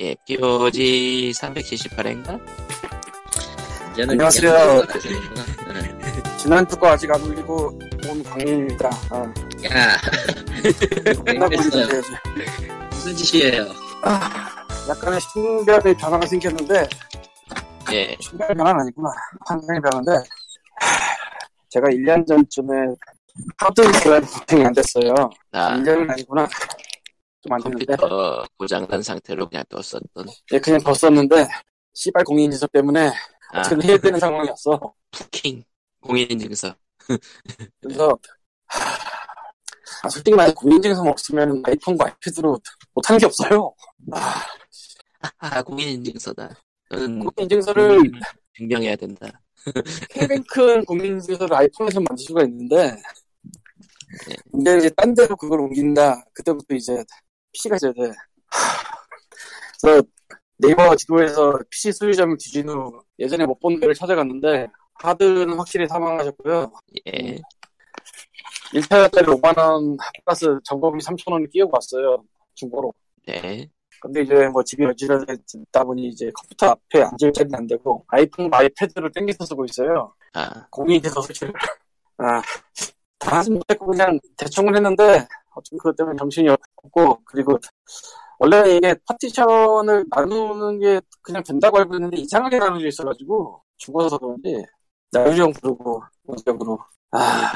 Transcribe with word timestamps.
예, 0.00 0.14
POG 0.24 1.30
378회인가? 1.34 2.40
안녕하세요. 4.00 4.82
지난주 6.38 6.74
거 6.78 6.88
아직 6.88 7.10
안 7.12 7.22
올리고 7.22 7.78
온 8.08 8.22
광일입니다. 8.22 8.88
아, 9.10 9.22
야, 9.66 9.96
끝나고. 11.22 11.52
올려야지. 11.60 12.12
무슨 12.92 13.14
짓이에요? 13.14 13.66
아, 14.02 14.48
약간의 14.88 15.20
신변의 15.20 15.94
변화가 15.98 16.26
생겼는데 16.26 16.88
예, 17.92 18.16
신변의 18.20 18.56
변화는 18.56 18.80
아니구나. 18.80 19.10
환경의 19.48 19.82
변화인데 19.82 20.12
하, 20.12 21.16
제가 21.68 21.88
1년 21.88 22.26
전쯤에 22.26 22.72
하드웨어가 23.58 24.20
부팅이 24.20 24.64
안 24.64 24.72
됐어요. 24.72 25.12
나 25.50 25.76
1년은 25.76 26.10
아니구나. 26.10 26.48
좀안 27.42 27.60
됐는데 27.62 27.96
컴퓨터 27.96 28.44
고장난 28.58 29.02
상태로 29.02 29.48
그냥 29.48 29.64
뒀었던, 29.68 30.26
예, 30.52 30.58
그냥 30.58 30.80
뒀었는데 30.80 31.48
씨발 31.94 32.24
공인인증서 32.24 32.66
때문에 32.68 33.12
아, 33.52 33.60
어떻게 33.60 33.88
해야 33.88 33.98
되는 33.98 34.18
상황이었어. 34.18 34.94
푸킹, 35.10 35.64
공인인증서. 36.00 36.74
그래서 37.80 38.18
하, 38.66 38.80
아, 40.02 40.08
솔직히 40.08 40.34
말해 40.34 40.52
공인인증서 40.52 41.02
없으면 41.02 41.62
아이폰과 41.66 42.06
아이패드로 42.06 42.58
못하는 42.94 43.18
게 43.18 43.26
없어요. 43.26 43.74
아, 44.12 44.42
아, 45.38 45.62
공인인증서다. 45.62 46.54
공인인증서를 46.90 47.98
음, 47.98 48.12
증명해야 48.56 48.96
된다. 48.96 49.26
K뱅크 50.10 50.84
공인인증서를 50.84 51.54
아이폰에서 51.54 52.00
만들 52.00 52.24
수가 52.24 52.44
있는데 52.44 52.96
네. 54.28 54.36
근데 54.50 54.78
이제 54.78 54.90
딴 54.90 55.14
데로 55.14 55.36
그걸 55.36 55.60
옮긴다. 55.60 56.24
그때부터 56.32 56.74
이제 56.74 57.04
PC가 57.52 57.76
있어야 57.76 57.92
돼. 57.92 58.02
하, 58.02 58.84
그래서 59.80 60.02
네이버 60.58 60.94
지도에서 60.96 61.58
PC 61.70 61.92
소유자명 61.92 62.36
뒤진 62.38 62.68
후 62.68 63.02
예전에 63.18 63.46
못 63.46 63.58
본 63.60 63.80
데를 63.80 63.94
찾아갔는데 63.94 64.68
하드는 64.94 65.54
확실히 65.56 65.86
사망하셨고요. 65.88 66.72
예, 67.08 67.38
1테라짜리 68.74 69.26
5만원 69.40 69.96
플러스 70.24 70.58
점검비 70.64 71.04
3천원을 71.04 71.50
끼우고 71.50 71.72
왔어요. 71.74 72.22
중고로. 72.54 72.92
네, 73.26 73.68
근데 74.00 74.22
이제 74.22 74.48
뭐 74.48 74.62
집이 74.62 74.84
어지러졌다 74.84 75.84
보니 75.84 76.08
이제 76.08 76.30
컴퓨터 76.34 76.66
앞에 76.68 77.02
앉을 77.02 77.32
자리는 77.32 77.54
안 77.54 77.66
되고 77.66 78.04
아이폰, 78.08 78.52
아이패드를 78.52 79.12
땡겨서 79.12 79.44
쓰고 79.46 79.64
있어요. 79.64 80.14
아, 80.34 80.66
공인인증서 80.70 81.20
설치를. 81.22 81.52
아, 82.18 82.42
다 83.18 83.38
하지 83.38 83.50
못했고 83.50 83.86
그냥 83.86 84.18
대충은 84.36 84.76
했는데 84.76 85.26
어차피 85.60 85.76
그것 85.78 85.96
때문에 85.96 86.16
정신이 86.16 86.48
없고 86.48 87.20
그리고 87.24 87.58
원래 88.38 88.76
이게 88.76 88.94
파티션을 89.06 90.06
나누는 90.10 90.80
게 90.80 91.00
그냥 91.22 91.42
된다고 91.42 91.78
알고 91.78 91.94
있는데 91.96 92.16
이상하게 92.18 92.58
나누져 92.58 92.86
있어가지고 92.88 93.62
죽어서 93.76 94.18
그런지 94.18 94.64
나유령 95.12 95.52
부르고 95.52 96.02
원격으로. 96.24 96.78
아 97.12 97.52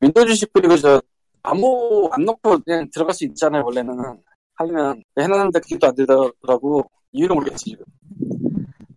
윈도우 0.00 0.26
주식 0.26 0.52
그리고 0.52 0.76
저 0.76 1.00
암호 1.42 2.08
안 2.12 2.24
넣고 2.24 2.58
그냥 2.64 2.88
들어갈 2.92 3.14
수 3.14 3.24
있잖아요 3.24 3.64
원래는. 3.64 4.22
하면 4.58 5.02
해놨는데 5.18 5.60
그게 5.60 5.78
또안 5.78 5.94
되더라고. 5.94 6.90
이유를 7.12 7.34
모르겠지 7.34 7.70
지금. 7.70 7.84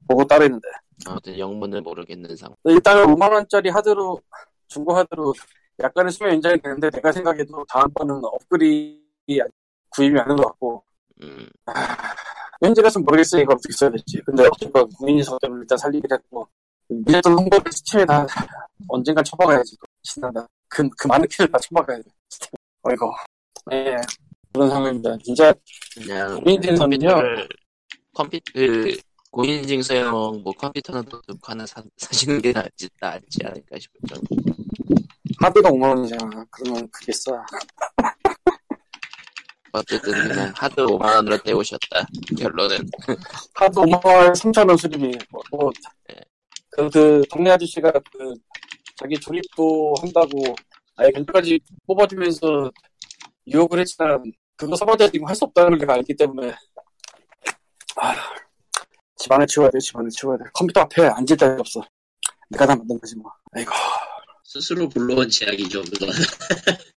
보고 0.08 0.26
따로 0.26 0.44
했는데. 0.44 0.68
아무튼 1.06 1.38
영문을 1.38 1.82
모르겠는 1.82 2.36
상황. 2.36 2.56
일단은 2.66 3.06
5만원짜리 3.16 3.72
하드로, 3.72 4.20
중고 4.68 4.94
하드로 4.96 5.34
약간의 5.80 6.12
수명 6.12 6.34
연장이 6.34 6.60
되는데 6.62 6.90
내가 6.90 7.12
생각해도 7.12 7.66
다음번은 7.70 8.22
업그레이드 8.24 9.02
구입이 9.90 10.20
안 10.20 10.28
된 10.28 10.38
것 10.38 10.48
같고, 10.48 10.84
음, 11.24 11.48
현재라서 12.64 13.00
모르겠어요. 13.00 13.42
이거 13.44 13.54
어떻게 13.54 13.74
써야 13.74 13.90
될지. 13.90 14.22
근데 14.26 14.48
어쨌건 14.48 14.88
국민인석 14.98 15.40
때문에 15.42 15.62
일단 15.62 15.78
살리기로 15.78 16.16
했고, 16.16 16.48
미래던 16.90 17.34
홍보를 17.34 17.72
스팀에 17.72 18.06
다 18.06 18.26
언젠간 18.88 19.24
쳐박아야지. 19.24 19.76
신난다. 20.04 20.48
그, 20.68 20.88
그 20.98 21.08
많은 21.08 21.28
키를 21.28 21.52
다 21.52 21.58
쳐박아야 21.60 21.98
돼. 21.98 22.04
어이구. 22.84 23.12
예. 23.74 23.96
그런 24.54 24.70
상황입니다. 24.70 25.18
진짜 25.24 25.54
그냥 25.96 26.36
공인인증서는요? 26.42 27.08
컴퓨터를, 27.08 27.50
컴퓨터, 28.14 28.44
그, 28.54 28.98
공인인증서용 29.32 30.42
뭐 30.44 30.52
컴퓨터는 30.54 31.04
노트북 31.06 31.50
하나 31.50 31.66
사, 31.66 31.82
사시는 31.98 32.42
게 32.42 32.52
낫지, 32.52 32.90
낫지 33.00 33.40
않을까 33.46 33.78
정 34.10 34.20
도. 35.40 35.46
하드가 35.46 35.70
5만원이잖아. 35.70 36.48
그러면 36.52 36.88
그게 36.92 37.12
싸. 37.14 37.32
어쨌든 39.74 40.12
그냥 40.28 40.54
하드 40.56 40.76
5만원으로 40.86 41.44
때우셨다. 41.44 42.06
결론은. 42.38 42.78
하드 43.56 43.76
5만원 43.80 44.32
3천원 44.34 44.78
수리비. 44.78 45.18
뭐, 45.30 45.42
뭐, 45.52 45.72
그, 46.72 46.90
그, 46.90 47.24
동네 47.30 47.52
아저씨가 47.52 47.92
그, 47.92 48.34
자기 48.98 49.18
조립도 49.20 49.96
한다고 50.02 50.56
아예 50.98 51.10
견적까지 51.12 51.60
뽑아주면서 51.88 52.72
유혹을 53.48 53.80
했지만, 53.80 54.24
그거 54.56 54.76
써봤자 54.76 55.10
지금 55.10 55.28
할 55.28 55.36
수 55.36 55.46
없다는 55.46 55.78
걸 55.80 55.90
알기 55.92 56.16
때문에, 56.16 56.54
아, 57.98 58.16
집안을 59.18 59.48
치워야 59.48 59.70
돼, 59.72 59.80
집안을 59.80 60.10
치워야 60.10 60.38
돼. 60.38 60.44
컴퓨터 60.54 60.82
앞에 60.82 61.04
앉을 61.08 61.38
데가 61.38 61.56
없어. 61.60 61.82
내가 62.50 62.66
다 62.66 62.76
만든 62.76 63.00
거지 63.00 63.16
뭐. 63.16 63.32
아이고. 63.54 63.72
스스로 64.54 64.90
불러온 64.90 65.30
제약이죠, 65.30 65.82
그건. 65.84 66.10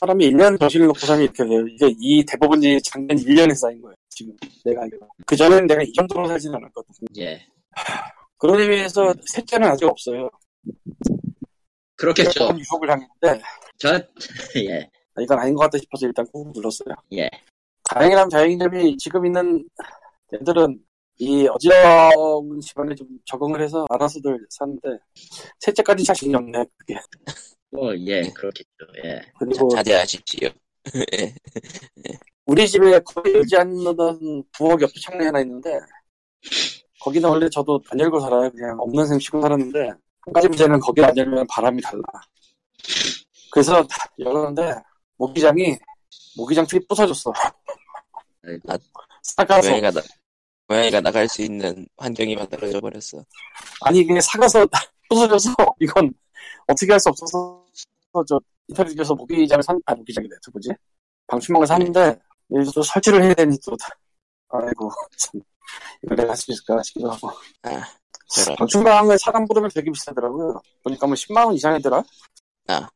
사람이 0.00 0.30
1년 0.30 0.58
저실을 0.58 0.86
놓고 0.86 0.98
살면 1.00 1.24
이렇게 1.24 1.44
돼요. 1.44 1.66
이게 1.66 1.94
이 1.98 2.24
대부분이 2.24 2.80
작년 2.82 3.18
1년에 3.18 3.54
쌓인 3.54 3.82
거예요, 3.82 3.94
지금. 4.08 4.34
내가 4.64 4.84
알기로. 4.84 5.06
그전에는 5.26 5.66
내가 5.66 5.82
이 5.82 5.92
정도로 5.92 6.26
살진 6.26 6.54
않았거든. 6.54 6.94
예. 7.18 7.46
그런 8.38 8.60
의미에서 8.60 9.12
셋째는 9.26 9.68
아직 9.68 9.84
없어요. 9.84 10.30
그렇겠죠. 11.96 12.44
유혹을 12.44 12.88
당했는데, 12.88 13.42
저, 13.76 14.00
예, 14.64 14.88
아, 15.16 15.20
이건 15.20 15.38
아닌 15.38 15.54
것 15.54 15.64
같다 15.64 15.76
싶어서 15.76 16.06
일단 16.06 16.24
꾹 16.32 16.50
눌렀어요. 16.54 16.94
예. 17.12 17.28
다행이라면 17.84 18.30
다행인 18.30 18.58
점이 18.58 18.96
지금 18.96 19.26
있는 19.26 19.68
애들은 20.32 20.82
이 21.20 21.46
어지러운 21.46 22.58
집안에 22.60 22.94
좀 22.94 23.06
적응을 23.26 23.60
해서 23.60 23.84
알아서들 23.90 24.38
사는데 24.48 24.88
셋째까지 25.58 26.02
자신이 26.02 26.34
없네 26.34 26.64
그게 26.78 26.98
뭐, 27.70 27.94
예, 27.94 28.22
그렇겠죠, 28.22 28.86
예. 29.04 29.20
자, 29.20 29.26
그리고 29.38 29.68
자제하십시오. 29.68 30.48
예. 31.14 31.34
우리 32.46 32.66
집에 32.66 32.98
거의 33.00 33.34
열지 33.34 33.54
않는 33.54 33.94
부엌 34.52 34.80
옆에 34.80 34.92
창문이 34.98 35.26
하나 35.26 35.40
있는데 35.42 35.78
거기는 37.00 37.28
원래 37.28 37.48
저도 37.50 37.80
안 37.90 38.00
열고 38.00 38.18
살아요 38.18 38.50
그냥 38.50 38.76
없는 38.80 39.06
셈 39.06 39.18
치고 39.18 39.42
살았는데 39.42 39.78
한 39.88 40.32
가지 40.32 40.48
문제는 40.48 40.80
거기 40.80 41.04
안 41.04 41.14
열면 41.16 41.46
바람이 41.48 41.82
달라 41.82 42.02
그래서 43.52 43.86
열었는데 44.18 44.74
모기장이 45.16 45.76
모기장 46.38 46.66
틀이 46.66 46.86
부서졌어 46.88 47.30
아, 48.68 48.78
사가서 49.22 49.68
고양이가, 49.68 49.90
나, 49.90 50.00
고양이가 50.70 51.00
나갈 51.00 51.28
수 51.28 51.42
있는 51.42 51.84
환경이 51.96 52.36
만들어져 52.36 52.78
버렸어. 52.80 53.24
아니 53.80 53.98
이게 53.98 54.20
사가서 54.20 54.64
부서져서 55.10 55.52
이건 55.80 56.12
어떻게 56.68 56.92
할 56.92 57.00
수 57.00 57.08
없어서 57.08 57.66
저 58.28 58.38
인터넷에서 58.68 59.12
모기장을 59.16 59.64
산, 59.64 59.80
아 59.86 59.94
모기장이래 59.96 60.30
저 60.40 60.50
뭐지? 60.52 60.70
방충망을 61.26 61.66
샀는데 61.66 62.16
여기서 62.52 62.70
또 62.70 62.82
설치를 62.82 63.20
해야 63.20 63.34
되니 63.34 63.56
또 63.66 63.76
아이고 64.50 64.92
참 65.18 65.40
이걸 66.04 66.16
내가 66.16 66.30
할 66.30 66.36
수 66.36 66.52
있을까 66.52 66.80
싶기도 66.84 67.10
하고 67.10 67.30
아, 67.62 67.82
저런. 68.28 68.56
방충망을 68.56 69.18
사람 69.18 69.44
부르면 69.46 69.70
되게 69.74 69.90
비싸더라고요 69.90 70.60
보니까 70.84 71.06
뭐 71.06 71.14
10만 71.16 71.46
원 71.46 71.54
이상이더라 71.54 72.02
아. 72.68 72.88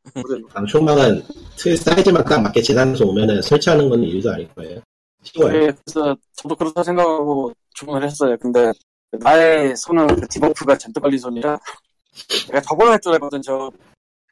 방충망은 0.53 1.23
틀 1.57 1.75
사이즈만 1.75 2.23
딱 2.23 2.41
맞게 2.41 2.61
재단해서 2.61 3.05
오면은 3.05 3.41
설치하는 3.41 3.89
건 3.89 4.01
일도 4.01 4.31
아닐 4.31 4.47
거예요. 4.55 4.81
쉬워요. 5.23 5.51
네, 5.51 5.73
그래서 5.85 6.15
저도 6.37 6.55
그렇다 6.55 6.83
생각하고 6.83 7.51
주문을 7.75 8.03
했어요 8.07 8.35
근데 8.41 8.71
나의 9.11 9.75
손은 9.77 10.07
그 10.07 10.27
debuff가 10.27 10.77
잔뜩 10.77 10.99
걸린 11.01 11.19
손이라 11.19 11.57
내가 12.47 12.61
저번에 12.61 12.91
할 12.91 12.99
줄 12.99 13.13
알거든 13.13 13.41
저 13.41 13.71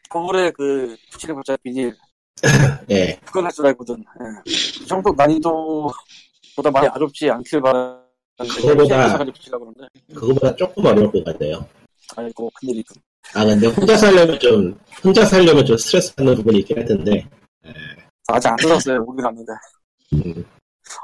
거울에 0.10 0.52
그 0.52 0.96
붙이는 1.12 1.36
비닐 1.64 1.96
예. 2.90 3.18
그건 3.26 3.46
할 3.46 3.52
줄 3.52 3.66
알거든. 3.68 3.96
예. 3.96 4.52
이 4.52 4.86
정도 4.88 5.14
난이도보다 5.16 6.72
많이 6.72 6.88
어렵지 6.88 7.30
않길 7.30 7.62
바라는데 7.62 8.04
그거보다- 8.38 9.90
그거보다 10.14 10.56
조금 10.56 10.86
어려울 10.86 11.12
것 11.12 11.24
같아요. 11.24 11.66
아이고 12.18 12.50
큰일이군. 12.56 13.02
아, 13.36 13.46
근데 13.46 13.68
혼자 13.68 13.96
살려면 13.96 14.38
좀, 14.40 14.78
혼자 15.04 15.24
살려면 15.26 15.66
좀 15.66 15.78
스트레스 15.78 16.14
받는 16.16 16.36
부분이 16.36 16.60
있긴 16.60 16.78
할 16.80 16.86
텐데. 16.86 17.28
아직 18.28 18.48
안 18.50 18.56
뜯었어요. 18.58 19.00
모기 19.04 19.22
갔는데 19.22 19.52
음, 20.14 20.46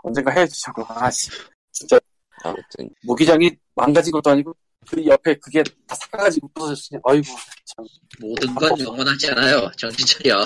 언젠가 0.04 0.31
저거. 0.48 0.86
아씨 0.90 1.30
진짜 1.72 1.98
아무튼, 2.44 2.89
모기장이 3.03 3.51
망가진 3.75 4.12
것도 4.12 4.30
아니고 4.30 4.53
그 4.88 5.06
옆에 5.06 5.36
그게 5.36 5.62
다 5.88 5.95
삭아가지고 5.95 6.47
부서졌으니 6.53 7.00
아이고 7.03 7.27
참 7.65 7.86
모든 8.19 8.56
건 8.56 8.80
영원하지 8.80 9.31
않아요. 9.31 9.69
정신 9.77 10.06
차려. 10.06 10.44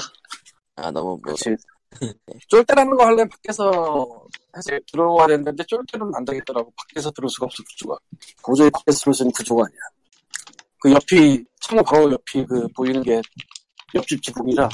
아, 0.75 0.91
너무 0.91 1.19
뭐, 1.23 1.33
그치 1.33 1.55
쫄대라는 2.47 2.95
거 2.95 3.05
하려면 3.05 3.29
밖에서 3.29 4.25
해서 4.57 4.79
들어와야 4.91 5.27
되는데 5.27 5.63
쫄대로는 5.67 6.13
안 6.15 6.25
되겠더라고. 6.25 6.73
밖에서 6.75 7.11
들을 7.11 7.29
수가 7.29 7.45
없어 7.45 7.63
구조가. 7.63 7.97
도저히 8.43 8.69
밖에서 8.71 8.99
들을 9.01 9.13
수 9.13 9.23
있는 9.23 9.31
구조가 9.31 9.65
아니야. 9.65 9.79
그 10.79 10.91
옆이 10.91 11.45
창호 11.61 11.83
바로 11.83 12.11
옆이 12.11 12.45
그 12.45 12.67
보이는 12.75 13.01
게 13.03 13.21
옆집 13.95 14.21
지붕이라 14.21 14.67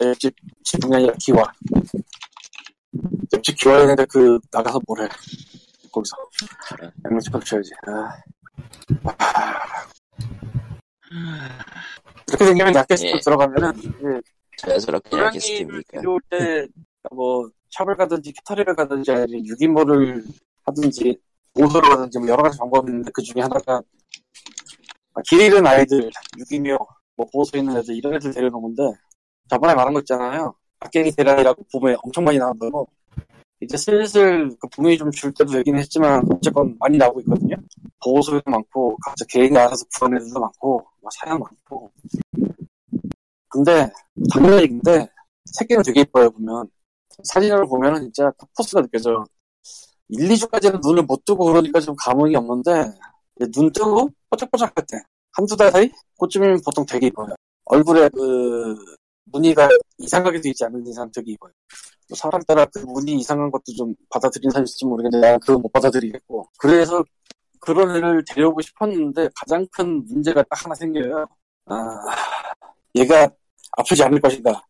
네, 0.00 0.08
옆집 0.08 0.34
지붕이 0.64 0.96
아니라 0.96 1.12
기와 1.20 1.44
옆집 3.32 3.56
기와였는데 3.56 4.06
그 4.06 4.38
나가서 4.50 4.80
뭐래 4.86 5.08
거기서 5.92 6.16
저런. 6.68 6.92
양면치 7.04 7.30
펼쳐야지. 7.30 7.70
아. 7.86 8.22
이렇게 12.28 12.44
생기면 12.44 12.74
야켓스 12.74 13.04
예. 13.06 13.20
들어가면은 13.20 13.72
자연스럽게? 14.56 15.10
필요할 15.10 16.20
때, 16.28 16.68
뭐, 17.10 17.48
샵을 17.70 17.96
가든지, 17.96 18.32
키터리를 18.32 18.74
가든지, 18.76 19.10
아니면 19.10 19.46
유기모를 19.46 20.24
하든지, 20.66 21.18
보호를 21.54 21.90
하든지, 21.90 22.18
뭐, 22.18 22.28
여러 22.28 22.42
가지 22.42 22.58
방법이 22.58 22.90
있는데, 22.90 23.10
그 23.12 23.22
중에 23.22 23.42
하나가, 23.42 23.82
아, 25.14 25.22
길 25.26 25.40
잃은 25.40 25.66
아이들, 25.66 26.10
유기묘, 26.38 26.78
뭐, 27.16 27.26
보호소 27.32 27.58
있는 27.58 27.76
애들, 27.78 27.96
이런 27.96 28.14
애들 28.14 28.32
데려놓는데, 28.32 28.82
저번에 29.48 29.74
말한 29.74 29.94
거 29.94 30.00
있잖아요. 30.00 30.54
악갱이 30.80 31.12
대란이라고 31.12 31.64
봄에 31.72 31.96
엄청 32.02 32.24
많이 32.24 32.38
나온다고. 32.38 32.88
이제 33.60 33.76
슬슬 33.76 34.48
그 34.58 34.68
붐이 34.68 34.96
좀 34.96 35.10
줄 35.12 35.32
때도 35.34 35.52
되긴 35.52 35.76
했지만, 35.76 36.24
어쨌건 36.32 36.76
많이 36.78 36.96
나오고 36.96 37.20
있거든요. 37.20 37.56
보호소에도 38.02 38.50
많고, 38.50 38.96
각자 39.04 39.24
개인이 39.28 39.56
알아서 39.58 39.84
구한 39.94 40.16
애들도 40.16 40.40
많고, 40.40 40.82
막 41.02 41.12
사양 41.12 41.38
많고. 41.38 41.90
근데, 43.48 43.90
당연한 44.32 44.62
얘기인데, 44.62 45.06
새끼는 45.52 45.82
되게 45.82 46.00
이뻐요, 46.02 46.30
보면. 46.30 46.68
사진을 47.24 47.66
보면은 47.66 48.00
진짜 48.02 48.32
딱 48.38 48.48
포스가 48.56 48.80
느껴져. 48.82 49.24
1, 50.08 50.28
2주까지는 50.28 50.80
눈을 50.82 51.02
못 51.04 51.24
뜨고 51.24 51.44
그러니까 51.44 51.80
좀 51.80 51.94
감흥이 51.98 52.34
없는데, 52.36 52.92
눈 53.52 53.70
뜨고 53.72 54.08
뽀짝뽀짝 54.30 54.72
할 54.74 54.86
때, 54.86 54.96
한두 55.32 55.56
달 55.56 55.70
사이? 55.70 55.90
그쯤이면 56.18 56.60
보통 56.64 56.84
되게 56.86 57.08
이뻐요. 57.08 57.34
얼굴에 57.66 58.08
그, 58.10 58.74
무늬가 59.32 59.68
이상하게도 59.98 60.48
있지 60.48 60.64
않은 60.64 60.86
이상. 60.86 61.10
뭐 62.08 62.16
사람 62.16 62.40
따라 62.42 62.66
그 62.66 62.80
무늬 62.80 63.14
이상한 63.14 63.50
것도 63.50 63.64
좀 63.76 63.94
받아들이는 64.10 64.50
사람이 64.50 64.64
있을지 64.64 64.84
모르겠는데, 64.86 65.26
나는 65.26 65.40
그거 65.40 65.58
못 65.58 65.72
받아들이겠고. 65.72 66.48
그래서 66.58 67.04
그런 67.60 67.94
애를 67.96 68.24
데려오고 68.26 68.60
싶었는데, 68.62 69.28
가장 69.34 69.66
큰 69.72 70.04
문제가 70.06 70.42
딱 70.44 70.64
하나 70.64 70.74
생겨요. 70.74 71.26
아, 71.66 71.76
얘가 72.96 73.28
아프지 73.78 74.02
않을 74.02 74.20
것인가. 74.20 74.62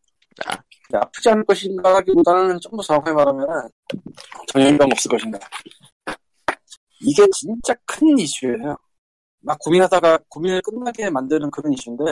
아. 0.45 0.57
아프지 0.93 1.29
않을 1.29 1.45
것인가 1.45 1.95
하기보다는 1.95 2.59
좀 2.59 2.71
더 2.77 2.83
정확하게 2.83 3.13
말하면 3.15 3.47
전혀 4.47 4.67
일병 4.67 4.89
없을 4.91 5.09
것인가. 5.09 5.39
이게 7.01 7.25
진짜 7.33 7.73
큰 7.85 8.17
이슈예요. 8.19 8.75
막 9.39 9.57
고민하다가 9.59 10.19
고민을 10.29 10.61
끝나게 10.61 11.09
만드는 11.09 11.49
그런 11.51 11.73
이슈인데 11.73 12.03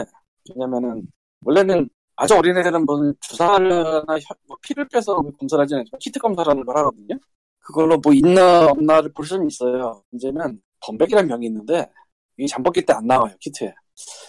왜냐면은 0.55 1.07
원래는 1.41 1.89
아주 2.21 2.35
어린 2.35 2.57
애들은 2.57 2.85
뭐 2.85 3.13
주사나 3.21 4.03
혀- 4.07 4.35
뭐 4.47 4.57
피를 4.61 4.85
빼서 4.89 5.15
검사를 5.39 5.61
하지 5.61 5.75
않지만 5.75 5.99
키트 5.99 6.19
검사라는 6.19 6.65
걸 6.65 6.77
하거든요. 6.77 7.17
그걸로 7.59 7.97
뭐 7.97 8.13
있나 8.13 8.65
없나를 8.67 9.13
볼 9.13 9.25
수는 9.25 9.47
있어요. 9.47 10.03
문제는 10.11 10.61
범백이라는 10.81 11.29
병이 11.29 11.45
있는데 11.47 11.89
이게 12.37 12.47
잠복기 12.47 12.85
때 12.85 12.93
안 12.93 13.05
나와요 13.07 13.33
키트에. 13.39 13.73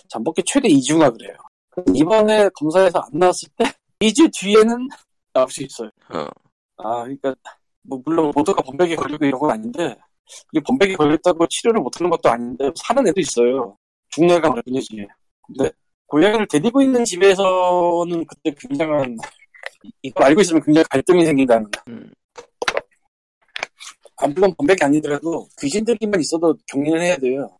잠복기 0.09 0.43
최대 0.47 0.69
2주가 0.69 1.11
그래요. 1.13 1.35
이번에 1.95 2.49
검사에서 2.55 3.01
안 3.01 3.19
나왔을 3.19 3.49
때 3.57 3.65
2주 4.01 4.31
뒤에는 4.33 4.89
나올 5.33 5.49
수 5.51 5.63
있어요. 5.65 5.91
어. 6.15 6.27
아, 6.79 7.03
그러니까 7.03 7.35
뭐 7.83 8.01
물론 8.05 8.31
모두가 8.35 8.63
범백에 8.63 8.95
걸리고 8.97 9.25
이런 9.25 9.41
건 9.41 9.51
아닌데 9.51 9.97
이게 10.53 10.63
범백에 10.65 10.95
걸렸다고 10.95 11.47
치료를 11.49 11.81
못하는 11.81 12.09
것도 12.11 12.29
아닌데 12.31 12.71
사는 12.77 13.05
애도 13.07 13.21
있어요. 13.21 13.77
많은 14.51 14.63
거지. 14.73 15.07
근데 15.47 15.71
고양이를 16.11 16.47
데리고 16.49 16.83
있는 16.83 17.05
집에서는 17.05 18.25
그때 18.27 18.55
굉장한 18.59 19.17
이- 19.85 19.91
이걸 20.03 20.27
알고 20.27 20.41
있으면 20.43 20.63
굉장히 20.63 20.85
갈등이 20.91 21.25
생긴다는. 21.25 21.71
음. 21.89 22.11
아, 24.17 24.27
물론 24.27 24.55
범백이 24.59 24.85
아니더라도 24.85 25.49
귀신들이만 25.61 26.21
있어도 26.21 26.55
격리를 26.67 27.01
해야 27.01 27.17
돼요. 27.17 27.51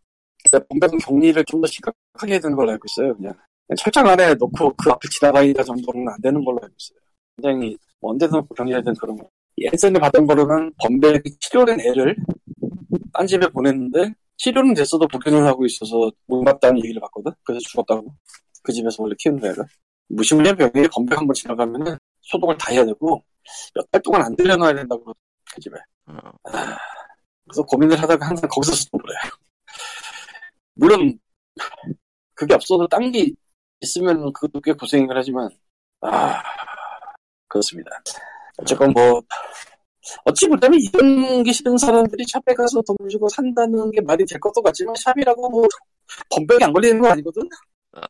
근데 0.51 0.65
범백은 0.67 0.99
격리를 0.99 1.43
좀 1.45 1.61
더 1.61 1.67
심각하게 1.67 2.33
해야 2.33 2.39
되는 2.39 2.55
걸로 2.55 2.71
알고 2.71 2.83
있어요. 2.89 3.15
그냥. 3.15 3.33
그냥 3.67 3.75
철장 3.77 4.07
안에 4.07 4.33
놓고 4.35 4.73
그 4.75 4.91
앞을 4.91 5.09
지나가기가 5.09 5.63
정도는 5.63 6.07
안 6.09 6.15
되는 6.21 6.43
걸로 6.43 6.59
알고 6.61 6.73
있어요. 6.79 6.99
굉장히 7.37 7.77
뭐 7.99 8.11
언제든 8.11 8.41
격리해야 8.55 8.81
되는 8.81 8.95
그런 8.99 9.17
거. 9.17 9.29
앤슨이 9.59 9.99
받은 9.99 10.25
거로는 10.27 10.73
범백이 10.81 11.37
치료된 11.39 11.79
애를 11.81 12.15
딴 13.13 13.27
집에 13.27 13.47
보냈는데 13.47 14.13
치료는 14.37 14.73
됐어도 14.73 15.07
복용을 15.07 15.45
하고 15.45 15.65
있어서 15.65 16.11
못 16.27 16.41
맞다는 16.41 16.77
얘기를 16.83 16.99
받거든. 17.01 17.31
그래서 17.43 17.59
죽었다고. 17.69 18.13
그 18.63 18.71
집에서 18.71 19.03
원래 19.03 19.15
키우는 19.19 19.43
애가. 19.51 19.63
무시무시한 20.09 20.57
병에 20.57 20.87
범백 20.93 21.17
한 21.17 21.27
번 21.27 21.33
지나가면은 21.33 21.97
소독을 22.21 22.57
다 22.57 22.71
해야 22.71 22.83
되고 22.85 23.23
몇 23.75 23.85
달 23.91 24.01
동안 24.01 24.21
안 24.23 24.35
들여놔야 24.35 24.73
된다고 24.73 25.13
그 25.53 25.61
집에. 25.61 25.77
어. 26.07 26.15
그래서 27.45 27.63
고민을 27.63 28.01
하다가 28.01 28.27
항상 28.27 28.49
거기서 28.49 28.73
스톱을 28.75 29.03
해요. 29.09 29.31
물론 30.75 31.19
그게 32.33 32.53
없어도 32.55 32.87
딴 32.87 33.11
게 33.11 33.31
있으면 33.81 34.31
그것도 34.33 34.61
꽤 34.61 34.73
고생을 34.73 35.15
하지만 35.17 35.49
아 36.01 36.41
그렇습니다. 37.47 37.91
어쨌건 38.61 38.91
뭐 38.91 39.21
어찌 40.25 40.47
보자면 40.47 40.79
이런 40.79 41.43
게 41.43 41.51
싫은 41.51 41.77
사람들이 41.77 42.23
샵에 42.27 42.55
가서 42.55 42.81
돈 42.81 42.95
주고 43.09 43.27
산다는 43.29 43.91
게 43.91 44.01
말이 44.01 44.25
될 44.25 44.39
것도 44.39 44.61
같지만 44.61 44.95
샵이라고 44.95 45.49
뭐 45.49 45.67
범병이 46.29 46.63
안 46.63 46.73
걸리는 46.73 46.99
건 46.99 47.11
아니거든. 47.11 47.43
아. 47.93 48.01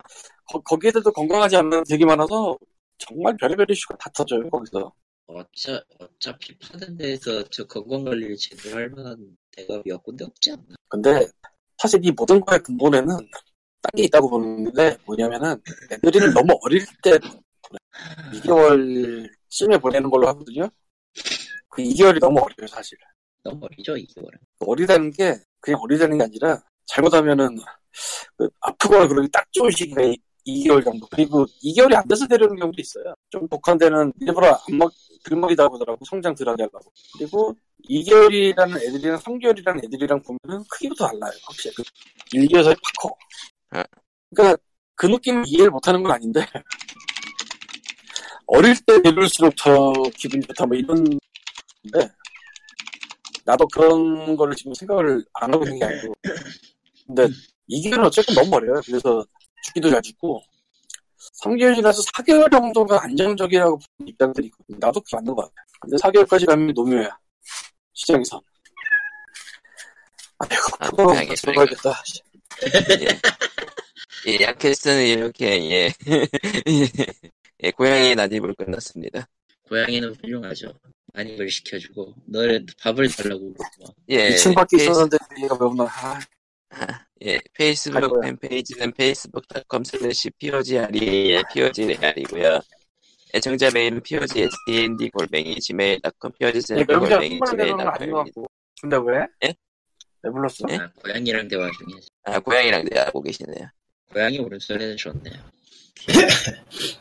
거, 0.52 0.62
거기에들도 0.62 1.12
건강하지 1.12 1.56
않는 1.58 1.84
되게 1.88 2.06
많아서 2.06 2.58
정말 2.98 3.36
별의별 3.38 3.66
이슈가 3.70 3.98
다 3.98 4.10
터져요 4.14 4.50
거기서. 4.50 4.92
어차, 5.28 5.82
어차피 6.00 6.58
파는 6.58 6.98
데에서 6.98 7.44
저 7.50 7.66
건강관리를 7.66 8.36
제대로 8.36 8.78
할 8.78 8.90
만한 8.90 9.38
대가 9.52 9.82
몇 9.86 10.04
군데 10.04 10.26
없지 10.26 10.52
않나? 10.52 10.76
근데 10.90 11.26
사실 11.78 12.02
이 12.04 12.12
모든 12.12 12.42
거의 12.42 12.60
근본에는 12.60 13.08
딴 13.08 13.92
게 13.96 14.04
있다고 14.04 14.30
보는데 14.30 14.96
뭐냐면은 15.06 15.60
애들이 15.92 16.32
너무 16.34 16.58
어릴 16.62 16.86
때 17.02 17.18
2개월 18.34 19.28
쯤에 19.52 19.78
보내는 19.78 20.10
걸로 20.10 20.28
하거든요. 20.30 20.68
그 21.70 21.82
2개월이 21.84 22.20
너무 22.20 22.40
어려요 22.40 22.68
사실. 22.68 22.98
너무 23.44 23.66
어리죠, 23.66 23.94
2개월은. 23.94 24.38
어리다는 24.60 25.12
게 25.12 25.36
그냥 25.60 25.80
어리다는 25.82 26.18
게 26.18 26.24
아니라 26.24 26.62
잘못하면은 26.86 27.58
그 28.38 28.50
아프거나 28.62 29.08
그러기 29.08 29.30
딱 29.32 29.46
좋은 29.52 29.70
시기가 29.72 30.02
2개월 30.46 30.84
정도. 30.84 31.08
그리고 31.12 31.46
2개월이 31.64 31.94
안 31.96 32.08
돼서 32.08 32.28
데려오는 32.28 32.56
경우도 32.58 32.82
있어요. 32.82 33.14
좀 33.30 33.48
독한 33.48 33.78
데는 33.78 34.12
일부러 34.20 34.48
안 34.48 34.78
먹, 34.78 34.92
들먹이다 35.24 35.68
보더라고. 35.70 36.04
성장 36.06 36.34
덜 36.34 36.50
하게 36.50 36.64
하려고. 36.64 36.92
그리고 37.18 37.56
2개월이라는 37.90 38.76
애들이랑 38.78 39.20
3개월이라는 39.20 39.86
애들이랑 39.86 40.22
보면은 40.22 40.64
크기도 40.70 40.96
달라요. 40.96 41.32
확실히. 41.46 41.76
그 41.76 41.84
1개월에서 42.34 42.70
팍 42.70 42.82
커. 43.02 43.16
아. 43.72 43.84
그러니까 44.34 44.58
그 44.96 45.08
느낌을 45.08 45.44
이해를 45.48 45.72
못하는 45.72 46.04
건 46.04 46.12
아닌데 46.12 46.42
어릴 48.54 48.76
때 48.86 49.02
데려올수록 49.02 49.56
더 49.56 49.94
기분이 50.18 50.46
좋다 50.48 50.66
뭐 50.66 50.76
이런 50.76 51.04
데 51.94 52.10
나도 53.46 53.66
그런 53.68 54.36
거를 54.36 54.56
지금 54.56 54.74
생각을 54.74 55.24
안 55.34 55.54
하고 55.54 55.64
있는 55.64 55.80
게 55.80 55.86
아니고 55.86 56.14
근데 57.08 57.28
2개월은 57.70 58.06
어쨌든 58.06 58.36
너무 58.36 58.56
어려요. 58.58 58.82
그래서 58.86 59.26
죽기도 59.64 59.90
잘 59.90 60.02
죽고 60.02 60.42
3개월이라서 61.44 62.14
4개월 62.14 62.52
정도가 62.52 63.04
안정적이라고 63.04 63.80
보는 63.80 64.10
입장들이 64.10 64.48
있거든요. 64.48 64.78
나도 64.80 65.00
그게 65.02 65.16
맞는 65.16 65.34
것 65.34 65.44
같아. 65.44 65.54
근데 65.80 65.98
4개월까지 65.98 66.46
가면 66.46 66.74
노묘야. 66.74 67.18
시장에서. 67.94 68.42
아이고, 70.40 70.64
아, 70.80 70.90
그거 70.90 71.06
고양이 71.06 71.36
소리가. 71.36 71.66
들어가야겠다. 71.66 72.04
예, 74.28 74.44
야캐스트는 74.44 75.06
이렇게, 75.06 75.72
예. 75.72 75.94
예, 77.64 77.72
고양이 77.72 78.16
난입을 78.16 78.56
끝났습니다. 78.56 79.28
고양이는 79.68 80.14
훌륭하죠. 80.16 80.74
많이 81.14 81.36
걸 81.38 81.50
시켜주고, 81.50 82.14
너를 82.26 82.66
밥을 82.82 83.10
달라고 83.10 83.54
그러고, 83.54 83.94
예. 84.10 84.30
2층 84.30 84.56
밖에 84.56 84.78
페이스- 84.78 84.92
있었는데 84.92 85.18
얘가 85.44 85.56
왜 85.60 85.66
없나. 85.68 85.84
아, 85.84 86.20
아, 86.70 87.06
예, 87.22 87.34
갈 87.34 87.42
페이스북. 87.54 88.22
팬페이지는 88.22 88.94
facebook.com 88.98 89.84
slash 89.86 90.30
POGRE, 90.40 91.32
예, 91.32 91.44
POGRER이고요. 91.54 92.60
애청자 93.34 93.70
메일은 93.74 94.02
POG 94.02 94.42
SDND 94.42 95.10
골뱅이 95.12 95.56
gmail.com, 95.60 96.32
POG 96.40 96.58
얘 96.58 96.62
센터 96.62 96.84
명장 97.00 97.20
골뱅이. 97.20 97.40
같고. 97.40 98.46
근데 98.82 98.98
왜? 98.98 99.26
예? 99.46 99.54
왜 100.24 100.32
불렀어? 100.32 100.66
예? 100.70 100.76
아, 100.78 100.92
고양이랑 101.02 101.48
대화 101.48 101.64
중에 101.72 102.00
아, 102.24 102.40
고양이랑 102.40 102.86
대화하고 102.86 103.22
계시네요. 103.22 103.68
고양이 104.12 104.40
오른손에는 104.40 104.98
좋네요. 104.98 105.36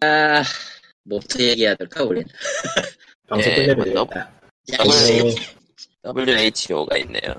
아, 0.00 0.42
뭐부터 1.04 1.42
얘기해야 1.42 1.74
될까, 1.74 2.04
우린? 2.04 2.24
방송 3.28 3.50
예, 3.52 3.56
끝내면 3.56 3.76
뭐, 3.94 4.06
되겠다. 4.06 4.30
이씨. 4.86 5.36
어, 6.02 6.12
WHO가 6.14 6.96
있네요. 6.98 7.34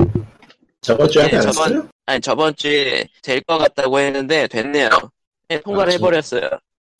저번 0.81 1.09
주에 1.09 1.23
예, 1.23 1.27
않았어요? 1.37 1.51
저번- 1.51 1.89
아니 2.05 2.21
저번 2.21 2.55
주에 2.55 3.05
될 3.21 3.41
것 3.41 3.57
같다고 3.57 3.99
했는데 3.99 4.47
됐네요. 4.47 4.89
네, 5.47 5.59
통과를 5.61 5.91
아, 5.91 5.93
해버렸어요. 5.93 6.49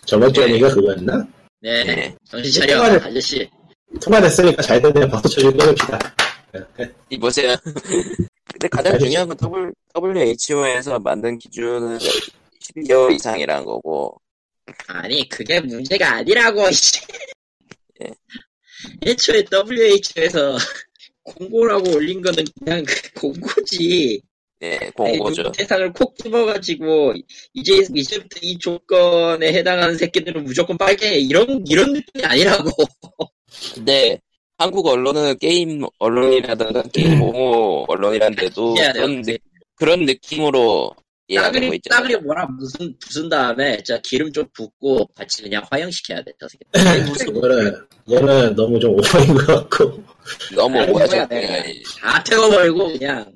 저번 0.06 0.32
주에 0.34 0.48
예. 0.48 0.50
얘기가 0.54 0.70
그거였나? 0.74 1.28
네, 1.62 1.84
네. 1.84 2.16
정신 2.30 2.62
차려, 2.62 2.82
통화를- 2.82 3.06
아저씨. 3.06 3.50
통과됐으니까 4.02 4.62
잘 4.62 4.82
됐네요. 4.82 5.08
박수 5.10 5.30
쳐주고 5.30 5.58
끊읍시다. 5.58 6.00
이 7.10 7.18
보세요. 7.20 7.56
근데 8.52 8.68
가장 8.68 8.98
중요한 9.00 9.28
건 9.28 9.38
W, 9.38 9.72
WHO에서 9.96 11.00
만든 11.00 11.38
기준은 11.38 11.98
12개월 11.98 13.14
이상이란 13.14 13.66
거고 13.66 14.20
아니, 14.88 15.28
그게 15.30 15.60
문제가 15.60 16.16
아니라고, 16.18 16.72
씨. 16.72 17.00
예. 18.04 18.12
애초에 19.06 19.44
WHO에서 19.52 20.58
공고라고 21.24 21.96
올린 21.96 22.22
거는 22.22 22.46
그냥 22.64 22.84
그 22.86 23.20
공고지. 23.20 24.22
예, 24.62 24.78
공고죠. 24.94 25.52
세상을 25.56 25.94
콕 25.94 26.16
집어가지고, 26.18 27.14
이제, 27.54 27.86
이제부터 27.94 28.40
이 28.42 28.58
조건에 28.58 29.54
해당하는 29.54 29.98
새끼들은 29.98 30.44
무조건 30.44 30.78
빨개. 30.78 31.18
이런, 31.18 31.64
이런 31.68 31.94
느낌이 31.94 32.26
아니라고. 32.26 32.72
근데 33.74 34.20
한국 34.58 34.86
언론은 34.88 35.38
게임 35.38 35.82
언론이라든가 36.00 36.84
게임 36.94 37.22
옹호 37.24 37.86
언론이란데도. 37.88 38.76
그런, 38.94 39.22
느, 39.22 39.38
그런 39.76 40.06
느낌으로 40.06 40.94
따그리, 41.36 41.76
있잖아요. 41.76 41.80
따그리 42.02 42.16
뭐라 42.18 42.46
무슨, 42.48 42.96
부순 43.00 43.30
다음에, 43.30 43.82
자, 43.84 44.00
기름 44.04 44.32
좀 44.32 44.46
붓고, 44.54 45.08
같이 45.16 45.44
그냥 45.44 45.64
화형시켜야 45.70 46.24
돼, 46.24 46.32
저 46.40 46.48
새끼. 46.48 46.66
그거는, 47.26 47.76
그거는 48.08 48.56
너무 48.56 48.80
좀 48.80 48.92
오버인 48.98 49.34
것 49.36 49.46
같고. 49.70 50.04
너무. 50.56 50.86
뭐야, 50.88 51.28
내가. 51.28 51.64
다 52.02 52.24
태워버리고, 52.24 52.94
그냥, 52.94 53.32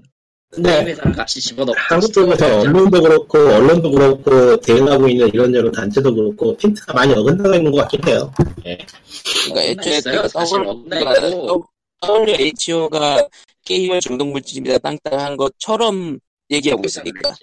근데 0.49 0.71
게임에다가 0.77 1.11
같이 1.11 1.41
집어넣고. 1.41 1.77
한국 1.77 2.13
쪽에서 2.13 2.59
언론도 2.61 3.01
그렇고, 3.01 3.37
언론도 3.39 3.91
그렇고, 3.91 4.57
대응하고 4.61 5.07
있는 5.09 5.27
이런저런 5.29 5.71
단체도 5.71 6.13
그렇고, 6.13 6.55
핀트가 6.57 6.93
많이 6.93 7.13
어긋나고 7.13 7.55
있는 7.55 7.71
것 7.71 7.77
같긴 7.81 8.07
해요. 8.07 8.31
그러니까 9.45 9.61
애초에 9.63 9.97
있어요. 9.97 10.21
그 10.23 10.27
사실 10.29 10.57
더블- 10.57 10.67
없나 10.69 10.99
그러니까. 10.99 11.67
WHO가 12.05 13.27
게임을 13.65 14.01
중독 14.01 14.27
물질입니다 14.27 14.77
땅땅한 14.79 15.37
것처럼 15.37 16.19
얘기하고 16.51 16.81
있으니까. 16.85 17.33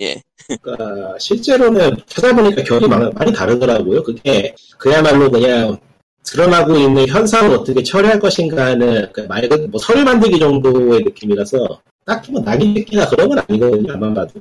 예. 0.00 0.22
그러니까 0.62 1.18
실제로는 1.18 1.96
찾아보니까 2.06 2.62
결이 2.64 2.88
많- 2.88 3.10
많이 3.14 3.32
다르더라고요. 3.32 4.02
그게 4.02 4.54
그야말로 4.78 5.30
그냥 5.30 5.78
드러나고 6.24 6.76
있는 6.76 7.06
현상을 7.08 7.50
어떻게 7.56 7.82
처리할 7.82 8.18
것인가 8.20 8.66
하는 8.66 9.10
그말 9.12 9.42
그대로 9.42 9.68
뭐 9.68 9.80
서류 9.80 10.04
만들기 10.04 10.38
정도의 10.38 11.02
느낌이라서 11.04 11.80
딱히 12.04 12.32
뭐 12.32 12.42
낙인 12.42 12.74
찍기나 12.74 13.08
그런 13.08 13.28
건 13.28 13.38
아니거든요. 13.48 13.92
아마 13.92 14.12
봐도. 14.14 14.40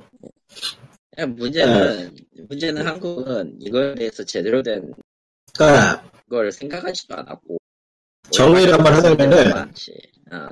문제는, 1.27 2.13
네. 2.15 2.44
문제는 2.48 2.86
한국은 2.88 3.58
이거에 3.60 3.94
대해서 3.96 4.24
제대로 4.24 4.63
된 4.63 4.94
그러니까 5.53 6.03
걸 6.29 6.51
생각하지도 6.51 7.15
않았고. 7.15 7.58
정리를 8.32 8.74
한번 8.74 8.94
하자면은. 8.94 9.51
어. 10.32 10.48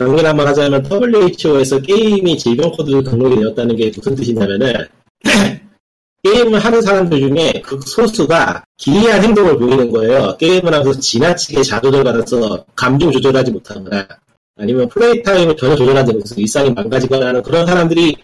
정리를 0.00 0.26
한번 0.26 0.48
하자면 0.48 0.86
WHO에서 0.90 1.78
게임이 1.82 2.38
질병 2.38 2.72
코드로 2.72 3.02
등록이 3.02 3.36
되었다는 3.36 3.76
게 3.76 3.92
무슨 3.94 4.14
뜻이냐면은 4.14 4.86
게임을 6.24 6.58
하는 6.58 6.80
사람들 6.80 7.20
중에 7.20 7.60
그 7.62 7.78
소수가 7.84 8.64
기이한 8.78 9.22
행동을 9.22 9.58
보이는 9.58 9.90
거예요. 9.90 10.38
게임을 10.38 10.72
하면서 10.72 10.98
지나치게 10.98 11.62
자조절 11.62 12.02
받아서 12.02 12.64
감정 12.74 13.12
조절하지 13.12 13.50
못하거나 13.50 14.08
아니면 14.56 14.88
play 14.88 15.22
time을 15.22 15.54
전혀 15.58 15.76
조절하지 15.76 16.14
못해서 16.14 16.34
일상이 16.36 16.70
망가지거나 16.70 17.26
하는 17.26 17.42
그런 17.42 17.66
사람들이 17.66 18.16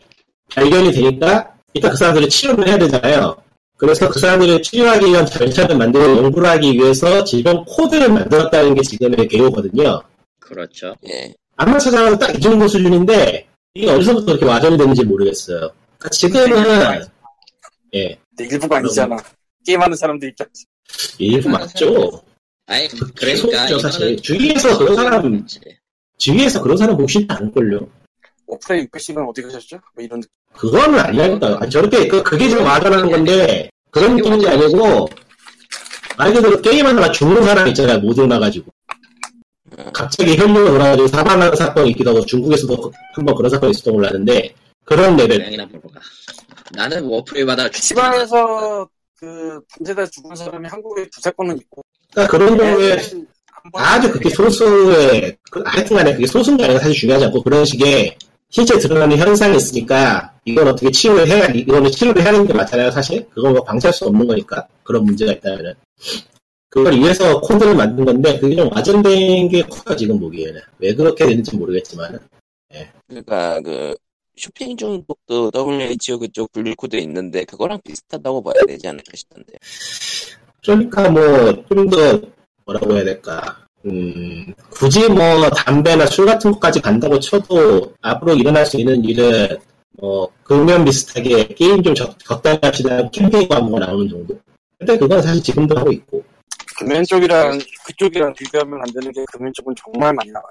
발견이 0.55 0.93
되니까 0.93 1.53
일단 1.75 1.91
그 1.91 1.97
사람들을 1.99 2.31
치료를 2.31 2.69
해야 2.69 2.79
되잖아요. 2.79 3.37
그래서 3.77 4.09
그 4.09 4.19
사람들을 4.19 4.63
치료하기 4.63 5.05
위한 5.05 5.27
절차를 5.27 5.77
만들고 5.77 6.25
연구를 6.25 6.49
하기 6.49 6.73
위해서 6.73 7.23
질병 7.25 7.67
코드를 7.67 8.09
만들었다는 8.09 8.75
게 8.75 8.81
지금의 8.81 9.29
개요거든요. 9.29 10.01
그렇죠. 10.41 10.95
예. 11.09 11.35
아마 11.57 11.79
찾아가도 11.79 12.19
딱이 12.19 12.41
정도 12.41 12.69
수준인데 12.69 13.49
이게 13.75 13.91
어디서부터 13.91 14.27
그렇게 14.27 14.45
와전이 14.45 14.77
되는지 14.77 15.05
모르겠어요. 15.05 15.71
그러니까 15.99 16.09
지금은 16.11 17.07
예 17.95 18.19
근데 18.37 18.55
일부가 18.55 18.79
아니잖아. 18.79 19.17
게임하는 19.67 19.97
사람들 19.97 20.29
입장. 20.29 20.47
일부 21.19 21.49
맞죠. 21.49 22.23
아니, 22.67 22.89
그 22.89 22.97
그러니까. 22.99 23.27
계속이죠, 23.27 23.79
사실. 23.79 24.01
이거는 24.03 24.23
주위에서 24.23 24.79
그런 24.79 24.97
사람-. 24.97 25.47
주위에서 26.19 26.63
그런 26.63 26.77
사람 26.77 26.97
보기 26.97 27.13
쉽지 27.13 27.27
않을걸요. 27.31 27.89
오프라인 28.47 28.89
패시는 28.93 29.25
어디 29.25 29.43
가셨죠? 29.43 29.79
뭐 29.95 30.05
이런 30.05 30.21
느낌. 30.21 30.31
그거는 30.55 30.99
아니라니까. 30.99 31.59
아니, 31.61 31.71
저렇게 31.71 32.07
그, 32.07 32.23
그게 32.23 32.49
지금 32.49 32.65
와전하는 32.65 33.11
건데 33.11 33.71
그런 33.91 34.17
느낌인 34.17 34.41
게 34.41 34.49
아니고 34.49 35.09
말 36.17 36.33
그대로 36.33 36.61
게임하다가 36.61 37.13
죽는 37.13 37.43
사람 37.45 37.69
있잖아요. 37.69 37.99
못 38.01 38.17
일어나가지고. 38.17 38.73
갑자기 39.93 40.37
혈류가 40.37 40.71
돌아가지고 40.71 41.09
사망하는 41.09 41.57
사건이 41.57 41.91
있기도 41.91 42.11
하고 42.11 42.25
중국에서도 42.27 42.93
한번 43.15 43.35
그런 43.35 43.51
사건이 43.51 43.71
있었던 43.73 43.95
걸로 43.95 44.07
아는데 44.09 44.55
그런 44.85 45.17
레벨. 45.17 45.39
고양이나 45.39 45.67
보러 45.67 45.81
가. 45.93 46.01
나는 46.73 47.05
워프레마다 47.05 47.69
시방에서 47.73 48.89
그 49.19 49.61
밤새다 49.71 50.07
죽은 50.07 50.35
사람이 50.35 50.69
한국에 50.69 51.09
두세 51.11 51.31
건은 51.31 51.57
있고. 51.59 51.83
그러니까 52.13 52.31
그런 52.39 52.57
경우에 52.57 52.93
한 52.93 53.73
번- 53.73 53.83
아주 53.83 54.13
극히 54.13 54.31
소수의, 54.31 55.37
그, 55.51 55.63
하여튼간에 55.65 56.13
그게 56.15 56.27
소수인 56.27 56.57
게 56.57 56.65
아니라 56.65 56.81
사실 56.81 56.95
중요하지 56.95 57.25
않고 57.27 57.43
그런 57.43 57.65
식의 57.65 58.17
실제 58.49 58.79
드러나는 58.79 59.17
현상이 59.19 59.57
있으니까 59.57 60.33
이건 60.45 60.69
어떻게 60.69 60.91
치료를 60.91 61.27
해야, 61.27 61.47
이거는 61.47 61.91
치료를 61.91 62.23
해야 62.23 62.33
하는 62.33 62.47
게 62.47 62.53
맞잖아요, 62.55 62.91
사실. 62.93 63.27
그건 63.35 63.55
뭐 63.55 63.65
방치할 63.65 63.93
수 63.93 64.05
없는 64.07 64.27
거니까. 64.27 64.67
그런 64.85 65.05
문제가 65.05 65.33
있다면은. 65.33 65.75
그걸 66.77 66.93
위해서 66.93 67.41
코드를 67.41 67.75
만든 67.75 68.05
건데 68.05 68.39
그게 68.39 68.55
좀 68.55 68.71
와전된 68.71 69.49
게 69.49 69.63
커요, 69.63 69.97
지금 69.97 70.21
보기에는. 70.21 70.61
왜 70.79 70.95
그렇게 70.95 71.25
됐는지 71.25 71.57
모르겠지만. 71.57 72.19
그러니까 73.09 73.59
그 73.63 73.95
쇼핑 74.37 74.77
중독도 74.77 75.51
WHO 75.55 76.19
그쪽 76.19 76.53
분류 76.53 76.75
코드 76.77 76.97
있는데 76.97 77.45
그거랑 77.45 77.81
비슷하다고 77.83 78.43
봐야 78.43 78.63
되지 78.69 78.89
않을까 78.89 79.11
싶던데. 79.15 79.55
그러니까 80.63 81.09
뭐, 81.09 81.65
좀 81.67 81.89
더, 81.89 82.21
뭐라고 82.67 82.93
해야 82.93 83.05
될까. 83.05 83.57
음, 83.87 84.53
굳이 84.69 85.09
뭐, 85.09 85.49
담배나 85.49 86.05
술 86.05 86.27
같은 86.27 86.53
것까지 86.53 86.83
간다고 86.83 87.19
쳐도, 87.19 87.95
앞으로 88.03 88.35
일어날 88.35 88.67
수 88.67 88.79
있는 88.79 89.03
일은, 89.03 89.57
뭐, 89.93 90.29
금연 90.43 90.85
비슷하게 90.85 91.47
게임 91.55 91.83
좀 91.83 91.95
적, 91.95 92.19
적당히 92.19 92.59
합시다. 92.61 93.09
캠페인 93.09 93.49
광고가 93.49 93.87
나오는 93.87 94.07
정도. 94.11 94.39
근데 94.79 94.99
그건 94.99 95.23
사실 95.23 95.43
지금도 95.43 95.75
하고 95.79 95.91
있고. 95.91 96.23
금연 96.79 97.05
쪽이랑 97.05 97.59
그쪽이랑 97.87 98.35
비교하면 98.35 98.81
안 98.81 98.87
되는 98.93 99.13
게 99.13 99.25
금연 99.33 99.53
쪽은 99.55 99.75
정말 99.83 100.13
많이 100.15 100.31
나와요. 100.31 100.47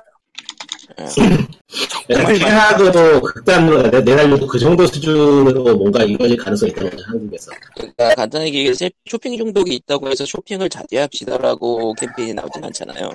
정말 2.08 2.24
많이 2.24 2.40
최악으로 2.40 3.22
극단으로 3.22 3.90
내- 3.90 4.02
내달려도 4.02 4.48
그 4.48 4.60
정도 4.60 4.86
수준으로 4.88 5.76
뭔가 5.76 6.04
이루어질 6.04 6.38
가능성이 6.38 6.72
있다고 6.72 6.90
한국에서. 7.06 7.52
그러니까 7.76 8.16
간단하게 8.16 8.54
얘기해서 8.54 8.90
쇼핑 9.06 9.36
중독이 9.38 9.74
있다고 9.76 10.10
해서 10.10 10.26
쇼핑을 10.26 10.70
자제합시다라고 10.70 11.94
캠페인이 11.96 12.34
나오진 12.34 12.64
않잖아요. 12.64 13.10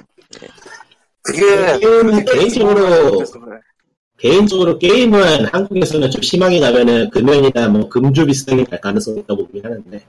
그게 1.22 1.78
게임은 1.78 2.24
개인적으로, 2.24 3.18
그래. 3.18 3.58
개인적으로 4.20 4.78
게임은 4.78 5.46
한국에서는 5.46 6.10
좀 6.10 6.20
심하게 6.22 6.60
가면은 6.60 7.08
금연이나 7.10 7.68
뭐 7.68 7.88
금주 7.88 8.26
비슷하게 8.26 8.64
갈 8.64 8.80
가능성이 8.80 9.20
있다고 9.20 9.46
보긴 9.46 9.64
하는데. 9.64 10.04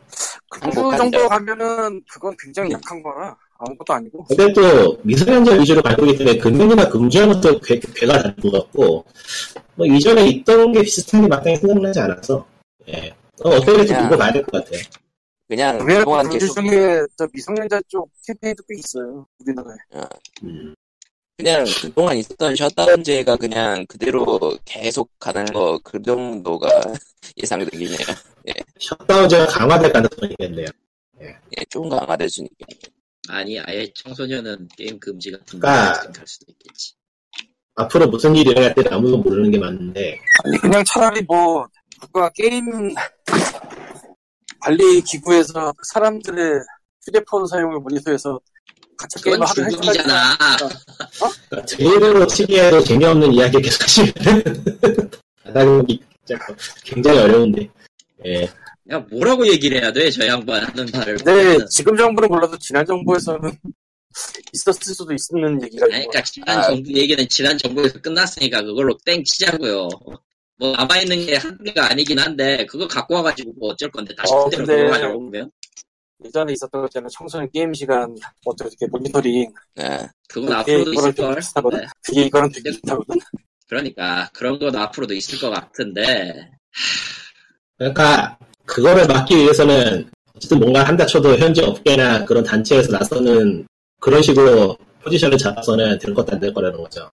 그 0.49 0.59
행복하죠. 0.65 0.97
정도 0.97 1.29
가면은 1.29 2.01
그건 2.11 2.35
굉장히 2.37 2.71
약한 2.71 3.01
거라 3.01 3.35
아무것도 3.57 3.93
아니고. 3.93 4.25
근데 4.25 4.51
또 4.53 4.97
미성년자 5.03 5.53
위주로 5.53 5.81
가고 5.81 6.05
있기 6.07 6.17
때문에 6.17 6.37
금연이나 6.39 6.89
금주하는 6.89 7.39
또 7.39 7.57
괴, 7.59 7.79
괴가 7.79 8.21
다른 8.21 8.35
것 8.35 8.51
같고 8.51 9.05
뭐 9.75 9.85
이전에 9.87 10.27
있던 10.27 10.73
게 10.73 10.81
비슷한 10.81 11.21
게 11.21 11.27
마땅히 11.29 11.55
생각나지 11.55 11.99
않아서 12.01 12.45
예. 12.89 13.13
어, 13.43 13.49
어떻게 13.49 13.73
될지 13.77 13.93
두고 13.95 14.17
봐야 14.17 14.31
될 14.33 14.43
것 14.43 14.63
같아요. 14.63 14.81
그냥 15.47 15.77
그동안 15.85 16.27
금주 16.29 16.39
계속 16.39 16.61
중에 16.61 17.01
저 17.17 17.27
미성년자 17.33 17.81
쪽 17.87 18.09
캠페인도 18.27 18.63
꽤 18.67 18.75
있어요. 18.77 19.25
우리나라에. 19.39 19.77
음. 20.43 20.73
그냥 21.41 21.65
그동안 21.81 22.17
있었던 22.17 22.55
셧다운제가 22.55 23.35
그냥 23.37 23.85
그대로 23.87 24.39
계속 24.65 25.09
가는 25.19 25.43
거 25.45 25.79
그 25.83 26.01
정도가 26.01 26.67
예상되긴 27.37 27.87
해요. 27.87 27.97
셧다운제가 28.79 29.47
강화될 29.47 29.91
가능성이 29.91 30.31
있겠네요. 30.33 30.67
예, 31.21 31.65
좀 31.69 31.89
강화될 31.89 32.29
수 32.29 32.43
있게. 32.43 32.65
아니 33.29 33.59
아예 33.59 33.91
청소년은 33.93 34.67
게임 34.77 34.99
금지 34.99 35.31
같은 35.31 35.59
그러니까- 35.59 35.93
거 35.93 36.01
생각할 36.03 36.27
수도 36.27 36.45
있겠지. 36.51 36.93
앞으로 37.75 38.07
무슨 38.07 38.35
일이 38.35 38.51
일어날 38.51 38.75
때 38.75 38.83
아무도 38.91 39.17
모르는 39.17 39.49
게 39.49 39.57
맞는데 39.57 40.19
아니 40.43 40.57
그냥 40.59 40.83
차라리 40.85 41.21
뭐 41.21 41.65
누가 42.01 42.29
게임 42.29 42.93
관리 44.59 45.01
기구에서 45.01 45.73
사람들의 45.91 46.59
휴대폰 47.05 47.47
사용을 47.47 47.79
모니터해서 47.79 48.39
가짜 49.01 49.19
게임을 49.21 49.39
그건 49.39 49.47
하도 49.49 49.69
중국이잖아. 49.69 50.37
그러니까 51.49 51.65
제대로 51.65 52.27
치기에도 52.27 52.83
재미없는 52.83 53.33
이야기 53.33 53.61
계속 53.61 53.83
하시면 53.83 54.13
받아보기 55.43 55.99
굉장히 56.83 57.19
어려운데 57.19 57.69
예. 58.25 58.43
야 58.91 58.99
뭐라고 59.09 59.47
얘기를 59.47 59.81
해야 59.81 59.91
돼 59.91 60.09
저 60.11 60.25
양반 60.27 60.63
하는 60.63 60.85
말을 60.93 61.17
네. 61.17 61.57
지금 61.69 61.97
정부는 61.97 62.29
몰라도 62.29 62.57
지난 62.57 62.85
정부에서는 62.85 63.51
있었을 64.53 64.93
수도 64.93 65.13
있는 65.13 65.61
얘기가 65.63 65.85
아니, 65.85 66.05
그러니까 66.05 66.21
지난 66.23 66.59
아. 66.59 66.61
정부 66.63 66.91
얘기는 66.93 67.27
지난 67.29 67.57
정부에서 67.57 67.99
끝났으니까 68.01 68.61
그걸로 68.61 68.97
땡 69.05 69.23
치자고요. 69.23 69.89
뭐 70.57 70.75
남아 70.75 70.99
있는 70.99 71.25
게 71.25 71.37
한두 71.37 71.63
개가 71.63 71.89
아니긴 71.91 72.19
한데 72.19 72.65
그거 72.67 72.87
갖고 72.87 73.15
와가지고 73.15 73.53
뭐 73.59 73.71
어쩔 73.71 73.89
건데 73.89 74.13
다시 74.15 74.31
어, 74.31 74.43
그대로 74.45 74.65
돌아가려고 74.65 75.19
그러면 75.19 75.49
예전에 76.25 76.53
있었던 76.53 76.81
것 76.81 76.87
있잖아요. 76.87 77.09
청소년 77.09 77.49
게임 77.53 77.73
시간 77.73 78.15
어떻게 78.45 78.85
모니터링 78.87 79.51
아, 79.79 80.07
그건 80.27 80.53
앞으로도 80.53 80.93
있을 80.93 81.13
비슷하거든. 81.35 81.79
같은데 81.79 81.87
그게 82.03 82.21
이거랑 82.25 82.51
되게 82.51 82.69
비슷하거든. 82.71 83.19
그러니까 83.67 84.29
그런 84.33 84.59
건 84.59 84.75
앞으로도 84.75 85.13
있을 85.13 85.39
것 85.39 85.49
같은데 85.49 86.49
그러니까 87.77 88.37
그거를 88.65 89.07
막기 89.07 89.35
위해서는 89.35 90.09
어쨌든 90.35 90.59
뭔가 90.59 90.83
한다 90.83 91.05
쳐도 91.05 91.37
현재 91.37 91.63
업계나 91.63 92.25
그런 92.25 92.43
단체에서 92.43 92.91
나서는 92.91 93.67
그런 93.99 94.21
식으로 94.21 94.77
포지션을 95.03 95.37
잡아서는 95.37 95.97
될 95.99 96.13
것도 96.13 96.33
안 96.33 96.39
될 96.39 96.53
거라는 96.53 96.77
거죠. 96.77 97.09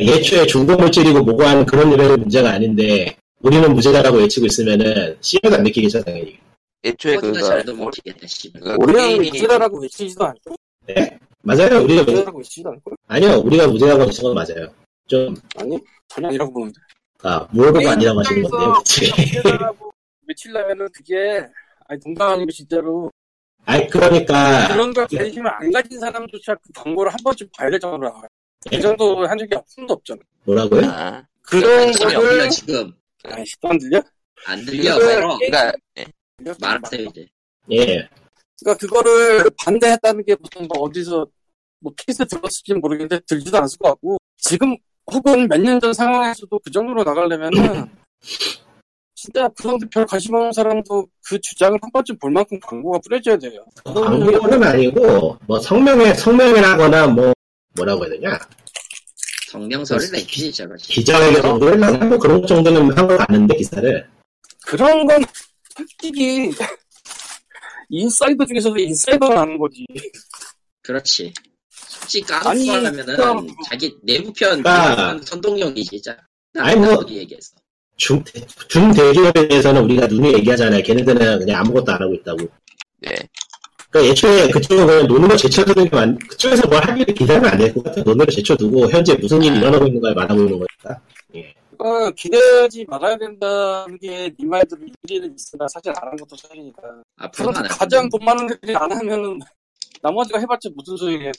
예초에 0.00 0.46
중고물질이고 0.46 1.22
뭐고 1.24 1.42
하는 1.44 1.64
그런 1.66 1.90
레벨의 1.90 2.16
문제가 2.18 2.50
아닌데 2.52 3.16
우리는 3.40 3.72
무죄다라고 3.74 4.18
외치고 4.18 4.46
있으면은 4.46 5.16
씨앗 5.20 5.52
안 5.52 5.62
느끼겠죠 5.64 6.02
당연히. 6.02 6.38
애초에 6.84 7.16
그거 7.16 7.40
잘도 7.40 7.74
모르겠다 7.74 8.26
씨발 8.26 8.62
우리는 8.80 9.00
게임이 9.00 9.30
무죄다라고 9.30 9.80
외치지도 9.80 10.24
않고 10.24 10.56
네? 10.86 11.18
맞아요. 11.42 11.82
우리가 11.82 12.02
무죄, 12.02 12.12
무죄다라고 12.12 12.38
외치지도 12.38 12.68
않고 12.70 12.92
아니요 13.06 13.40
우리가 13.44 13.66
무죄라고 13.68 14.02
하신 14.02 14.22
건 14.24 14.34
맞아요. 14.34 14.74
좀 15.06 15.34
아니 15.56 15.78
전혀 16.08 16.28
아니라고 16.28 16.52
보는데. 16.52 16.80
아, 17.22 17.46
물어보고 17.52 17.88
아니라고 17.88 18.20
하시는 18.20 18.42
건데요. 18.42 18.82
외치려면은 20.26 20.88
그게 20.92 21.46
아니 21.86 22.00
동감 22.00 22.30
아니고 22.32 22.50
진짜로 22.50 23.10
아니 23.64 23.88
그러니까 23.88 24.68
그런 24.68 24.92
걸 24.92 25.06
관심을 25.06 25.50
안 25.52 25.70
가진 25.70 26.00
사람조차 26.00 26.54
그 26.56 26.72
광고를 26.74 27.12
한 27.12 27.18
번쯤 27.22 27.48
봐야 27.56 27.70
될 27.70 27.78
정도로 27.78 28.08
나와요. 28.08 28.26
그 28.68 28.80
정도 28.80 29.26
한 29.26 29.38
적이 29.38 29.54
없음도 29.56 29.94
없잖아. 29.94 30.20
뭐라고요? 30.44 30.86
아, 30.86 31.24
그런 31.42 31.84
관심이 31.86 32.14
거를 32.14 32.30
없냐 32.30 32.48
지금 32.48 32.92
또안 33.60 33.78
들려? 33.78 34.02
안 34.46 34.64
들려 34.64 34.98
그걸 34.98 35.14
말어 35.20 35.38
그러니까 35.38 35.72
예, 35.98 36.04
말하세요 36.60 37.02
이제. 37.08 37.26
예. 37.70 38.08
그러니까 38.60 38.78
그거를 38.80 39.50
반대했다는 39.58 40.24
게 40.24 40.36
무슨 40.40 40.68
뭐 40.68 40.82
어디서 40.84 41.26
뭐 41.80 41.92
케이스 41.96 42.24
들었을지 42.26 42.74
모르겠는데 42.74 43.20
들지도 43.26 43.56
않았을 43.58 43.78
것 43.78 43.88
같고 43.90 44.18
지금 44.36 44.76
혹은 45.10 45.48
몇 45.48 45.58
년 45.60 45.80
전 45.80 45.92
상황에서도 45.92 46.58
그 46.60 46.70
정도로 46.70 47.02
나가려면은 47.04 47.50
진짜 49.14 49.48
그런데 49.56 49.86
별 49.88 50.04
관심 50.06 50.34
없는 50.34 50.52
사람도 50.52 51.06
그 51.24 51.40
주장을 51.40 51.78
한 51.80 51.90
번쯤 51.92 52.18
볼 52.18 52.30
만큼 52.32 52.58
광고가 52.60 52.98
뿌려져야 53.04 53.36
돼요. 53.36 53.64
광고는 53.84 54.62
아니고 54.62 55.38
뭐 55.46 55.60
성명에 55.60 56.14
성명이라거나 56.14 57.06
뭐 57.08 57.32
뭐라고 57.76 58.04
해야 58.04 58.14
되냐? 58.14 58.38
성명서를 59.48 60.10
내주지 60.12 60.52
저러지. 60.52 60.88
기자회견 60.88 61.42
정도를 61.42 61.82
하나 61.82 62.04
뭐 62.04 62.18
그런 62.18 62.44
정도는 62.46 62.96
한 62.98 63.06
거 63.06 63.16
같는데 63.16 63.56
기사를. 63.56 64.08
그런 64.66 65.06
건 65.06 65.22
솔직히 65.76 66.50
인사이더 67.90 68.44
중에서도 68.46 68.76
인사이더가 68.78 69.34
나는 69.34 69.58
거지. 69.58 69.84
그렇지 70.82 71.32
솔직히 71.70 72.24
까놓고 72.26 72.70
하면은 72.72 73.04
그럼- 73.16 73.46
자기 73.68 73.94
내부편 74.02 74.66
아. 74.66 75.18
선동력이지 75.24 75.90
진짜 75.90 76.16
아니, 76.58 76.76
뭐- 76.76 77.04
얘기했어 77.08 77.54
중, 77.96 78.22
중대기업에 78.68 79.48
대해서는 79.48 79.82
우리가 79.84 80.06
눈이 80.06 80.34
얘기하잖아요. 80.34 80.82
걔네들은 80.82 81.38
그냥 81.40 81.60
아무것도 81.60 81.92
안 81.92 82.02
하고 82.02 82.14
있다고. 82.14 82.38
네. 83.00 83.14
그러니까 83.90 84.10
애초에 84.12 84.48
그쪽은 84.50 84.86
그냥 84.86 85.06
논으로 85.06 85.36
제쳐두는 85.36 85.88
게 85.88 85.94
많, 85.96 86.18
그쪽에서 86.18 86.66
뭘 86.68 86.82
하기를 86.88 87.14
기대하면 87.14 87.50
안 87.50 87.58
될 87.58 87.72
것 87.74 87.84
같아요. 87.84 88.02
논으로 88.04 88.30
제쳐두고 88.32 88.90
현재 88.90 89.14
무슨 89.14 89.42
일이 89.42 89.58
일어나고 89.58 89.86
있는 89.86 90.00
걸 90.00 90.14
말하고 90.14 90.40
있는 90.40 90.58
거니까. 90.58 91.00
그 91.30 91.42
러니까 91.82 92.10
기대하지 92.12 92.86
말아야 92.88 93.16
된다는 93.16 93.98
게 93.98 94.30
네 94.38 94.46
말대로 94.46 94.82
일리는 95.02 95.34
있으나 95.34 95.66
사실 95.68 95.90
안 95.90 96.06
하는 96.08 96.16
것도 96.16 96.36
사실이니까. 96.36 97.02
안할 97.16 97.68
가장. 97.68 98.08
돈 98.08 98.24
많은 98.24 98.50
애들이 98.52 98.74
안 98.76 98.90
하면은 98.92 99.40
나머지가 100.00 100.38
해봤자 100.38 100.70
무슨 100.74 100.96
소용이야. 100.96 101.32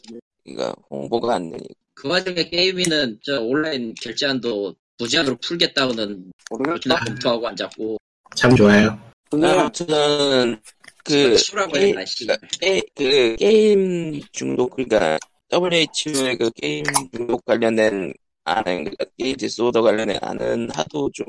그러니까 0.43 0.73
홍보가 0.89 1.35
안 1.35 1.49
되니까. 1.49 1.73
그 1.95 2.07
와중에 2.07 2.49
게임위는 2.49 3.19
저 3.23 3.41
온라인 3.41 3.93
결제한도 4.01 4.75
무제한으로 4.97 5.37
풀겠다고는 5.41 6.31
모르겠다. 6.49 6.99
검토하고 7.05 7.47
앉았고 7.47 7.97
참 8.35 8.55
좋아요. 8.55 8.97
근데 9.29 9.47
아무튼 9.47 10.59
그 11.03 11.35
치우라고 11.35 11.73
게임, 11.73 11.95
그러니까 11.95 12.47
게, 12.59 12.81
그 12.95 13.35
게임 13.37 14.21
중독 14.31 14.75
그러니까 14.75 15.17
WHO의 15.51 16.37
그 16.37 16.49
게임 16.51 16.83
중독 17.11 17.43
관련된 17.45 18.13
아는 18.45 18.83
그러니까 18.83 19.05
게임 19.17 19.35
disorder 19.37 19.81
관련된 19.81 20.17
아는 20.21 20.69
하도 20.71 21.09
좀 21.13 21.25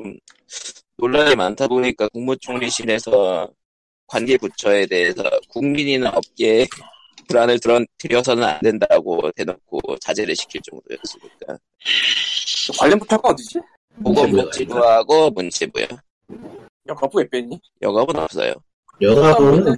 논란이 0.97 1.35
많다 1.35 1.67
보니까 1.67 2.07
국무총리실에서 2.09 3.49
관계 4.07 4.37
부처에 4.37 4.85
대해서 4.85 5.23
국민이나 5.49 6.09
업계에 6.09 6.65
불안을 7.27 7.59
들어서는 7.97 8.43
안 8.43 8.59
된다고 8.61 9.31
대놓고 9.35 9.97
자제를 9.99 10.35
시킬 10.35 10.61
정도였으니까 10.61 11.57
관련 12.79 12.99
부처가 12.99 13.29
어디지? 13.29 13.59
보건복지부하고 14.03 15.31
문체부요. 15.31 15.87
여가부 16.87 17.19
왜 17.19 17.27
뺐니? 17.29 17.59
여가부는 17.81 18.21
없어요. 18.23 18.53
여가부는, 19.01 19.75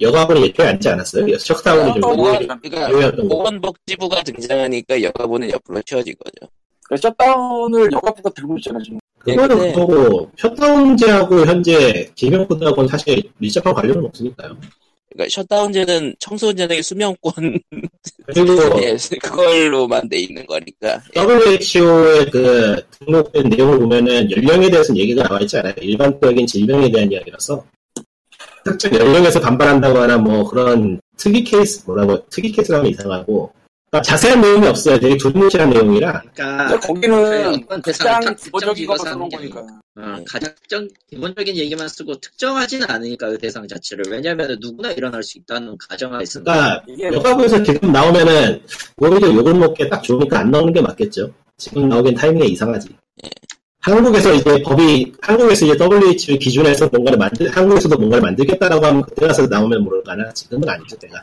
여가부는 0.00 0.42
예초에 0.46 0.68
앉지 0.68 0.88
않았어요. 0.88 1.36
척다운이 1.38 2.00
좀 2.00 2.16
그러니까 2.16 2.90
유효했던 2.90 3.28
거. 3.28 3.36
보건복지부가 3.36 4.22
등장하니까 4.22 5.02
여가부는 5.02 5.50
옆으로 5.50 5.82
치워진 5.82 6.14
거죠. 6.22 6.52
그 6.88 6.96
셧다운을 6.96 7.90
여가부가 7.92 8.30
들고 8.30 8.56
있잖아 8.58 8.78
지금. 8.82 8.98
그거는 9.18 9.48
네, 9.48 9.54
근데- 9.56 9.72
그거고, 9.72 10.30
셧다운제하고 10.36 11.46
현재 11.46 12.10
기명코드하고는 12.14 12.88
사실 12.88 13.22
밀접한 13.38 13.72
관련은 13.74 14.04
없으니까요. 14.04 14.56
그러니까 15.12 15.30
셧다운제는 15.42 16.16
청소년에게 16.18 16.82
수면권 16.82 17.32
그리고 18.26 18.52
예, 18.82 18.96
그걸로만 19.22 20.08
돼 20.08 20.18
있는 20.18 20.44
거니까 20.44 21.00
예. 21.16 21.20
WHO의 21.20 22.30
그 22.30 22.82
등록된 22.98 23.48
내용을 23.48 23.78
보면은 23.78 24.28
연령에 24.30 24.68
대해서는 24.70 25.00
얘기가 25.00 25.22
나와 25.22 25.40
있지 25.40 25.56
않아요. 25.56 25.74
일반적인 25.80 26.46
질병에 26.46 26.90
대한 26.90 27.10
이야기라서 27.12 27.64
특정 28.64 28.92
연령에서 28.94 29.40
반발한다거나 29.40 30.18
뭐 30.18 30.48
그런 30.50 31.00
특이 31.16 31.44
케이스 31.44 31.84
뭐라고 31.86 32.26
특이 32.28 32.50
케이스라면 32.50 32.86
이상하고 32.90 33.52
그러니까 33.94 34.02
자세한 34.02 34.40
내용이 34.40 34.66
없어요. 34.66 34.98
되게 34.98 35.16
두루뭉실한 35.16 35.70
내용이라 35.70 36.22
그러니까 36.34 36.80
거기는 36.80 37.62
어떤 37.62 37.80
대상을 37.80 38.12
가장 38.12 38.34
딱 38.34 38.42
기본적인 38.42 38.86
특정 38.88 38.98
쓰는 38.98 39.28
거니까. 39.28 39.60
어, 39.60 40.16
네. 40.18 40.24
가장 40.26 40.52
특정 40.56 40.88
기본적인 41.08 41.56
얘기만 41.56 41.86
쓰고 41.86 42.18
특정하지는 42.18 42.90
않으니까 42.90 43.28
그 43.28 43.38
대상 43.38 43.68
자체를 43.68 44.06
왜냐하면 44.10 44.56
누구나 44.60 44.90
일어날 44.90 45.22
수 45.22 45.38
있다는 45.38 45.76
가정하에 45.88 46.24
쓰는 46.24 46.44
그러니까 46.44 46.82
이게 46.88 47.06
여가부에서 47.12 47.62
지금 47.62 47.92
나오면은 47.92 48.60
오히려 48.96 49.32
욕을 49.32 49.54
먹게 49.54 49.88
딱 49.88 50.02
좋으니까 50.02 50.40
안 50.40 50.50
나오는 50.50 50.72
게 50.72 50.80
맞겠죠. 50.80 51.30
지금 51.56 51.88
나오긴 51.88 52.14
타이밍이 52.16 52.50
이상하지. 52.50 52.88
한국에서 53.78 54.32
이제 54.32 54.60
법이 54.62 55.12
한국에서 55.20 55.66
이제 55.66 55.76
WHO 55.78 56.38
기준에서 56.40 56.88
뭔가를 56.88 57.16
만들 57.16 57.48
한국에서도 57.56 57.96
뭔가를 57.96 58.22
만들겠다라고 58.22 58.86
하면 58.86 59.02
그때 59.02 59.28
가서 59.28 59.46
나오면 59.46 59.84
모를까나 59.84 60.32
지금은 60.32 60.68
아니죠 60.68 60.96
때가. 60.96 61.20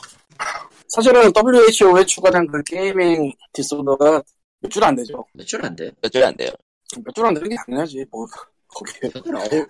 사실은 0.94 1.32
WHO에 1.34 2.06
추가된 2.06 2.48
그 2.48 2.62
게이밍 2.64 3.32
디스오더가 3.54 4.22
몇 4.60 4.70
줄 4.70 4.84
안 4.84 4.96
되죠. 4.96 5.26
몇 5.34 5.46
줄 5.46 5.64
안 5.64 5.76
돼. 5.76 5.92
몇 6.02 6.12
줄 6.12 6.24
안 6.24 6.36
돼요. 6.36 6.52
몇 7.06 7.14
줄 7.16 7.26
안 7.26 7.34
되는 7.34 7.50
게 7.50 7.56
당연하지. 7.66 8.06
뭐 8.12 8.28
거기에 8.68 9.10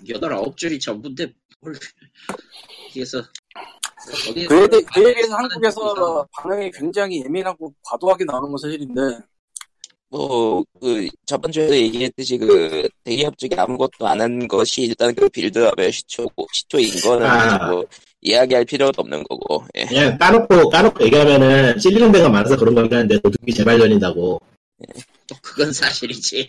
여덟 0.09 0.33
아홉 0.33 0.57
줄이 0.57 0.79
전부인데 0.79 1.31
뭘 1.61 1.75
거기에서 2.87 3.21
거기에 4.25 4.47
그에, 4.47 4.67
대, 4.67 4.81
대해서 4.93 5.35
한국에서 5.35 6.27
반응이 6.41 6.71
굉장히 6.71 7.21
예민하고 7.23 7.71
과도하게 7.83 8.25
나오는 8.25 8.49
건 8.49 8.57
사실인데 8.57 9.01
뭐, 10.09 10.61
그, 10.81 11.07
저번 11.25 11.53
주에도 11.53 11.73
얘기했듯이 11.73 12.37
그, 12.37 12.89
대기업 13.05 13.37
쪽이 13.37 13.55
아무것도 13.55 14.05
안 14.05 14.19
한 14.19 14.45
것이 14.45 14.81
일단 14.81 15.15
그 15.15 15.29
빌드업의 15.29 15.89
시초고, 15.89 16.45
시초인 16.51 16.99
거는 17.01 17.25
아. 17.25 17.71
뭐, 17.71 17.85
이야기할 18.21 18.65
필요도 18.65 19.01
없는 19.01 19.23
거고, 19.23 19.65
예. 19.75 19.85
그냥 19.85 20.17
까놓고 20.17 20.69
까놓고 20.69 21.03
얘기하면은 21.05 21.77
찔리는 21.79 22.11
데가 22.11 22.29
많아서 22.29 22.55
그런 22.55 22.75
거긴 22.75 22.93
한데 22.97 23.19
도둑이 23.19 23.53
재발 23.53 23.79
전인다고. 23.79 24.39
또 25.27 25.35
그건 25.41 25.73
사실이지. 25.73 26.47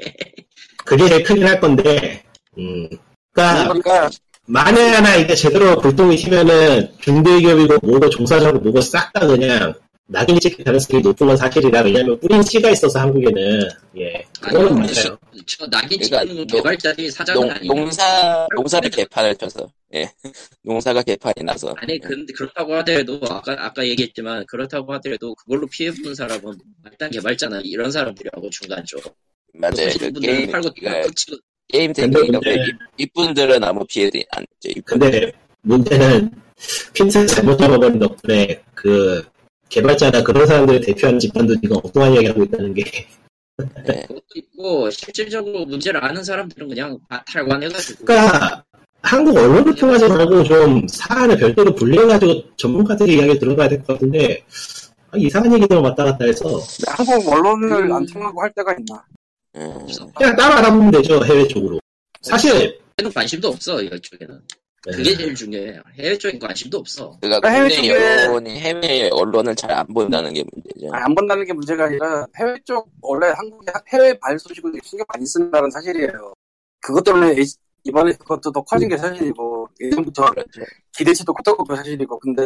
그게 0.84 1.08
제일 1.08 1.22
크긴 1.22 1.46
할 1.46 1.60
건데. 1.60 2.22
음. 2.58 2.88
그러니까 3.32 3.64
그러니까 3.68 4.10
만에 4.46 4.88
하나 4.90 5.16
이게 5.16 5.34
제대로 5.34 5.78
불똥이 5.78 6.16
튀면은 6.16 6.90
중대기업이고 7.00 7.78
뭐고 7.86 8.10
종사자고 8.10 8.58
뭐고 8.58 8.80
싹 8.80 9.12
다 9.12 9.26
그냥 9.26 9.72
낙인이 10.08 10.40
찍힐 10.40 10.64
가능성이 10.64 11.02
높은 11.02 11.26
건 11.26 11.36
사실이라. 11.36 11.80
왜냐면 11.82 12.18
뿌린 12.20 12.42
티가 12.42 12.70
있어서 12.70 13.00
한국에는. 13.00 13.68
예. 13.98 14.24
그거는 14.40 14.74
맞아요. 14.74 15.16
저 15.46 15.66
낙인 15.66 15.98
그러니까 15.98 16.20
찍는 16.20 16.36
건 16.36 16.46
농- 16.46 16.56
개발자들이 16.58 17.10
사장은 17.10 17.40
농, 17.42 17.50
아니고 17.50 17.74
농사 17.74 18.46
농사를 18.54 18.90
개판을 18.90 19.36
쳐서. 19.36 19.70
예. 19.94 20.10
농사가 20.62 21.02
개판이 21.02 21.34
나서. 21.44 21.74
아니 21.78 21.98
근데 21.98 22.32
그렇다고 22.32 22.74
하더라도 22.76 23.20
아까 23.28 23.54
아까 23.58 23.86
얘기했지만 23.86 24.44
그렇다고 24.46 24.92
하더라도 24.94 25.34
그걸로 25.34 25.66
피해 25.66 25.90
본 25.90 26.14
사람은 26.14 26.54
일단 26.90 27.10
개발자나 27.10 27.60
이런 27.64 27.90
사람들이라고 27.90 28.50
중간 28.50 28.84
쪽 28.84 29.00
맞아요. 29.54 29.90
그 29.98 30.12
게임 30.20 30.50
팔고 30.50 30.68
그 30.74 30.80
끝이고. 30.80 31.42
게임 31.68 31.92
근데 31.92 32.18
tech니que 32.20 32.30
문제- 32.40 32.54
이- 32.54 33.02
이분들은 33.04 33.64
아무 33.64 33.84
피해도 33.86 34.18
안 34.30 34.44
죠. 34.60 34.70
근데 34.84 35.32
문제는 35.62 36.30
핀셋 36.94 37.28
잘못 37.28 37.56
잡아버린 37.58 37.98
덕분에 37.98 38.62
그 38.74 39.24
개발자나 39.68 40.22
그런 40.22 40.46
사람들을 40.46 40.80
대표하는 40.82 41.18
집단도 41.18 41.58
지금 41.60 41.76
엉뚱한 41.82 42.12
이야기 42.14 42.26
하고 42.26 42.44
있다는 42.44 42.74
게 42.74 42.82
예. 43.88 44.02
그것도 44.06 44.22
있고 44.34 44.90
실질적으로 44.90 45.64
문제를 45.64 46.02
아는 46.04 46.22
사람들은 46.22 46.68
그냥 46.68 46.98
다 47.08 47.24
탈관해가지고 47.26 48.04
그러니까 48.04 48.64
한국 49.02 49.36
언론을 49.36 49.74
통하지 49.74 50.08
말고 50.08 50.44
좀 50.44 50.86
사안을 50.88 51.36
별도로 51.36 51.74
분리해가지고 51.74 52.56
전문가들의 52.56 53.16
이야기 53.16 53.38
들어가야 53.38 53.68
될 53.68 53.78
것 53.82 53.94
같은데 53.94 54.44
아, 55.10 55.16
이상한 55.16 55.52
얘기들만 55.54 55.84
왔다 55.84 56.04
갔다 56.04 56.24
해서 56.24 56.60
한국 56.86 57.28
언론을 57.32 57.72
음. 57.90 57.92
안 57.92 58.06
통하고 58.06 58.42
할 58.42 58.50
때가 58.52 58.72
있나? 58.78 59.04
음. 59.56 59.86
그냥 60.14 60.36
따로 60.36 60.54
알아보면 60.54 60.90
되죠 60.92 61.24
해외 61.24 61.46
쪽으로 61.46 61.78
사실 62.22 62.80
관심도 63.12 63.48
없어 63.48 63.82
이쪽에는 63.82 64.40
그게 64.82 65.14
제일 65.14 65.34
중요해요 65.34 65.80
해외 65.98 66.18
쪽엔 66.18 66.38
관심도 66.40 66.78
없어 66.78 67.16
그러니까 67.20 67.48
해외 67.48 67.68
국내 67.68 67.88
쪽에- 67.88 68.24
여론이 68.24 68.58
해외 68.58 69.08
언론을 69.12 69.54
잘 69.54 69.70
안 69.72 69.86
본다는 69.86 70.32
게 70.34 70.44
문제죠. 70.52 70.92
아니, 70.92 71.04
안 71.04 71.14
본다는 71.14 71.44
게 71.46 71.52
문제가 71.52 71.84
아니라 71.84 72.26
해외 72.38 72.56
쪽 72.64 72.90
원래 73.00 73.28
한국이 73.28 73.66
해외 73.92 74.12
발 74.18 74.38
소식을 74.38 74.72
신경 74.82 75.06
많이 75.12 75.24
쓴다는 75.24 75.70
사실이에요. 75.70 76.34
그것 76.80 77.02
때문에 77.04 77.36
이번에 77.84 78.12
그것도 78.12 78.50
더 78.52 78.62
커진 78.62 78.88
게 78.88 78.96
사실이고 78.96 79.68
예전부터 79.80 80.24
그렇죠. 80.30 80.60
기대치도 80.96 81.32
컸던 81.32 81.56
것도 81.58 81.76
사실이고 81.76 82.18
근데 82.18 82.42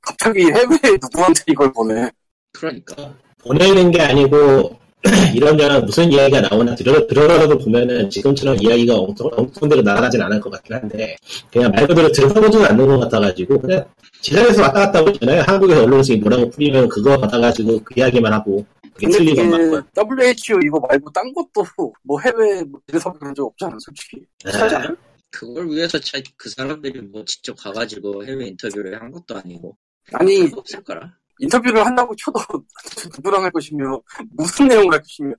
갑자기 0.00 0.42
해외에 0.46 0.98
누구한테 1.00 1.42
이걸 1.48 1.72
보내? 1.72 2.10
그러니까 2.52 3.14
보내는 3.38 3.90
게 3.92 4.00
아니고 4.02 4.76
이런저런 5.34 5.84
무슨 5.84 6.10
이야기가 6.10 6.40
나오나 6.40 6.74
들어, 6.74 7.06
들어라도 7.06 7.58
보면은 7.58 8.08
지금처럼 8.08 8.56
이야기가 8.60 8.98
엉뚱, 8.98 9.28
엉뚱대로 9.32 9.82
날아가진 9.82 10.20
않을 10.22 10.40
것 10.40 10.50
같긴 10.50 10.76
한데 10.76 11.16
그냥 11.52 11.70
말 11.72 11.86
그대로 11.86 12.10
들어보지는 12.10 12.66
않는 12.66 12.86
것 12.86 12.98
같아가지고 13.00 13.60
그냥 13.60 13.84
제자리에서 14.22 14.62
왔다 14.62 14.80
갔다 14.80 14.98
하고 15.00 15.10
있잖아요 15.10 15.42
한국에서 15.46 15.84
언론이 15.84 16.16
뭐라고 16.16 16.50
풀리면 16.50 16.88
그거 16.88 17.18
받아가지고 17.18 17.84
그 17.84 17.94
이야기만 17.96 18.32
하고 18.32 18.64
그게 18.94 19.08
틀리건 19.08 19.50
맞고 19.50 19.88
WHO 19.96 20.60
이거 20.64 20.80
말고 20.80 21.10
딴 21.10 21.32
것도 21.34 21.66
뭐 22.02 22.20
해외 22.20 22.62
뭐 22.62 22.80
대사부 22.86 23.18
그런 23.18 23.34
적 23.34 23.44
없잖아 23.44 23.76
솔직히. 23.80 24.24
않아요? 24.44 24.96
그걸 25.30 25.68
위해서 25.68 25.98
차, 25.98 26.18
그 26.36 26.48
사람들이 26.48 27.00
뭐 27.00 27.24
직접 27.24 27.56
가가지고 27.56 28.24
해외 28.24 28.46
인터뷰를 28.46 29.00
한 29.00 29.10
것도 29.10 29.36
아니고 29.36 29.76
아니 30.12 30.48
없을 30.54 30.82
거라 30.82 31.12
인터뷰를 31.38 31.84
한다고 31.84 32.14
쳐도 32.16 32.38
누구랑 33.16 33.44
할 33.44 33.50
것이며 33.50 34.00
무슨 34.30 34.68
내용을 34.68 34.92
할 34.94 35.00
것이며 35.00 35.34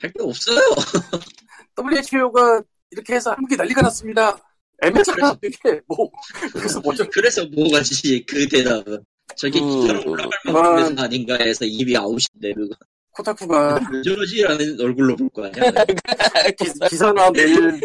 할 0.00 0.12
게 0.12 0.22
없어요 0.22 0.58
WHO가 1.78 2.62
이렇게 2.90 3.14
해서 3.14 3.30
한국이 3.32 3.56
난리가 3.56 3.82
났습니다. 3.82 4.36
애매하잖아 4.82 5.36
이게 5.42 5.80
뭐 5.86 6.10
그래서 6.52 6.80
뭐죠? 6.80 7.04
그래서 7.10 7.44
뭐가지 7.46 8.24
그 8.26 8.46
대답은 8.48 9.02
저게 9.36 9.58
음. 9.60 9.80
기사로 9.80 10.10
올라갈 10.10 10.30
아. 10.48 10.52
만큼 10.52 10.98
아닌가 10.98 11.36
해서 11.40 11.64
입이 11.64 11.96
아웃인데 11.96 12.52
그거 12.54 12.74
코타쿠가 13.12 13.80
왜 13.90 14.02
저러지라는 14.02 14.80
얼굴로 14.80 15.16
볼 15.16 15.28
거 15.30 15.46
아니야 15.46 15.72
기, 16.58 16.70
기사나 16.90 17.30
메일 17.30 17.80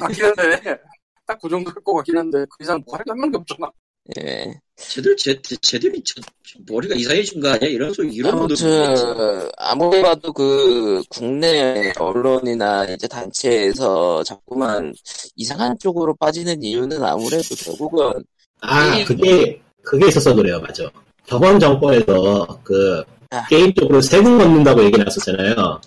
같긴 0.00 0.24
한데 0.26 0.78
딱 1.26 1.38
그 1.42 1.48
정도 1.48 1.70
할 1.70 1.82
것 1.82 1.94
같긴 1.94 2.18
한데 2.18 2.44
그 2.50 2.62
이상 2.62 2.80
뭐 2.86 2.96
할게한 2.96 3.18
명도 3.18 3.38
없잖아. 3.38 3.70
예. 4.18 4.60
쟤들 4.76 5.16
쟤, 5.16 5.40
쟤들이 5.40 6.02
저, 6.04 6.20
저 6.20 6.58
머리가 6.68 6.94
이상해진 6.94 7.40
거 7.40 7.48
아니야? 7.48 7.70
이런 7.70 7.92
소리 7.92 8.12
이런 8.12 8.34
아무튼 8.34 9.48
아무리 9.56 10.02
봐도 10.02 10.32
그 10.32 11.02
국내 11.08 11.92
언론이나 11.98 12.84
이제 12.86 13.06
단체에서 13.06 14.22
자꾸만 14.24 14.94
이상한 15.36 15.78
쪽으로 15.78 16.14
빠지는 16.16 16.62
이유는 16.62 17.02
아무래도 17.02 17.54
결국은 17.54 18.24
아 18.60 19.04
그게 19.04 19.60
그게 19.82 20.08
있어서 20.08 20.34
그래요. 20.34 20.60
맞아. 20.60 20.90
저번 21.26 21.58
정권에서 21.58 22.60
그 22.62 23.02
아. 23.30 23.46
게임 23.46 23.72
쪽으로 23.74 24.00
세금 24.00 24.38
걷는다고 24.38 24.84
얘기 24.84 24.98
나왔었잖아요. 24.98 25.80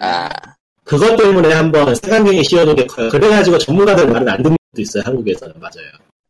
아. 0.00 0.28
그것 0.84 1.16
때문에 1.16 1.52
한번 1.52 1.94
색안경이 1.94 2.42
씌워둔 2.42 2.74
게 2.74 2.86
커요. 2.86 3.08
그래가지고 3.08 3.58
전문가들 3.58 4.08
말을 4.08 4.28
안 4.28 4.42
듣는 4.42 4.56
것도 4.72 4.82
있어요 4.82 5.02
한국에서는. 5.06 5.54
맞아요. 5.60 5.86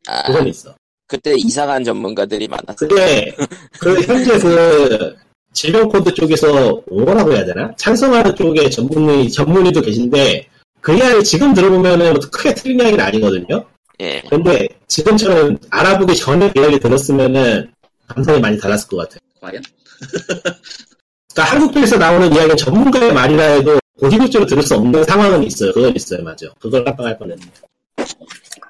아, 0.08 0.26
그건 0.26 0.48
있어 0.48 0.74
그때 1.12 1.34
이상한 1.36 1.84
전문가들이 1.84 2.48
많았어. 2.48 2.74
그게 2.88 3.34
그 3.78 4.00
현재 4.00 4.38
그 4.38 5.14
질병 5.52 5.86
코드 5.90 6.14
쪽에서 6.14 6.80
뭐라고 6.90 7.34
해야 7.34 7.44
되나 7.44 7.70
찬성하는 7.76 8.34
쪽에 8.34 8.70
전문의 8.70 9.30
전문의도 9.30 9.82
계신데 9.82 10.46
그 10.80 10.96
이야기 10.96 11.22
지금 11.22 11.52
들어보면은 11.52 12.14
뭐 12.14 12.20
크게 12.32 12.54
틀린 12.54 12.80
이야기는 12.80 13.04
아니거든요. 13.04 13.62
예. 14.00 14.22
근데 14.30 14.66
지금처럼 14.88 15.58
알아보기 15.68 16.16
전에 16.16 16.50
그 16.50 16.62
이야기 16.62 16.80
들었으면은 16.80 17.70
감성이 18.06 18.40
많이 18.40 18.58
달랐을 18.58 18.88
것 18.88 18.96
같아요. 18.96 19.18
과연? 19.38 19.62
그러니까 21.34 21.54
한국 21.54 21.74
쪽에서 21.74 21.98
나오는 21.98 22.32
이야기는 22.32 22.56
전문가의 22.56 23.12
말이라 23.12 23.42
해도 23.42 23.78
고지국적으로 24.00 24.48
들을 24.48 24.62
수 24.62 24.76
없는 24.76 25.04
상황은 25.04 25.42
있어요. 25.44 25.72
그건 25.72 25.94
있어요, 25.94 26.22
맞아. 26.24 26.46
그걸 26.58 26.82
깜빡할 26.84 27.18
뻔했네. 27.18 27.42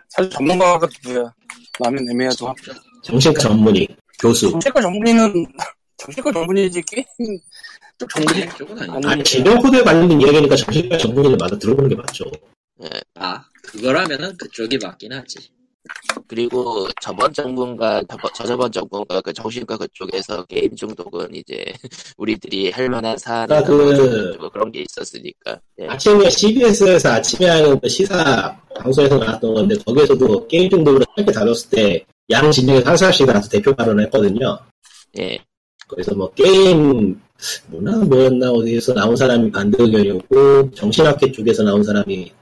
사실 0.09 0.31
전문가가 0.31 0.89
누구야? 1.05 1.33
라면 1.79 2.09
애매하죠. 2.11 2.55
정신과 3.03 3.41
전문의, 3.41 3.89
교수. 4.21 4.51
정책과 4.51 4.81
전문의는 4.81 5.47
정책과 5.97 6.33
전문의지 6.33 6.83
게임 6.83 7.05
쪽 7.99 8.09
전문의 8.11 8.49
쪽은 8.57 8.79
아니 8.79 8.91
아니 8.91 9.07
아니, 9.07 9.25
질병 9.25 9.59
코드에 9.61 9.83
관련된 9.83 10.21
이야기니까 10.21 10.57
정신과 10.57 10.99
전문의를 10.99 11.37
마다 11.39 11.59
들어보는 11.59 11.89
게 11.89 11.95
맞죠. 11.97 12.25
아 13.15 13.45
그거라면은 13.63 14.37
그쪽이 14.37 14.79
맞긴 14.79 15.13
하지 15.13 15.51
그리고 16.29 16.87
저번 17.01 17.33
정부인가 17.33 18.03
저번- 18.09 18.31
저저번 18.35 18.71
정부인가 18.73 19.21
그 19.21 19.33
정신과 19.33 19.77
그쪽에서 19.79 20.45
게임 20.45 20.75
중독은 20.77 21.35
이제 21.35 21.65
우리들이 22.17 22.71
할 22.71 22.89
만한 22.89 23.17
사안이 23.19 23.53
아, 23.53 23.63
그- 23.63 24.37
뭐 24.39 24.49
그런 24.51 24.71
게 24.71 24.83
있었으니까. 24.83 25.59
예. 25.81 25.87
아침에 25.89 26.31
CBS에서 26.31 27.11
아침에 27.13 27.49
하는 27.49 27.79
그 27.81 27.89
시사 27.89 28.57
방송에서 28.77 29.19
나왔던 29.19 29.55
건데 29.55 29.75
거기에서도 29.85 30.47
게임 30.49 30.71
중독으로 30.71 31.05
짧게 31.17 31.33
다뤘을 31.33 31.71
때 31.71 32.05
양 32.31 32.51
진영에서 32.51 32.89
한 32.89 32.97
사람씩 32.97 33.27
나와서 33.27 33.49
대표 33.51 33.75
발언을 33.75 34.05
했거든요. 34.05 34.57
예. 35.19 35.39
그래서 35.89 36.15
뭐 36.15 36.33
게임 36.33 37.21
뭐나 37.67 37.99
뭐였나 38.05 38.51
어디에서 38.53 38.95
나온 38.95 39.17
사람이 39.17 39.51
반대 39.51 39.83
의견이었고 39.83 40.71
정신학회 40.71 41.33
쪽에서 41.33 41.65
나온 41.65 41.83
사람이 41.83 42.33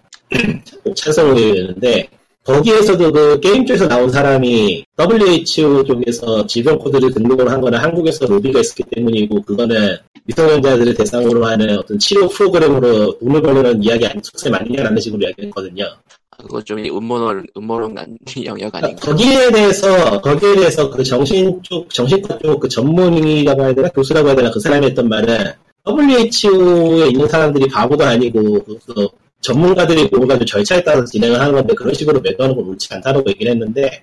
꼭 0.85 0.95
찬성 0.95 1.31
의견이었는데 1.37 2.09
거기에서도 2.45 3.13
그 3.13 3.41
게임 3.41 3.67
쪽에서 3.67 3.87
나온 3.87 4.11
사람이 4.11 4.85
WHO 4.99 5.85
쪽에서 5.85 6.47
질병 6.47 6.79
코드를 6.79 7.13
등록을 7.13 7.51
한 7.51 7.61
거는 7.61 7.79
한국에서 7.79 8.27
로비가 8.27 8.61
있었기 8.61 8.85
때문이고 8.95 9.43
그거는 9.43 9.97
미성년자들을 10.25 10.95
대상으로 10.95 11.45
하는 11.45 11.79
어떤 11.79 11.99
치료 11.99 12.29
프로그램으로 12.29 13.19
돈을 13.19 13.43
벌려는 13.43 13.83
이야기 13.85 14.07
아니 14.07 14.21
속세 14.23 14.49
맞느냐라는 14.51 15.01
식으로 15.01 15.23
이야기했거든요. 15.27 15.85
아, 16.31 16.37
그거 16.43 16.63
좀 16.63 16.79
음모론 16.79 17.47
음모론 17.57 17.95
간 17.95 18.17
영역 18.45 18.75
아닌가. 18.75 19.01
거기에 19.01 19.51
대해서 19.51 20.21
거기에 20.21 20.57
대해서 20.57 20.91
그 20.91 21.05
정신 21.05 21.61
쪽 21.63 21.93
정신과 21.93 22.39
쪽 22.39 22.61
그 22.61 22.69
전문의라고 22.69 23.63
해야 23.65 23.75
되나 23.75 23.89
교수라고 23.91 24.29
해야 24.29 24.37
되나 24.37 24.51
그 24.51 24.61
사람이 24.61 24.87
했던 24.87 25.09
말은 25.09 25.53
WHO에 25.87 27.09
있는 27.09 27.29
사람들이 27.29 27.69
바보도 27.69 28.05
아니고 28.05 28.65
그 28.65 29.09
전문가들이 29.41 30.09
뭔가 30.13 30.37
좀 30.37 30.47
절차에 30.47 30.83
따라서 30.85 31.05
진행을 31.07 31.41
하는 31.41 31.55
건데 31.55 31.75
그런 31.75 31.95
식으로 31.95 32.21
매도하는 32.21 32.57
건 32.57 32.67
옳지 32.67 32.89
않다고 32.95 33.25
얘기를 33.29 33.53
했는데 33.53 34.03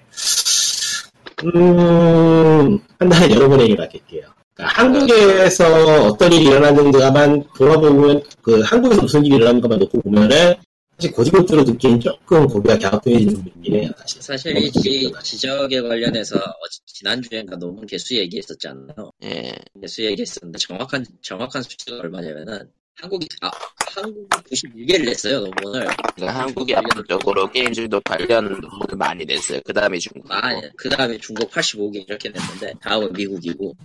음 1.46 2.80
판단은 2.98 3.32
여러분에게 3.32 3.76
맡길게요. 3.76 4.26
그러니까 4.54 4.82
한국에서 4.82 6.08
어떤 6.08 6.34
일이 6.34 6.46
일어났는가만 6.46 7.44
돌아보면 7.56 8.24
그 8.42 8.62
한국에서 8.62 9.02
무슨 9.02 9.24
일이 9.26 9.36
일어났는가만 9.36 9.78
놓고 9.80 10.02
보면은 10.02 10.56
사실 10.98 11.12
고지고대로 11.12 11.64
듣기엔 11.64 12.00
조금 12.00 12.48
고개가 12.48 12.80
갸우뚱해지는 12.80 13.36
부분이긴 13.36 13.76
해요 13.76 13.92
사실. 14.00 14.20
사실 14.20 14.58
이 14.58 14.72
지, 14.72 15.14
지적에 15.22 15.80
관련해서 15.82 16.38
어제 16.38 16.80
지난주엔가 16.88 17.58
논문 17.58 17.86
개수 17.86 18.16
얘기했었잖아요 18.16 19.12
예. 19.24 19.54
개수 19.80 20.04
얘기했었는데 20.04 20.58
정확한 20.58 21.06
정확한 21.22 21.62
수치가 21.62 22.00
얼마냐면은 22.00 22.72
한국이 23.00 23.28
아 23.42 23.52
한국이 23.96 24.28
91개를 24.52 25.06
냈어요 25.06 25.40
논문을. 25.42 25.88
그러니까 26.16 26.40
한국이 26.42 26.76
압도적으로 26.76 27.50
게임 27.52 27.72
중독 27.72 28.04
관련 28.04 28.46
논문을 28.46 28.96
많이 28.98 29.24
냈어요. 29.24 29.60
그 29.66 29.72
다음에 29.74 30.00
중국. 30.00 30.26
아그 30.32 30.90
다음에 30.90 31.18
중국 31.20 31.50
85개 31.52 32.08
이렇게 32.08 32.30
냈는데 32.30 32.74
다음은 32.82 33.14
미국이고 33.14 33.76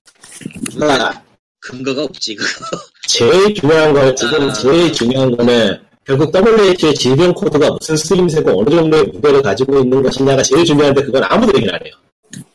그러니까 0.74 1.22
근거가 1.60 2.04
없지 2.04 2.34
그거. 2.34 2.78
제일 3.06 3.54
중요한 3.54 3.92
건 3.92 4.16
지금 4.16 4.48
아. 4.48 4.52
제일 4.52 4.92
중요한 4.92 5.36
거는 5.36 5.78
결국 6.04 6.34
WHO의 6.34 6.94
질병 6.94 7.32
코드가 7.34 7.70
무슨 7.70 7.96
쓰임새고 7.96 8.60
어느 8.60 8.70
정도의 8.70 9.04
무게를 9.04 9.42
가지고 9.42 9.78
있는 9.78 10.02
것이냐가 10.02 10.42
제일 10.42 10.64
중요한데 10.64 11.02
그건 11.04 11.22
아무도 11.24 11.56
얘기를 11.58 11.74
안 11.74 11.84
해요. 11.84 11.94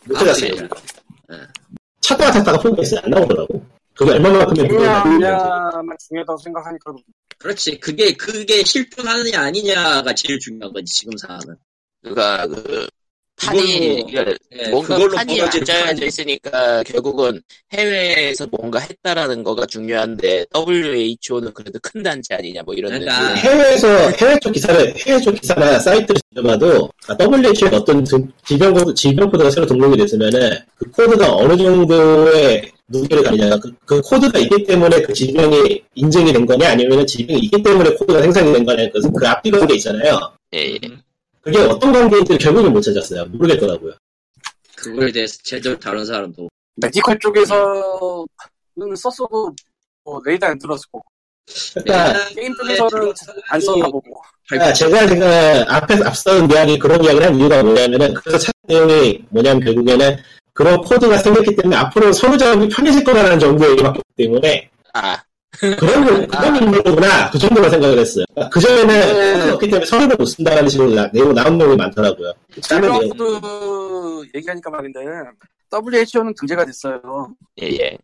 못 0.06 0.16
찾았어요. 0.16 0.52
찾다가 2.02 2.32
찾다가 2.32 2.60
포기했어요. 2.60 3.00
안 3.04 3.12
나오더라고. 3.12 3.77
그게 3.98 4.12
얼마만큼의. 4.12 4.68
그냥만 4.68 5.98
중요하다고 6.08 6.38
생각하니까 6.38 6.94
그렇지 7.40 7.80
그게 7.80 8.14
그게 8.14 8.64
실존하느냐 8.64 9.42
아니냐가 9.42 10.14
제일 10.14 10.40
중요한 10.40 10.72
거지 10.74 10.86
지금 10.86 11.18
상황은. 11.18 11.56
그러니까 12.02 12.48
그 12.48 12.88
판이 13.40 14.06
그걸로- 14.08 14.36
예, 14.60 14.68
뭔가 14.70 14.96
그걸로 14.96 15.16
판이 15.16 15.38
벌어진 15.38 15.62
안 15.62 15.66
짜여져 15.66 16.06
있으니까 16.08 16.84
결국은 16.84 17.42
해외에서 17.74 18.48
뭔가 18.52 18.80
했다라는 18.80 19.44
거가 19.44 19.66
중요한데 19.68 20.46
WHO는 20.56 21.54
그래도 21.54 21.78
큰 21.82 22.02
단체 22.04 22.34
아니냐 22.34 22.62
뭐 22.66 22.74
이런 22.74 22.92
그러니까. 22.92 23.36
해외에서 23.36 23.88
해외 24.12 24.40
쪽 24.42 24.52
기사를 24.54 24.94
해외 25.06 25.20
쪽 25.22 25.40
기사나 25.40 25.80
사이트를 25.80 26.20
뒤져봐도 26.32 26.90
WHO의 27.20 27.76
어떤 27.76 28.04
등- 28.04 28.28
질병 28.46 28.74
코드 28.74 28.94
질병 28.96 29.30
코드가 29.30 29.50
새로 29.52 29.66
등록이 29.66 29.98
됐으면은 29.98 30.58
그 30.76 30.90
코드가 30.92 31.36
어느 31.36 31.56
정도의 31.58 32.72
무게를 32.88 33.24
가지냐 33.24 33.58
그, 33.58 33.72
그 33.86 34.02
코드가 34.02 34.40
있기 34.40 34.64
때문에 34.64 35.02
그 35.02 35.14
질병이 35.14 35.82
인증이 35.96 36.34
된 36.34 36.46
거냐 36.46 36.72
아니면 36.72 37.06
질병이 37.06 37.40
있기 37.42 37.62
때문에 37.62 37.92
코드가 37.92 38.22
생산이 38.22 38.52
된 38.54 38.66
거냐 38.66 38.90
그그 38.92 39.28
앞뒤 39.28 39.52
관계 39.52 39.76
있잖아요. 39.76 40.32
예, 40.54 40.74
예. 40.74 40.80
그게 41.48 41.60
어떤 41.60 41.94
관계인지 41.94 42.38
결국은 42.38 42.74
못 42.74 42.82
찾았어요. 42.82 43.26
모르겠더라고요. 43.26 43.94
그거에 44.76 45.12
대해서 45.12 45.38
제대로 45.44 45.80
다른 45.80 46.06
사람도 46.06 46.50
medical 46.76 47.18
쪽에서는 47.20 48.96
썼어도 48.98 49.56
뭐 50.04 50.22
레이더 50.26 50.46
안 50.46 50.60
들었을 50.60 50.84
거고 50.92 51.06
그러니까 51.74 52.30
게임 52.36 52.54
쪽에서는 52.54 53.14
안 53.50 53.62
썼나 53.62 53.86
보고 53.88 54.22
아, 54.60 54.74
제가 54.74 55.08
제가 55.08 55.76
앞에 55.76 55.96
앞선 56.04 56.52
이야기 56.52 56.78
그런 56.78 57.02
이야기를 57.04 57.28
한 57.28 57.36
이유가 57.36 57.64
뭐냐면은 57.64 58.14
그래서 58.14 58.38
찾은 58.38 58.54
내용이 58.68 59.24
뭐냐면 59.30 59.64
결국에는 59.64 60.18
그런 60.54 60.82
코드가 60.82 61.18
생겼기 61.18 61.56
때문에 61.56 61.78
앞으로 61.78 62.12
서로 62.12 62.38
작업이 62.38 62.68
편해질 62.68 63.04
거라는 63.06 63.40
정도의 63.40 63.72
얘기밖에 63.72 64.00
없기 64.00 64.24
때문에 64.24 64.70
아, 64.94 65.18
그런 65.60 66.06
거- 66.06 66.38
그런 66.38 66.56
인물구나 66.64 67.30
그 67.32 67.40
정도만 67.40 67.70
생각을 67.72 68.00
했어요. 68.00 68.26
그 68.52 68.60
전에는 68.60 68.88
네. 68.88 69.34
코드가 69.34 69.54
없기 69.56 69.66
때문에 69.70 69.86
서로를 69.86 70.16
못 70.16 70.26
쓴다는 70.26 70.70
식으로 70.70 70.94
나- 70.94 71.10
내용 71.12 71.34
나온 71.34 71.58
내용이 71.58 71.76
많더라고요. 71.76 72.34
질병코드 72.62 74.30
얘기하니까 74.36 74.70
말인데 74.70 75.00
WHO는 75.72 76.34
등재가 76.40 76.66
됐어요 76.66 77.02
예, 77.62 77.68
예. 77.68 77.98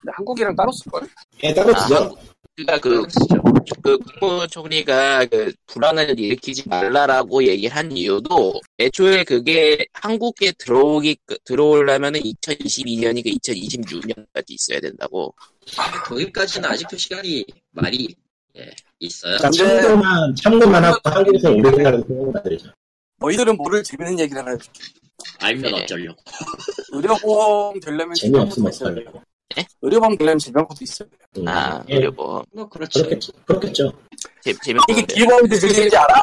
근데 0.00 0.12
한국이랑 0.14 0.54
따로 0.54 0.70
쓸걸? 0.72 1.02
예, 1.42 1.52
따로 1.54 1.74
아, 1.74 1.78
지죠. 1.82 2.16
그러니까 2.54 2.78
그, 2.80 3.06
그 3.82 3.98
국무총리가 4.20 5.26
그 5.26 5.52
불안을 5.66 6.18
일으키지 6.18 6.68
말라라고 6.68 7.44
얘기를 7.44 7.74
한 7.76 7.90
이유도 7.92 8.60
애초에 8.78 9.24
그게 9.24 9.86
한국에 9.92 10.52
들어오기 10.58 11.16
들어오려면은 11.44 12.20
2022년이고 12.20 13.26
2026년까지 13.40 14.44
있어야 14.50 14.80
된다고. 14.80 15.34
도입까지는 16.06 16.68
아직도 16.68 16.96
시간이 16.96 17.44
많이 17.70 18.08
예, 18.56 18.70
있어요. 18.98 19.36
참고만 19.38 20.34
참고만 20.36 20.84
하고 20.84 20.98
한국에서 21.04 21.50
오래 21.52 21.70
생각하는 21.70 22.02
생각을 22.06 22.42
들죠. 22.42 22.70
너희들은 23.20 23.56
모를 23.56 23.82
재밌는 23.82 24.18
얘기를 24.20 24.40
하나 24.40 24.52
해줄게 24.52 24.80
알면 25.40 25.72
네. 25.72 25.82
어쩌려고. 25.82 26.16
의료보험 26.92 27.80
되려면 27.80 28.14
재미없으면 28.14 28.70
있어야 28.72 28.94
돼요 28.94 29.04
어떡하려고. 29.08 29.22
의료보험 29.82 30.16
되려면 30.16 30.38
있어야 30.80 31.08
돼요 31.08 31.18
음, 31.38 31.48
아, 31.48 31.84
예, 31.88 32.00
그리고 32.00 32.42
뭐 32.52 32.68
그렇죠. 32.68 33.00
그렇겠죠. 33.02 33.32
그렇겠죠. 33.44 33.92
재, 34.42 34.50
이게 34.50 34.58
재밌는데. 34.62 35.14
기본이 35.14 35.48
무슨 35.48 35.68
얘기인지 35.70 35.96
알아? 35.96 36.22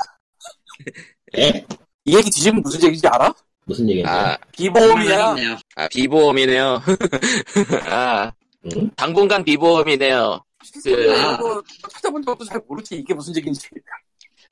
예? 1.38 1.66
이 2.06 2.16
얘기 2.16 2.30
뒤집으면 2.30 2.62
무슨 2.64 2.82
얘기인지 2.84 3.08
알아? 3.08 3.34
무슨 3.66 3.90
얘기인지. 3.90 4.10
아, 4.10 4.38
비보험이야 4.52 5.34
네요 5.34 5.58
아 5.76 5.88
비보험이네요. 5.90 6.82
아, 7.90 8.32
음? 8.66 8.90
당분간 8.96 9.44
비보험이네요. 9.44 10.44
그- 10.84 11.14
아, 11.22 11.38
뭐 11.38 11.62
찾아본 11.92 12.24
적도 12.26 12.44
잘 12.46 12.60
모르지 12.68 12.96
이게 12.96 13.14
무슨 13.14 13.36
얘기인지 13.36 13.68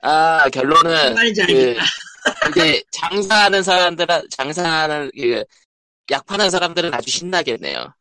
아, 0.02 0.48
결론은 0.50 1.16
그. 1.48 1.76
이게 2.50 2.84
장사하는 2.92 3.64
사람들은 3.64 4.22
장사하는 4.30 5.12
그, 5.18 5.44
약 6.12 6.26
파는 6.26 6.50
사람들은 6.50 6.94
아주 6.94 7.10
신나겠네요. 7.10 7.94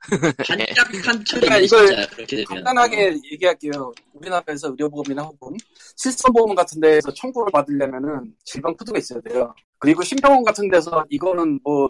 반짝 0.47 1.07
한철이 1.07 1.41
그러니까 1.41 1.59
이걸. 1.59 2.07
간단하게 2.47 3.15
얘기할게요. 3.33 3.93
우리나라에서 4.13 4.69
의료보험이나 4.71 5.23
혹은 5.23 5.57
실손보험 5.97 6.55
같은 6.57 6.81
데에서 6.81 7.15
청구를 7.15 7.53
받으려면은 7.53 8.35
질병 8.45 8.77
코드가 8.77 8.99
있어야 8.99 9.21
돼요. 9.21 9.55
그리고 9.79 10.03
신병원 10.03 10.43
같은 10.43 10.69
데서 10.69 11.05
이거는 11.11 11.61
뭐 11.63 11.89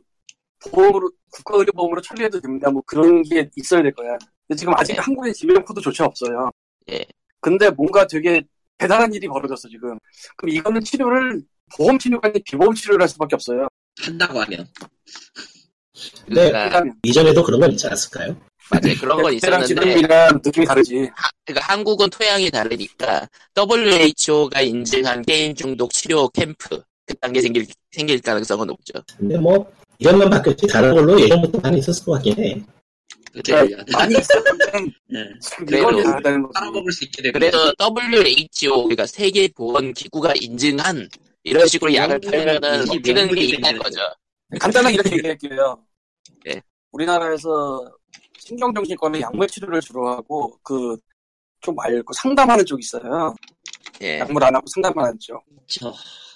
보험으로 0.70 1.11
국가의료보험으로 1.33 2.01
처리해도 2.01 2.40
됩니다. 2.40 2.70
뭐 2.70 2.83
그런 2.87 3.22
게 3.22 3.48
있어야 3.57 3.83
될 3.83 3.92
거야. 3.92 4.16
근데 4.46 4.59
지금 4.59 4.75
아직 4.77 4.94
네. 4.94 5.01
한국에 5.01 5.33
질병 5.33 5.64
코드조차 5.64 6.05
없어요. 6.05 6.51
예. 6.90 7.05
근데 7.40 7.70
뭔가 7.70 8.07
되게 8.07 8.42
대단한 8.79 9.12
일이 9.14 9.27
벌어졌어 9.29 9.68
지금. 9.68 9.98
그럼 10.37 10.55
이거는 10.55 10.83
치료를 10.83 11.42
보험 11.77 11.98
치료가 11.98 12.29
아니라 12.29 12.40
비보험 12.44 12.75
치료를 12.75 13.03
할 13.03 13.09
수밖에 13.09 13.35
없어요. 13.35 13.68
한다고 14.01 14.40
하면. 14.40 14.68
네. 16.27 16.35
그러니까, 16.35 16.64
왜냐하면 16.64 16.94
이전에도 17.05 17.42
그런 17.42 17.61
건 17.61 17.72
있지 17.72 17.87
않았을까요? 17.87 18.37
맞아요. 18.70 18.96
그런 19.01 19.22
건 19.22 19.35
있었는데, 19.35 19.66
지금이랑 19.66 20.40
느낌이 20.44 20.66
다르지. 20.66 21.11
그러니까 21.44 21.72
한국은 21.72 22.09
토양이 22.11 22.51
다르니까 22.51 23.29
WHO가 23.57 24.62
인증한 24.62 25.22
게임 25.22 25.55
중독 25.55 25.92
치료 25.92 26.29
캠프 26.29 26.83
그딴 27.07 27.33
게 27.33 27.40
생길 27.40 27.66
생길 27.90 28.20
가능성은 28.20 28.66
높죠. 28.68 28.94
근데 29.18 29.37
뭐 29.37 29.70
이름만 30.03 30.31
바뀌었지 30.31 30.67
다른 30.67 30.95
걸로 30.95 31.21
예전부터 31.21 31.61
많이 31.61 31.79
있었을 31.79 32.05
것 32.05 32.12
같긴 32.12 32.38
해. 32.38 32.62
그때 33.33 33.53
많이 33.93 34.15
있었는데 34.19 34.65
예. 35.15 35.29
지금 35.41 35.67
그래도. 35.67 36.51
빨아먹을 36.53 36.93
수 36.93 37.05
있게 37.05 37.23
되고. 37.23 37.33
그래서 37.38 37.73
WHO 37.81 38.83
그러니까 38.85 39.07
세계 39.07 39.49
보건 39.49 39.93
기구가 39.95 40.35
인증한 40.41 41.09
이런 41.45 41.67
식으로 41.67 41.95
약을 41.95 42.21
명분이- 42.21 42.31
팔면은 42.31 42.85
먹히는 42.87 43.35
게 43.35 43.41
있는 43.43 43.79
거죠. 43.79 44.01
간단하게 44.61 44.95
이렇게 44.95 45.17
얘기할게요. 45.17 45.79
네. 46.45 46.61
우리나라에서 46.93 47.91
신경정신과는 48.38 49.21
약물 49.23 49.47
치료를 49.49 49.81
주로 49.81 50.11
하고 50.11 50.59
그좀 50.62 51.75
말고 51.75 52.12
상담하는 52.12 52.67
쪽이 52.67 52.81
있어요. 52.81 53.35
예. 54.03 54.19
약물 54.19 54.45
안 54.45 54.55
하고 54.55 54.67
상담하는 54.75 55.19
쪽. 55.19 55.43
저 55.69 55.93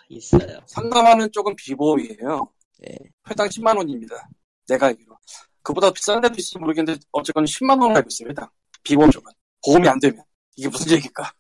있어요. 0.08 0.58
상담하는 0.66 1.30
쪽은 1.32 1.54
비보험이에요. 1.56 2.48
예. 2.88 2.94
회당 3.30 3.48
10만 3.48 3.76
원입니다. 3.76 4.28
내가 4.68 4.86
알기로. 4.86 5.16
그보다 5.62 5.90
비싼 5.92 6.20
데도 6.20 6.34
있을지 6.38 6.58
모르겠는데 6.58 7.00
어쨌건 7.12 7.44
10만 7.44 7.80
원을 7.80 7.96
알고 7.96 8.08
있어요. 8.10 8.28
회당. 8.30 8.48
비보험 8.82 9.10
쪽은. 9.10 9.32
보험이 9.64 9.88
안 9.88 9.98
되면. 9.98 10.22
이게 10.56 10.68
무슨 10.68 10.92
얘기일까? 10.92 11.32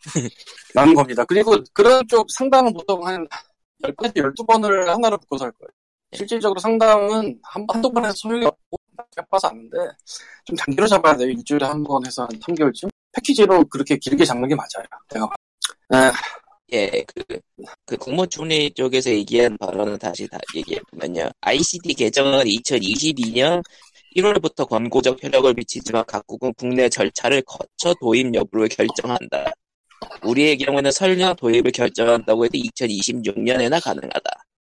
라는 0.74 0.94
겁니다. 0.94 1.24
그리고 1.24 1.56
그런 1.72 2.06
쪽 2.08 2.26
상담은 2.30 2.72
보통 2.72 3.06
한 3.06 3.26
10번에서 3.82 4.14
12번을 4.16 4.86
하나로 4.86 5.18
묶어서 5.18 5.44
할 5.46 5.52
거예요. 5.52 5.68
실질적으로 6.12 6.60
상담은 6.60 7.38
한, 7.42 7.66
한두 7.68 7.90
번 7.92 8.04
해서 8.04 8.14
소용이 8.16 8.44
없고, 8.46 8.76
딱 9.16 9.28
봐서 9.28 9.48
아는데, 9.48 9.76
좀 10.44 10.56
단기로 10.56 10.86
잡아야 10.86 11.16
돼요. 11.16 11.28
일주일에 11.30 11.66
한 11.66 11.82
번 11.82 12.04
해서 12.06 12.22
한 12.22 12.28
3개월쯤? 12.38 12.88
패키지로 13.12 13.64
그렇게 13.66 13.96
길게 13.96 14.24
잡는 14.24 14.48
게 14.48 14.54
맞아요. 14.54 14.86
내가 15.12 15.26
봐. 15.28 15.34
에, 15.94 16.12
예, 16.74 17.04
그, 17.14 17.38
그 17.86 17.96
국무총리 17.96 18.72
쪽에서 18.72 19.08
얘기한 19.10 19.56
발언은 19.58 19.96
다시 19.96 20.26
다 20.26 20.38
얘기해보면요. 20.56 21.30
ICD 21.40 21.94
개정은 21.94 22.44
2022년 22.44 23.62
1월부터 24.16 24.68
권고적 24.68 25.22
효력을 25.22 25.54
미치지만 25.54 26.04
각국은 26.06 26.52
국내 26.54 26.88
절차를 26.88 27.42
거쳐 27.42 27.94
도입 28.00 28.34
여부를 28.34 28.68
결정한다. 28.68 29.52
우리의 30.24 30.58
경우에는 30.58 30.90
설령 30.90 31.36
도입을 31.36 31.70
결정한다고 31.70 32.44
해도 32.44 32.58
2026년에나 32.58 33.82
가능하다. 33.82 34.30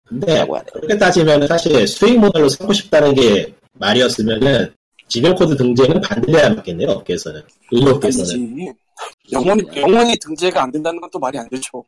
근데 0.07 0.35
라고 0.35 0.57
하네요. 0.57 0.71
그렇게 0.75 0.99
따지면 0.99 1.47
사실 1.49 1.87
수익 1.89 2.19
모델로 2.19 2.49
삼고 2.49 2.73
싶다는 2.75 3.15
게 3.15 3.55
말이었으면은 3.73 4.73
질병 5.09 5.35
코드 5.35 5.57
등재는 5.57 6.01
반대해야 6.03 6.51
맞겠네요. 6.51 6.91
업계에서는 6.91 7.41
의료업계에서는. 7.73 8.75
영원히, 9.33 9.63
영원히 9.77 10.17
등재가 10.19 10.63
안 10.63 10.71
된다는 10.71 11.01
건 11.01 11.11
또 11.13 11.19
말이 11.19 11.39
안 11.39 11.49
되죠. 11.49 11.85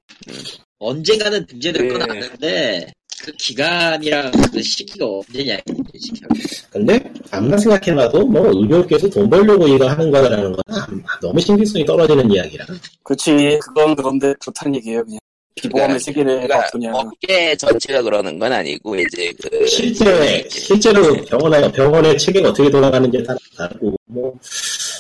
언젠가는 0.79 1.45
등재될 1.47 1.89
건 1.89 1.99
네. 1.99 2.05
아는데 2.05 2.93
그 3.25 3.33
기간이랑 3.33 4.31
그 4.53 4.63
시기가 4.63 5.07
언제냐 5.07 5.59
지금. 6.01 6.29
근데 6.71 7.13
아무나 7.33 7.57
생각해봐도 7.59 8.25
뭐 8.27 8.47
의료계에서 8.49 9.09
돈 9.11 9.29
벌려고 9.29 9.67
이거 9.67 9.89
하는 9.89 10.11
거라는 10.11 10.53
건 10.53 10.61
아, 10.69 10.87
너무 11.21 11.41
신빙성이 11.41 11.85
떨어지는 11.85 12.31
이야기라. 12.31 12.65
그렇지 13.03 13.59
그건 13.61 13.97
그런데 13.97 14.33
좋다는 14.41 14.77
얘기예요 14.77 15.05
그냥 15.05 15.19
비보험의 15.57 15.99
세계를 15.99 16.43
그러니까 16.43 16.67
어떠냐 16.69 16.93
업계 16.93 17.57
전체가 17.57 18.01
그러는 18.03 18.39
건 18.39 18.53
아니고 18.53 18.95
이제 18.97 19.33
그 19.43 19.67
실제 19.67 20.47
실제로 20.49 21.13
병원에 21.25 21.71
병원의 21.73 22.17
체계가 22.17 22.51
어떻게 22.51 22.71
돌아가는지 22.71 23.21
따라 23.25 23.37
다르고 23.57 23.97
뭐 24.07 24.39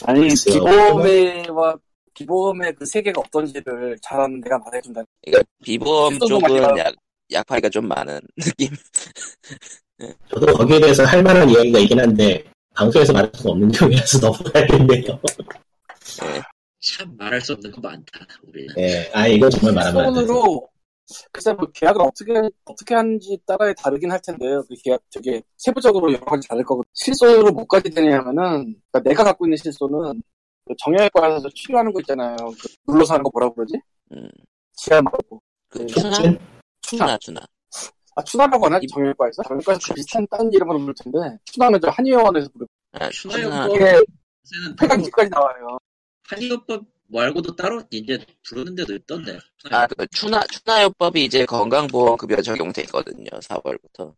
아니. 0.04 0.28
비보험의와 0.28 1.76
비보험의 2.18 2.74
그 2.74 2.84
세계가 2.84 3.20
어떤지를 3.20 3.96
잘하는 4.02 4.40
데가 4.40 4.58
말해준다 4.58 5.02
그러니까 5.24 5.48
비보험 5.62 6.18
쪽은. 6.18 6.78
약 6.78 6.94
약파리가 7.30 7.68
좀 7.68 7.86
많은 7.86 8.20
느낌. 8.36 8.68
저도 10.30 10.46
거기에 10.54 10.80
대해서 10.80 11.04
할 11.04 11.22
만한 11.22 11.48
이야기가 11.48 11.78
있긴 11.80 12.00
한데 12.00 12.42
방송에서 12.74 13.12
말할 13.12 13.30
수가 13.34 13.50
없는 13.50 13.70
경우라서 13.70 14.18
넘어가야겠네요. 14.18 15.20
참 16.80 17.16
말할 17.16 17.40
수 17.40 17.52
없는 17.52 17.70
거 17.72 17.80
많다 17.80 18.26
우리는. 18.46 18.74
예, 18.78 19.10
아 19.12 19.26
이건 19.26 19.50
정말 19.50 19.74
말하면 19.74 20.16
안 20.18 20.26
돼. 20.26 20.32
글쎄 21.32 21.52
뭐 21.54 21.66
계약을 21.72 22.02
어떻게 22.02 22.32
어떻게 22.64 22.94
하는지 22.94 23.38
따라에 23.46 23.74
다르긴 23.74 24.10
할 24.10 24.20
텐데요. 24.22 24.62
그 24.68 24.74
계약 24.84 25.00
되게 25.10 25.42
세부적으로 25.56 26.12
여러 26.12 26.24
가지 26.24 26.46
다를 26.46 26.64
거고 26.64 26.82
실손으로 26.92 27.50
못 27.50 27.66
가게 27.66 27.88
되냐면은 27.88 28.74
그러니까 28.90 29.00
내가 29.04 29.24
갖고 29.24 29.46
있는 29.46 29.56
그 29.62 29.70
정형외과에서 30.78 31.48
치료하는 31.54 31.92
거 31.92 32.00
있잖아요. 32.00 32.36
그 32.36 32.68
눌러서 32.86 33.14
하는 33.14 33.24
거 33.24 33.30
뭐라고 33.32 33.54
그러지? 33.54 33.74
음, 34.12 34.28
지하 34.74 35.00
말고 35.02 35.40
그 35.68 35.78
네. 35.78 35.86
추나? 35.86 36.18
추나 36.82 37.18
추나. 37.18 37.40
아 38.16 38.22
추나라고 38.24 38.66
하나 38.66 38.80
정형외과에서? 38.90 39.42
정형외과에서 39.44 39.80
그 39.88 39.94
비슷한 39.94 40.26
딴 40.30 40.52
이름으로 40.52 40.78
부를 40.78 40.94
텐데 40.94 41.18
추나는 41.44 41.80
저 41.80 41.88
한의원에서 41.90 42.48
부르고 42.50 42.70
아, 42.92 43.08
추나 43.10 43.34
추나요? 43.36 43.74
이게 43.74 44.04
폐강지까지 44.80 45.30
나와요. 45.30 45.78
한의요법 46.26 46.84
말고도 47.10 47.56
따로 47.56 47.82
이제 47.90 48.18
부르는 48.46 48.74
데도 48.74 48.94
있던데. 48.96 49.38
아, 49.70 49.86
그 49.86 50.06
추나 50.08 50.42
추나요법이 50.46 51.24
이제 51.24 51.44
건강보험급여 51.46 52.42
적용돼 52.42 52.82
있거든요. 52.82 53.30
4월부터. 53.30 54.14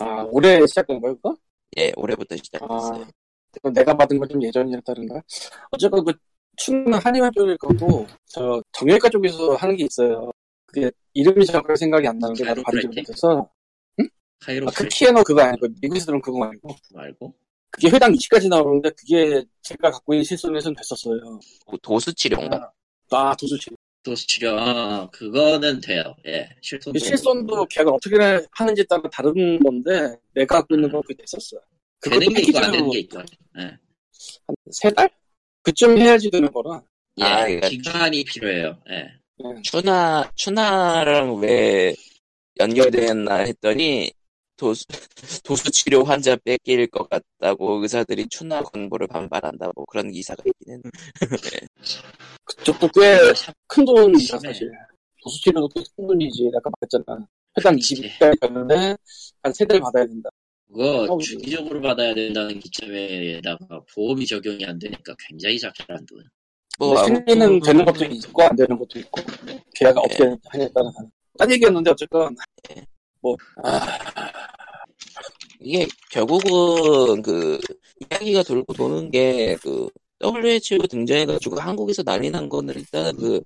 아 0.00 0.26
올해 0.30 0.66
시작된 0.66 1.00
거예요 1.00 1.14
그거? 1.16 1.36
예, 1.78 1.92
올해부터 1.96 2.34
아 2.34 2.38
시작됐어요. 2.42 2.92
그건 2.92 3.10
내가 3.72 3.96
받은 3.96 4.18
건 4.18 4.28
좀 4.28 4.42
예전이었다는가? 4.42 5.22
어쨌건 5.70 6.04
그 6.04 6.12
추는 6.56 6.94
한의원 6.94 7.30
쪽일 7.34 7.56
거고 7.58 8.06
저 8.26 8.62
정형외과 8.72 9.08
쪽에서 9.10 9.54
하는 9.56 9.76
게 9.76 9.84
있어요. 9.84 10.30
그게 10.66 10.90
이름이 11.14 11.44
정확하게 11.46 11.76
생각이 11.76 12.06
안 12.08 12.18
나는데 12.18 12.44
나도 12.44 12.62
받지 12.62 12.76
카이로프랙틱? 12.78 13.08
못해서 13.08 13.50
카이로 14.40 14.68
아, 14.68 14.70
그 14.74 14.88
키에너 14.88 15.22
그거 15.22 15.40
아니고 15.42 15.66
미국에서 15.80 16.06
들은 16.06 16.20
그거 16.20 16.38
말고 16.38 16.68
말고. 16.92 17.34
그게 17.70 17.88
회당 17.90 18.12
2시까지 18.12 18.48
나오는데 18.48 18.90
그게 18.90 19.42
제가 19.62 19.90
갖고 19.90 20.14
있는 20.14 20.22
실손에서는 20.24 20.76
됐었어요. 20.76 21.40
그 21.68 21.76
도수치료인가? 21.82 22.72
아 23.10 23.34
도수치. 23.36 23.70
도수 24.04 24.26
치료 24.26 24.50
아, 24.60 25.08
그거는 25.10 25.80
돼요. 25.80 26.14
예. 26.26 26.46
실손. 26.60 26.92
그 26.92 26.98
실손도 26.98 27.64
계약을 27.70 27.90
어떻게 27.94 28.16
하는지 28.52 28.84
따라 28.86 29.02
다른 29.10 29.58
건데 29.60 30.14
내가 30.34 30.58
갖고 30.58 30.74
있는 30.74 30.92
건 30.92 31.00
그게 31.06 31.14
됐었어요. 31.22 31.60
되는 32.10 32.28
게 32.32 32.42
있고 32.42 32.58
안 32.58 32.72
되는 32.72 32.90
게 32.90 32.98
있고. 33.00 33.18
예. 33.58 33.76
한세 34.66 34.90
달? 34.94 35.08
그쯤 35.62 35.98
해야지 35.98 36.30
되는 36.30 36.50
거라. 36.52 36.82
예. 37.18 37.24
아, 37.24 37.44
그러니까 37.46 37.68
기간이 37.68 38.24
필요해요. 38.24 38.76
예. 38.90 38.94
네. 39.38 39.62
추나 39.62 40.30
추나랑 40.36 41.36
왜 41.40 41.94
연결되었나 42.60 43.36
했더니 43.38 44.12
도수 44.56 44.84
도수치료 45.44 46.04
환자 46.04 46.36
뺏길 46.36 46.86
것 46.86 47.08
같다고 47.10 47.82
의사들이 47.82 48.28
추나 48.28 48.62
권고를 48.62 49.08
반발한다 49.08 49.72
뭐 49.74 49.84
그런 49.86 50.12
기사가 50.12 50.44
있긴 50.46 50.74
했는데 50.74 50.92
그쪽도 52.44 52.88
꽤 52.88 53.18
큰 53.66 53.84
돈이죠 53.84 54.38
심해. 54.38 54.52
사실. 54.52 54.70
도수치료도 55.24 55.68
꽤 55.70 55.82
큰 55.96 56.06
돈이지. 56.06 56.50
아까 56.56 56.70
말했잖아. 56.80 57.26
회당 57.58 57.76
20일까지 57.76 58.38
갔는데 58.40 58.96
한세달 59.42 59.80
받아야 59.80 60.06
된다. 60.06 60.30
그거 60.74 61.14
어, 61.14 61.18
주기적으로 61.18 61.80
받아야 61.80 62.14
된다는 62.14 62.58
기점에다가 62.60 63.80
보험이 63.94 64.26
적용이 64.26 64.64
안 64.66 64.78
되니까 64.78 65.14
굉장히 65.28 65.58
작게란 65.58 66.04
돈. 66.06 66.22
뭐 66.78 67.04
승리는 67.04 67.40
아무튼 67.42 67.60
되는 67.60 67.84
것도 67.84 68.04
있고 68.06 68.42
안 68.42 68.56
되는 68.56 68.76
것도 68.78 68.98
있고 68.98 69.20
계약을 69.76 70.02
예. 70.02 70.04
어떻게 70.04 70.24
하냐에 70.50 70.68
따라서 70.74 70.98
딴 71.38 71.50
얘기였는데 71.52 71.90
어쨌건 71.92 72.34
뭐 73.20 73.36
아, 73.62 73.80
이게 75.60 75.86
결국은 76.10 77.22
그 77.22 77.58
이야기가 78.10 78.42
돌고 78.42 78.72
도는 78.74 79.10
게 79.10 79.56
그 79.62 79.88
WHO 80.22 80.86
등장해가지고 80.88 81.60
한국에서 81.60 82.02
난리 82.02 82.30
난 82.30 82.48
거는 82.48 82.74
일단 82.76 83.14
그 83.16 83.40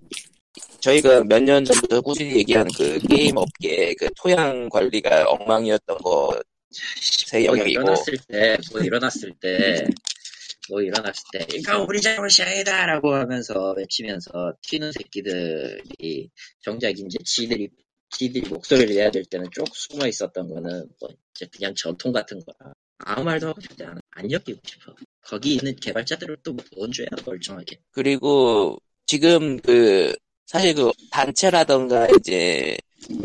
저희가 0.81 1.25
몇 1.25 1.41
년 1.43 1.65
전부터 1.65 2.01
꾸준히 2.01 2.37
얘기하는 2.37 2.71
그 2.77 2.99
게임 3.09 3.37
업계 3.37 3.95
그 3.95 4.09
토양 4.17 4.69
관리가 4.69 5.25
엉망이었던 5.29 5.99
거 5.99 6.41
제뭐 6.71 7.45
영역이고. 7.45 7.81
일어났을 7.81 8.19
때, 8.29 8.57
뭐 8.73 8.81
일어났을 8.81 9.33
때, 9.41 9.87
뭐 10.69 10.83
일어났을 10.83 11.25
때, 11.33 11.47
이거 11.55 11.83
우리 11.83 12.01
잘못이 12.01 12.43
아니다라고 12.43 13.15
하면서 13.15 13.73
외치면서 13.77 14.55
튀는 14.63 14.93
새끼들이 14.93 16.31
정작 16.63 16.91
이제 16.91 17.19
지들이 17.25 17.71
지들이 18.11 18.49
목소리를 18.49 18.95
내야 18.95 19.11
될 19.11 19.25
때는 19.25 19.47
쭉 19.53 19.65
숨어 19.73 20.07
있었던 20.07 20.49
거는 20.49 20.89
뭐 21.01 21.11
이제 21.35 21.47
그냥 21.55 21.75
전통 21.75 22.13
같은 22.13 22.41
거라 22.45 22.73
아무 22.99 23.25
말도 23.25 23.49
하고 23.49 23.61
싶지 23.61 23.85
않아 23.85 24.01
안 24.11 24.31
엮이고 24.31 24.61
싶어. 24.65 24.95
거기 25.23 25.55
있는 25.55 25.77
개발자들을 25.77 26.39
또뭔 26.43 26.91
죄야 26.93 27.09
멀쩡하게. 27.25 27.79
그리고 27.91 28.79
지금 29.07 29.59
그 29.61 30.15
사실 30.47 30.75
그 30.75 30.91
단체라던가 31.11 32.09
이제 32.19 32.77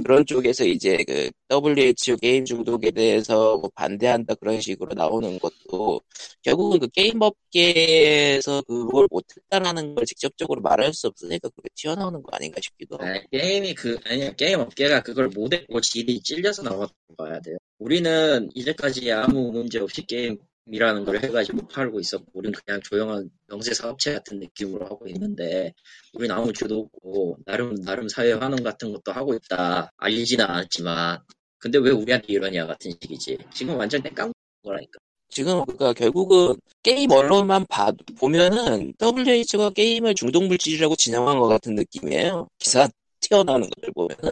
그런 0.04 0.26
쪽에서 0.26 0.66
이제 0.66 1.04
그 1.08 1.30
WHO 1.52 2.18
게임 2.18 2.46
중독에 2.46 2.92
대해서 2.92 3.58
뭐 3.58 3.70
반대한다 3.74 4.36
그런 4.36 4.62
식으로 4.62 4.94
나오는 4.94 5.40
것도 5.40 6.02
결국은 6.42 6.80
그 6.80 6.88
게임 6.90 7.22
업계에서 7.22 8.62
그걸 8.62 9.08
못했다라는 9.10 9.96
걸 9.96 10.06
직접적으로 10.06 10.62
말할 10.62 10.94
수 10.94 11.08
없으니까 11.08 11.50
그게 11.50 11.70
튀어나오는 11.76 12.22
거 12.22 12.30
아닌가 12.34 12.60
싶기도 12.62 12.98
하고. 12.98 13.06
아, 13.06 13.22
게임이 13.32 13.74
그 13.74 13.98
아니 14.06 14.36
게임 14.38 14.60
업계가 14.60 15.02
그걸 15.02 15.30
못했고 15.30 15.82
지들이 15.82 16.22
찔려서 16.22 16.62
나왔다고 16.64 17.16
봐야 17.18 17.40
돼요. 17.40 17.58
우리는 17.80 18.50
이제까지 18.54 19.12
아무 19.12 19.52
문제 19.52 19.80
없이 19.80 20.06
게임 20.06 20.38
이라는 20.66 21.06
걸 21.06 21.24
해가지고 21.24 21.68
팔고 21.68 22.00
있었고, 22.00 22.26
우리는 22.34 22.58
그냥 22.66 22.82
조용한 22.82 23.30
영세 23.52 23.74
사업체 23.74 24.14
같은 24.14 24.40
느낌으로 24.40 24.86
하고 24.86 25.08
있는데, 25.08 25.74
우린 26.14 26.32
아무 26.32 26.54
죄도 26.54 26.80
없고 26.80 27.38
나름 27.46 27.76
나름 27.82 28.08
사회 28.08 28.32
환원 28.34 28.64
같은 28.64 28.92
것도 28.92 29.12
하고 29.12 29.34
있다. 29.34 29.92
알리지는 29.98 30.46
않았지만, 30.46 31.20
근데 31.58 31.78
왜 31.78 31.92
우리한테 31.92 32.34
이러냐 32.34 32.66
같은 32.66 32.92
식이지. 32.92 33.38
지금 33.54 33.78
완전 33.78 34.02
땡깡 34.02 34.32
거라니까. 34.64 35.00
지금 35.30 35.64
그러니까 35.66 35.94
결국은 35.94 36.56
게임 36.84 37.10
언론만 37.10 37.66
봐 37.68 37.92
보면은 38.20 38.94
WH가 39.02 39.72
게임을 39.72 40.14
중독 40.14 40.46
물질이라고 40.46 40.96
진영한 40.96 41.40
것 41.40 41.48
같은 41.48 41.74
느낌이에요. 41.74 42.48
기사 42.60 42.88
튀어나오는 43.20 43.68
것들 43.70 43.92
보면은 43.94 44.32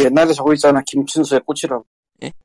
옛날에 0.00 0.32
저거 0.32 0.52
있잖아 0.54 0.82
김춘수의 0.86 1.42
꽃이라고 1.44 1.84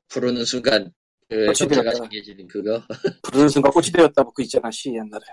부르는 0.08 0.44
순간 0.44 0.92
그 1.28 1.52
그렇다. 1.52 1.92
생겨지는 1.92 2.46
그거. 2.46 2.80
부르는 3.22 3.48
순간 3.48 3.72
꽃이 3.72 3.88
되었다고 3.88 4.32
그 4.32 4.42
있잖아 4.42 4.70
시 4.70 4.90
옛날에 4.90 5.24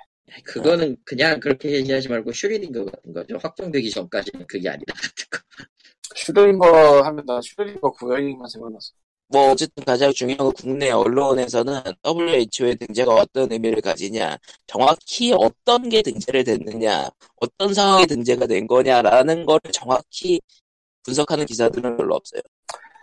그거는 0.44 0.98
그냥 1.06 1.40
그렇게 1.40 1.72
얘기하지 1.72 2.10
말고 2.10 2.32
슈리딩거 2.32 2.86
같은 2.86 3.14
거죠. 3.14 3.38
확정되기 3.42 3.92
전까지는 3.92 4.48
그게 4.48 4.70
아니다 4.70 4.94
같은 4.98 5.26
거. 5.30 5.40
슈드링거 6.16 7.02
하면 7.02 7.26
나 7.26 7.40
슈드링거 7.42 7.92
구형이만 7.92 8.48
생각났어 8.48 8.94
뭐 9.28 9.52
어쨌든 9.52 9.84
가장 9.84 10.14
중요한 10.14 10.38
건 10.46 10.54
국내 10.54 10.92
언론에서는 10.92 11.82
WHO의 12.06 12.76
등재가 12.76 13.16
어떤 13.16 13.52
의미를 13.52 13.82
가지냐, 13.82 14.38
정확히 14.68 15.34
어떤 15.34 15.90
게 15.90 16.04
등재를 16.04 16.44
됐느냐, 16.44 17.10
어떤 17.38 17.74
상황에 17.74 18.06
등재가 18.06 18.46
된 18.46 18.68
거냐라는 18.68 19.46
거를 19.46 19.72
정확히 19.72 20.40
분석하는 21.04 21.48
기사들은 21.48 21.98
별로 21.98 22.16
없어요. 22.16 22.42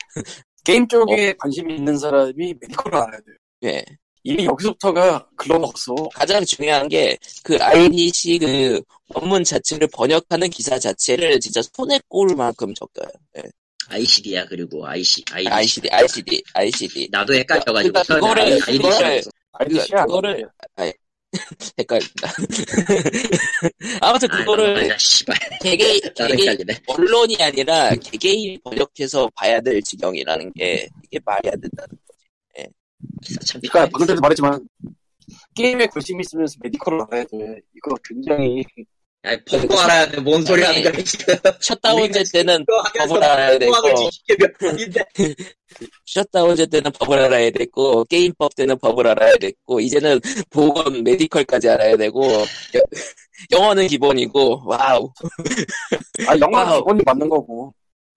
게임 0.65 0.87
쪽에 0.89 1.33
관심이 1.39 1.75
있는 1.77 1.97
사람이 1.99 2.55
메디컬을 2.61 2.99
알아야 2.99 3.21
돼요 3.21 3.37
예. 3.65 3.85
이게 4.23 4.45
여기서부터가 4.45 5.27
글러가 5.37 5.67
없어 5.69 5.95
가장 6.15 6.45
중요한 6.45 6.89
게 6.89 7.17
그 7.43 7.57
IDC 7.61 8.39
그 8.39 8.81
원문 9.15 9.45
자체를 9.45 9.89
번역하는 9.93 10.49
기사 10.51 10.79
자체를 10.79 11.41
진짜 11.41 11.63
손에 11.73 11.99
꼽을 12.09 12.37
만큼 12.37 12.73
적어요. 12.75 13.11
예. 13.39 13.43
ICD야 13.89 14.45
그리고 14.47 14.87
IC, 14.87 15.25
IDC. 15.33 15.51
ICD, 15.53 15.89
ICD, 15.91 16.43
ICD. 16.55 17.09
나도 17.11 17.35
헷갈려가지고 17.35 17.93
그러니까 17.93 18.15
그거를- 18.15 18.69
IDC 18.69 18.79
그거를- 18.79 19.01
라고 19.03 19.31
IDC야 19.53 20.05
그거를- 20.07 20.49
헷갈린다. 21.79 22.29
아무튼 24.01 24.31
아, 24.31 24.37
그거를. 24.39 24.97
개개인, 25.63 26.01
개개인. 26.17 26.59
언론이 26.87 27.37
아니라 27.41 27.95
개개인 27.95 28.61
번역해서 28.65 29.31
봐야 29.35 29.61
될 29.61 29.81
지경이라는 29.83 30.53
게 30.55 30.89
이게 31.05 31.21
말이 31.25 31.49
안 31.51 31.61
된다는 31.61 31.97
기사 33.23 33.41
참 33.41 33.61
그러니까 33.61 33.91
방금 33.93 34.07
전에도 34.07 34.21
말했지만 34.21 34.69
게임에 35.55 35.87
관심 35.87 36.21
있으면서 36.21 36.57
메디컬을 36.63 37.03
알아야 37.03 37.25
돼. 37.25 37.61
이거 37.77 37.95
굉장히 38.05 38.65
야, 39.27 39.37
보고 39.51 39.79
알아야 39.79 40.09
돼. 40.09 40.19
뭔 40.21 40.43
소리 40.45 40.63
하는 40.63 40.83
거야, 40.83 40.93
지금. 41.05 41.35
셧다운제 41.61 42.23
때는 42.33 42.65
법을 42.97 43.23
알아야 43.23 43.59
되고. 43.59 43.73
셧다운제 46.07 46.67
때는 46.67 46.91
법을 46.93 47.19
알아야 47.19 47.51
됐고 47.51 48.05
게임법 48.05 48.55
때는 48.55 48.79
법을 48.79 49.07
알아야 49.07 49.37
됐고 49.37 49.81
이제는 49.81 50.21
보건 50.51 51.05
메디컬까지 51.05 51.69
알아야 51.69 51.97
되고 51.97 52.25
여- 52.25 52.47
영어는 53.53 53.87
기본이고 53.87 54.63
와우 54.67 55.13
아 56.27 56.39
영어 56.41 56.59
와우. 56.59 56.79
기본이 56.79 57.03
맞는 57.05 57.29
거고 57.29 57.73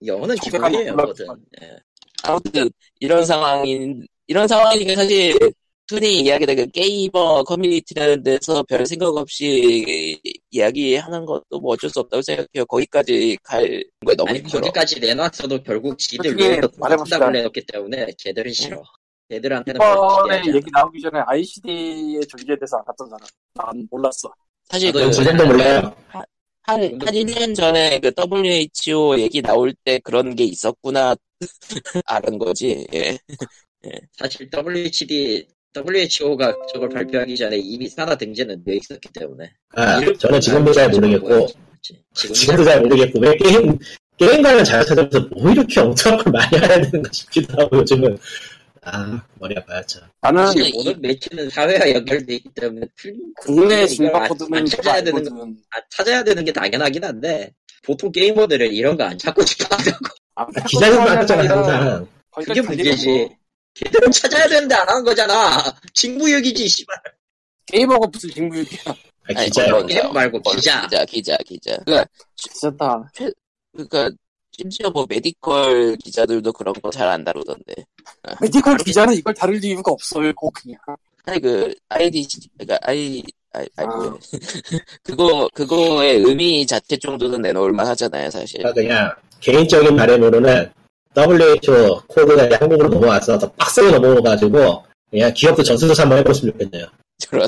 영어는 0.05 0.35
기본이에요. 0.37 0.95
뭐든. 0.95 1.27
예. 1.61 1.69
아무튼 2.23 2.69
이런 2.99 3.25
상황인 3.25 4.05
이런 4.27 4.47
상황이니까 4.47 4.95
사실 4.95 5.37
흔히 5.89 6.21
이야기되는 6.21 6.71
게이머 6.71 7.43
커뮤니티라는 7.43 8.23
데서 8.23 8.63
별 8.63 8.85
생각 8.85 9.15
없이 9.15 10.17
이야기하는 10.49 11.25
것도 11.25 11.59
뭐 11.59 11.73
어쩔 11.73 11.89
수 11.89 11.99
없다고 11.99 12.21
생각해요. 12.21 12.65
거기까지 12.67 13.37
갈 13.43 13.83
거에 14.05 14.15
너무 14.15 14.29
아니, 14.29 14.39
힘들어. 14.39 14.61
거기까지 14.61 14.99
내놨어도 14.99 15.61
결국 15.63 15.97
지들 15.99 16.37
왜 16.37 16.49
말해봅시다. 16.49 16.77
말해봅시다. 16.79 17.29
내놓기 17.29 17.65
때문에 17.65 18.07
걔들은 18.17 18.53
싫어. 18.53 18.81
걔들한테는 19.29 19.79
이번에 19.81 20.41
얘기 20.55 20.69
나오기 20.71 21.01
전에 21.01 21.19
ICD의 21.25 22.27
존재에 22.27 22.55
대해서 22.57 22.77
알았던 22.77 23.09
사람 23.09 23.27
난 23.55 23.87
몰랐어. 23.91 24.31
사실 24.69 24.91
저도 24.91 25.05
그저 25.07 25.23
정도 25.23 25.45
몰라요. 25.45 25.95
한, 26.07 26.23
한 26.65 26.97
1년 27.13 27.53
전에 27.55 27.99
그 27.99 28.11
WHO 28.17 29.19
얘기 29.19 29.41
나올 29.41 29.73
때 29.83 29.99
그런 29.99 30.33
게 30.35 30.45
있었구나 30.45 31.15
아는 32.05 32.37
거지. 32.37 32.87
예. 32.93 33.17
사실 34.13 34.49
WHD, 34.49 35.45
WHO가 35.75 36.53
저걸 36.73 36.89
발표하기 36.89 37.35
전에 37.35 37.57
이미 37.57 37.87
산하 37.89 38.15
등재는 38.15 38.63
돼 38.63 38.75
있었기 38.75 39.09
때문에. 39.13 39.51
아, 39.75 39.99
저는 40.19 40.39
지금도 40.39 40.71
잘 40.71 40.89
모르겠고, 40.89 41.47
지금 41.81 42.01
지금도 42.13 42.63
잘 42.63 42.81
모르겠고, 42.81 43.19
왜 43.19 43.35
게임, 43.37 43.77
게임 44.17 44.41
관련 44.41 44.63
잘 44.63 44.85
찾아서 44.85 45.27
뭐 45.35 45.51
이렇게 45.51 45.79
엉뚱한 45.79 46.23
걸 46.23 46.31
많이 46.33 46.57
해야 46.57 46.81
되는가 46.81 47.09
싶기도 47.11 47.61
하고, 47.61 47.77
요즘은. 47.77 48.17
아, 48.85 49.21
머리 49.39 49.55
아파요, 49.57 49.81
참. 49.87 50.03
나는 50.21 50.43
모든 50.73 50.99
매체는 51.01 51.49
사회와 51.49 51.89
연결돼 51.89 52.35
있기 52.35 52.49
때문에 52.53 52.85
틀- 52.97 53.15
국내 53.39 53.75
이걸 53.75 53.87
진박 53.87 54.21
안- 54.23 54.27
코드는 54.27 54.57
안 54.59 54.65
찾아야 54.65 54.95
되는 55.01 55.11
거, 55.13 55.17
알거든. 55.29 55.57
아, 55.71 55.77
찾아야 55.89 56.23
되는 56.23 56.43
게 56.43 56.51
당연하긴 56.51 57.01
한데 57.03 57.53
보통 57.81 58.11
게이머들은 58.11 58.73
이런 58.73 58.97
거 58.97 59.05
안 59.05 59.17
찾고 59.17 59.41
싶어 59.47 59.73
하고 59.73 59.91
아, 60.35 60.45
기자들도 60.67 61.01
안 61.01 61.17
했잖아, 61.19 61.39
아니라 61.41 61.57
항상. 61.57 62.07
그게 62.35 62.61
문제지. 62.61 63.29
걔들은 63.75 64.11
찾아야 64.11 64.47
되는데 64.47 64.75
안 64.75 64.87
하는 64.87 65.03
거잖아. 65.03 65.63
직무유기지 65.93 66.67
씨발. 66.67 66.95
게임하고 67.65 68.07
무슨 68.07 68.29
직무유기야. 68.29 68.79
아, 69.35 69.43
기자요. 69.45 69.85
게임 69.85 70.13
말고 70.13 70.41
기자. 70.41 70.81
기자, 70.83 71.05
기자, 71.05 71.37
기자. 71.45 71.77
그러니까, 71.85 72.05
진짜다. 72.35 73.11
그러니까 73.71 74.11
심지어 74.51 74.89
뭐 74.91 75.05
medical 75.09 75.95
기자들도 76.03 76.53
그런 76.53 76.73
거 76.81 76.91
잘 76.91 77.07
안 77.09 77.23
다루던데. 77.23 77.73
medical 78.41 78.77
기자는 78.77 79.15
이걸 79.15 79.33
다룰 79.33 79.63
이유가 79.63 79.91
없어요. 79.91 80.31
그냥. 80.53 80.77
아니 81.25 81.39
그 81.39 81.73
아이디 81.89 82.27
그러니까 82.57 82.77
아이 82.83 83.23
아이 83.53 83.65
아이 83.77 83.85
아. 83.87 84.17
그거 85.03 85.49
그거의 85.53 86.17
의미 86.17 86.67
자체 86.67 86.97
정도는 86.97 87.41
내놓을 87.41 87.71
만하잖아요 87.71 88.29
사실. 88.29 88.57
그러니까 88.59 88.73
그냥, 88.81 89.11
개인적인 89.39 89.95
바람으로는, 89.95 90.71
WHO 91.15 92.01
코드가 92.07 92.57
한국으로 92.59 92.89
넘어와서 92.89 93.37
더 93.37 93.51
빡세게 93.53 93.91
넘어와가지고, 93.91 94.83
그냥 95.11 95.33
기업도 95.33 95.63
전수조사 95.63 96.03
한번 96.03 96.19
해봤으면 96.19 96.53
좋겠네요. 96.53 96.87
그런 97.29 97.47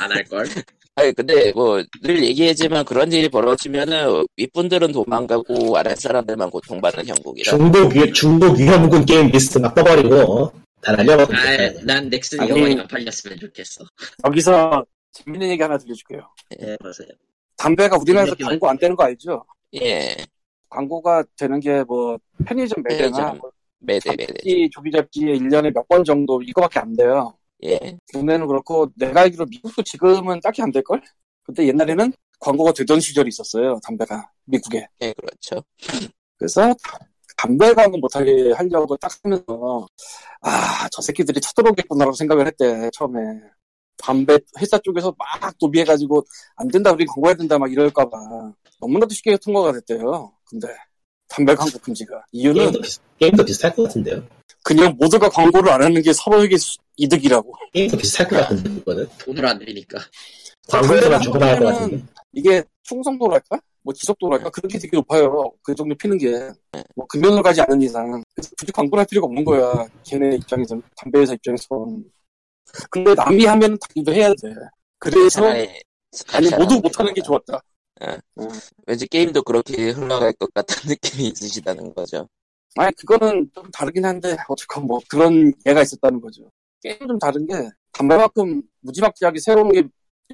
안 0.00 0.12
할 0.12 0.24
걸. 0.24 0.44
아니 0.98 1.12
근데 1.12 1.52
뭐 1.52 1.82
늘 2.02 2.24
얘기했지만 2.24 2.84
그런 2.86 3.12
일이 3.12 3.28
벌어지면은 3.28 4.24
윗분들은 4.38 4.92
도망가고 4.92 5.76
아랫 5.76 5.98
사람들만 5.98 6.48
고통받는 6.50 7.06
형국이라. 7.06 7.50
중국, 7.50 7.94
위, 7.94 8.10
중국 8.12 8.58
위험군 8.58 9.04
게임 9.04 9.28
리스트 9.28 9.58
막 9.58 9.74
떠버리고, 9.74 10.14
어? 10.16 10.52
다 10.82 10.92
날려버리고. 10.92 11.34
아, 11.34 11.70
난 11.84 12.08
넥슨 12.08 12.40
아니. 12.40 12.50
영원히 12.50 12.80
안 12.80 12.88
팔렸으면 12.88 13.38
좋겠어. 13.38 13.84
여기서 14.26 14.84
재밌는 15.12 15.50
얘기 15.50 15.62
하나 15.62 15.76
들려줄게요. 15.76 16.20
예, 16.62 16.76
보세요. 16.78 17.08
담배가 17.58 17.96
우리나라에서 18.00 18.34
광고 18.42 18.68
안 18.68 18.78
되는 18.78 18.96
거 18.96 19.04
알죠? 19.04 19.44
예. 19.74 20.16
광고가 20.68 21.24
되는 21.36 21.60
게 21.60 21.82
뭐 21.84 22.18
편의점 22.46 22.82
매대나 22.82 23.10
편의점. 23.16 23.38
뭐 23.38 23.50
매대 23.78 24.10
매대. 24.16 24.68
조기 24.72 24.90
잡지에 24.90 25.34
1년에 25.38 25.72
몇 25.72 25.86
번 25.88 26.02
정도 26.04 26.42
이거밖에 26.42 26.80
안 26.80 26.94
돼요. 26.96 27.36
예. 27.64 27.78
국내는 28.12 28.46
그렇고 28.46 28.88
내가 28.96 29.22
알기로 29.22 29.46
미국도 29.46 29.82
지금은 29.82 30.40
딱히 30.40 30.62
안 30.62 30.70
될걸? 30.72 31.00
근데 31.44 31.66
옛날에는 31.68 32.12
광고가 32.40 32.72
되던 32.72 33.00
시절이 33.00 33.28
있었어요. 33.28 33.78
담배가 33.82 34.30
미국에. 34.44 34.86
예 35.00 35.12
그렇죠. 35.14 35.62
그래서 36.38 36.74
담배 37.36 37.72
광고 37.74 37.98
못하게 37.98 38.52
하려고 38.52 38.96
딱 38.96 39.10
하면서 39.22 39.86
아 40.42 40.88
저 40.92 41.02
새끼들이 41.02 41.40
쳐들어오겠구나라고 41.40 42.14
생각을 42.14 42.46
했대 42.46 42.90
처음에 42.92 43.18
담배 43.98 44.38
회사 44.60 44.78
쪽에서 44.78 45.14
막 45.18 45.58
도비해가지고 45.58 46.22
안 46.56 46.68
된다 46.68 46.92
우리 46.92 47.04
광고해야 47.06 47.34
된다 47.36 47.58
막 47.58 47.70
이럴까봐 47.72 48.52
너무나도 48.80 49.14
쉽게 49.14 49.36
통과가 49.38 49.72
됐대요. 49.72 50.32
근데 50.48 50.68
담배 51.28 51.54
광고 51.54 51.78
금지가 51.78 52.24
이유는 52.32 52.60
게임도, 52.60 52.80
비슷, 52.80 53.00
게임도 53.18 53.44
비슷할 53.44 53.74
것 53.74 53.82
같은데요. 53.84 54.22
그냥 54.62 54.96
모두가 54.98 55.28
광고를 55.28 55.70
안 55.72 55.82
하는 55.82 56.00
게 56.02 56.12
서로에게 56.12 56.56
수- 56.56 56.78
이득이라고. 56.96 57.52
게임도 57.72 57.96
비슷할 57.96 58.28
것 58.28 58.36
같은데, 58.36 58.70
그거는. 58.80 59.06
돈을 59.18 59.44
안 59.46 59.58
내니까. 59.58 59.98
광고에서만 60.68 61.20
주고받을 61.22 61.58
것 61.60 61.64
같은데. 61.66 62.04
이게 62.32 62.62
충성도랄까? 62.84 63.58
뭐 63.82 63.92
지속도랄까? 63.94 64.50
그런 64.50 64.68
게 64.68 64.78
되게 64.78 64.96
높아요. 64.96 65.52
그 65.62 65.74
정도 65.74 65.94
피는 65.96 66.18
게. 66.18 66.30
뭐 66.94 67.06
금연을 67.06 67.42
가지 67.42 67.60
않은 67.60 67.80
이상. 67.82 68.22
그래서 68.34 68.50
굳이 68.58 68.72
광고를 68.72 69.00
할 69.00 69.06
필요가 69.06 69.26
없는 69.26 69.44
거야. 69.44 69.86
걔네 70.04 70.36
입장에서는, 70.36 70.82
담배 70.96 71.20
회사 71.20 71.34
입장에서는. 71.34 72.04
근데 72.90 73.14
남이 73.14 73.44
하면 73.44 73.78
당연히 73.94 74.18
해야 74.20 74.28
돼. 74.30 74.52
그래서, 74.98 75.44
아니, 76.32 76.48
모두 76.58 76.80
못하는 76.80 77.12
게 77.14 77.20
좋았다. 77.22 77.60
왠지 78.86 79.06
게임도 79.06 79.42
그렇게 79.42 79.90
흘러갈 79.90 80.32
것 80.34 80.52
같은 80.52 80.76
느낌이 80.90 81.28
있으시다는 81.28 81.94
거죠. 81.94 82.28
아니, 82.76 82.94
그거는 82.94 83.50
좀 83.54 83.70
다르긴 83.70 84.04
한데, 84.04 84.36
어쨌건 84.48 84.86
뭐, 84.86 84.98
그런 85.08 85.52
예가 85.64 85.82
있었다는 85.82 86.20
거죠. 86.20 86.50
게임은 86.82 87.08
좀 87.08 87.18
다른 87.18 87.46
게, 87.46 87.70
담배만큼 87.92 88.62
무지막지하게 88.80 89.40
새로운 89.40 89.72
게 89.72 89.82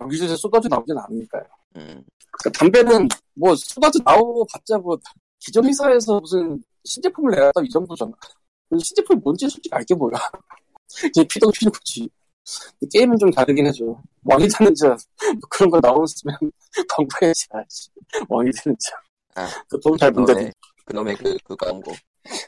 여기저기서 0.01 0.37
쏟아져 0.37 0.69
나오진 0.69 0.97
않으니까요. 0.99 1.45
음. 1.77 2.05
그러니까 2.33 2.59
담배는 2.59 3.09
뭐 3.35 3.55
쏟아져 3.57 3.99
나오봤자 4.05 4.79
뭐 4.79 4.99
기존 5.39 5.67
회사에서 5.67 6.19
무슨 6.21 6.63
신제품을 6.85 7.33
내놨다 7.33 7.63
이 7.63 7.69
정도잖아. 7.69 8.13
근데 8.69 8.83
신제품이 8.83 9.21
뭔지 9.23 9.49
솔직히 9.49 9.69
알게 9.73 9.95
뭐야. 9.95 10.19
이제 11.11 11.25
피도 11.25 11.51
피는 11.51 11.73
거지. 11.73 12.09
게임은 12.93 13.19
좀 13.19 13.31
다르긴 13.31 13.67
하죠. 13.69 14.03
왕이 14.25 14.49
되는 14.49 14.75
자뭐 14.75 14.97
그런 15.51 15.71
거 15.71 15.81
나왔으면 15.81 16.37
광고해야지. 16.89 17.47
알지. 17.51 17.89
왕이 18.29 18.51
되는 18.63 18.77
자. 18.79 18.97
아, 19.35 19.49
그돈잘 19.69 20.13
번데 20.13 20.53
그놈의, 20.85 21.17
그, 21.17 21.37
그 21.45 21.57
광고. 21.57 21.93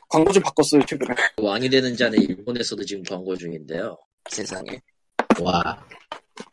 광고 0.08 0.32
좀 0.32 0.42
바꿨어요 0.42 0.84
최근에. 0.86 1.14
왕이 1.40 1.68
되는 1.70 1.96
자는 1.96 2.20
일본에서도 2.20 2.84
지금 2.84 3.02
광고 3.04 3.36
중인데요. 3.36 3.96
세상에. 4.30 4.80
와. 5.40 5.84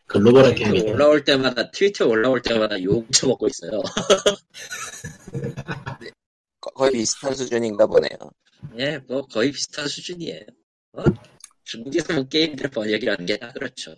글로벌한 0.08 0.54
트위터 0.56 0.72
게임이네. 0.72 0.92
올라올 0.92 1.24
때마다, 1.24 1.72
트위터 1.72 2.08
올라올 2.08 2.42
때마다 2.42 2.82
욕 2.84 3.12
쳐먹고 3.12 3.48
있어요. 3.48 3.82
거- 6.60 6.72
거의 6.72 6.92
비슷한 6.92 7.34
수준인가 7.34 7.88
보네요. 7.88 8.16
예, 8.78 8.98
뭐 9.08 9.26
거의 9.26 9.52
비슷한 9.52 9.88
수준이에요. 9.88 10.42
어? 10.94 11.04
중국에서 11.64 12.14
뭐 12.14 12.24
게임들 12.28 12.70
번역이라는 12.70 13.26
게 13.26 13.38
다 13.38 13.52
그렇죠. 13.54 13.96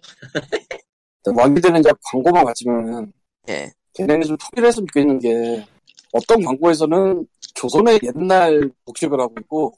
되는 1.61 1.81
자 1.81 1.91
광고만 2.11 2.45
같지만 2.45 3.11
예. 3.49 3.71
걔네는 3.93 4.27
좀 4.27 4.37
통일했으면 4.37 4.87
좋겠는 4.87 5.19
게 5.19 5.65
어떤 6.11 6.43
광고에서는 6.43 7.25
조선의 7.55 7.99
옛날 8.03 8.69
복식을 8.85 9.19
하고 9.19 9.33
있고 9.39 9.73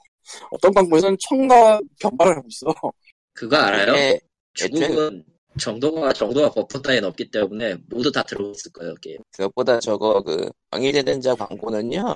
어떤 0.51 0.73
광고에서는 0.73 1.17
청과 1.19 1.81
변발을 1.99 2.37
하고 2.37 2.47
있어. 2.49 2.73
그거 3.33 3.57
알아요? 3.57 3.93
예. 3.95 4.19
중국은 4.53 5.23
정도가 5.59 6.13
정도가 6.13 6.49
buff 6.51 6.81
따윈 6.81 7.03
없기 7.03 7.29
때문에 7.31 7.75
모두 7.89 8.11
다 8.11 8.23
들어있을 8.23 8.71
거예요 8.73 8.95
게임. 9.01 9.17
그것보다 9.31 9.79
저거 9.79 10.21
그 10.21 10.49
왕이 10.71 10.91
되는 10.91 11.21
자 11.21 11.35
광고는요. 11.35 12.13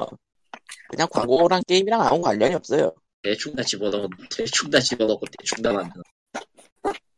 그냥 0.90 1.08
광고랑 1.12 1.62
게임이랑 1.68 2.02
아무 2.02 2.22
관련이 2.22 2.56
없어요. 2.56 2.92
대충 3.22 3.56
다 3.56 3.64
집어넣고 3.64 4.08
대충 4.30 4.70
다 4.70 4.80
집어넣고 4.80 5.26
대충 5.38 5.62
다 5.62 5.74
만드는. 5.74 6.04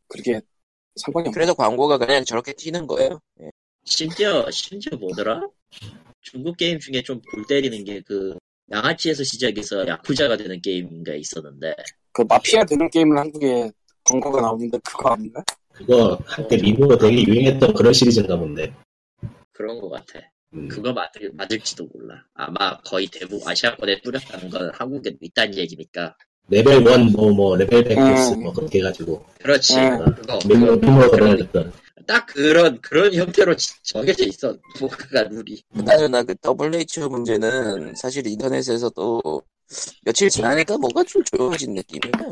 그렇게 0.08 0.40
상관이 0.96 1.28
없네. 1.28 1.34
그래서 1.34 1.54
광고가 1.54 1.98
그냥 1.98 2.24
저렇게 2.24 2.52
튀는 2.52 2.86
거예요. 2.86 3.18
예. 3.40 3.50
심지어 3.84 4.50
심지어 4.50 4.96
뭐더라? 4.98 5.40
중국 6.20 6.56
게임 6.56 6.78
중에 6.78 7.02
좀 7.02 7.20
골 7.30 7.46
때리는 7.46 7.84
게 7.84 8.00
그 8.02 8.36
양아치에서 8.70 9.24
시작해서 9.24 9.86
야쿠자가 9.86 10.36
되는 10.36 10.60
게임인가 10.62 11.14
있었는데 11.14 11.74
그 12.12 12.22
마피아 12.22 12.64
되는 12.64 12.88
게임을 12.90 13.18
한국에 13.18 13.70
광고가 14.04 14.40
나오는데 14.40 14.78
그거 14.84 15.10
아닌가? 15.10 15.42
그거 15.72 16.18
한때 16.26 16.56
미국으로 16.56 16.96
되게 16.96 17.22
유행했던 17.22 17.74
그런 17.74 17.92
시리즈인가 17.92 18.36
본데. 18.36 18.72
그런 19.52 19.80
것 19.80 19.90
같아. 19.90 20.20
음. 20.54 20.68
그거 20.68 20.92
맞을, 20.92 21.30
맞을지도 21.34 21.88
몰라. 21.94 22.22
아마 22.34 22.78
거의 22.82 23.06
대부분 23.06 23.46
아시아권에 23.48 24.02
뿌렸다는 24.02 24.50
건 24.50 24.70
한국에도 24.74 25.16
있다는 25.20 25.56
얘기니까. 25.56 26.16
레벨 26.48 26.82
1, 26.86 26.98
뭐, 27.12 27.30
뭐, 27.32 27.56
레벨 27.56 27.84
100 27.84 27.94
플러스, 27.96 28.32
음. 28.32 28.42
뭐, 28.42 28.52
그렇게 28.52 28.80
해가지고. 28.80 29.24
그렇지. 29.40 29.78
음. 29.78 30.04
그거. 30.14 30.38
밀로, 30.46 30.76
밀로 30.76 31.10
그런-. 31.10 31.72
딱 32.06 32.26
그런, 32.26 32.80
그런 32.80 33.14
형태로 33.14 33.54
지- 33.56 33.80
정해져 33.84 34.24
있어. 34.24 34.56
뭐가 34.80 35.22
룰이. 35.22 35.62
그나저나 35.74 36.24
그 36.24 36.34
WHO 36.44 37.08
문제는 37.08 37.94
사실 37.94 38.26
인터넷에서도 38.26 39.42
며칠 40.04 40.28
지나니까 40.28 40.76
뭐가 40.78 41.04
좀 41.04 41.22
조용해진 41.24 41.74
느낌이에요. 41.74 42.30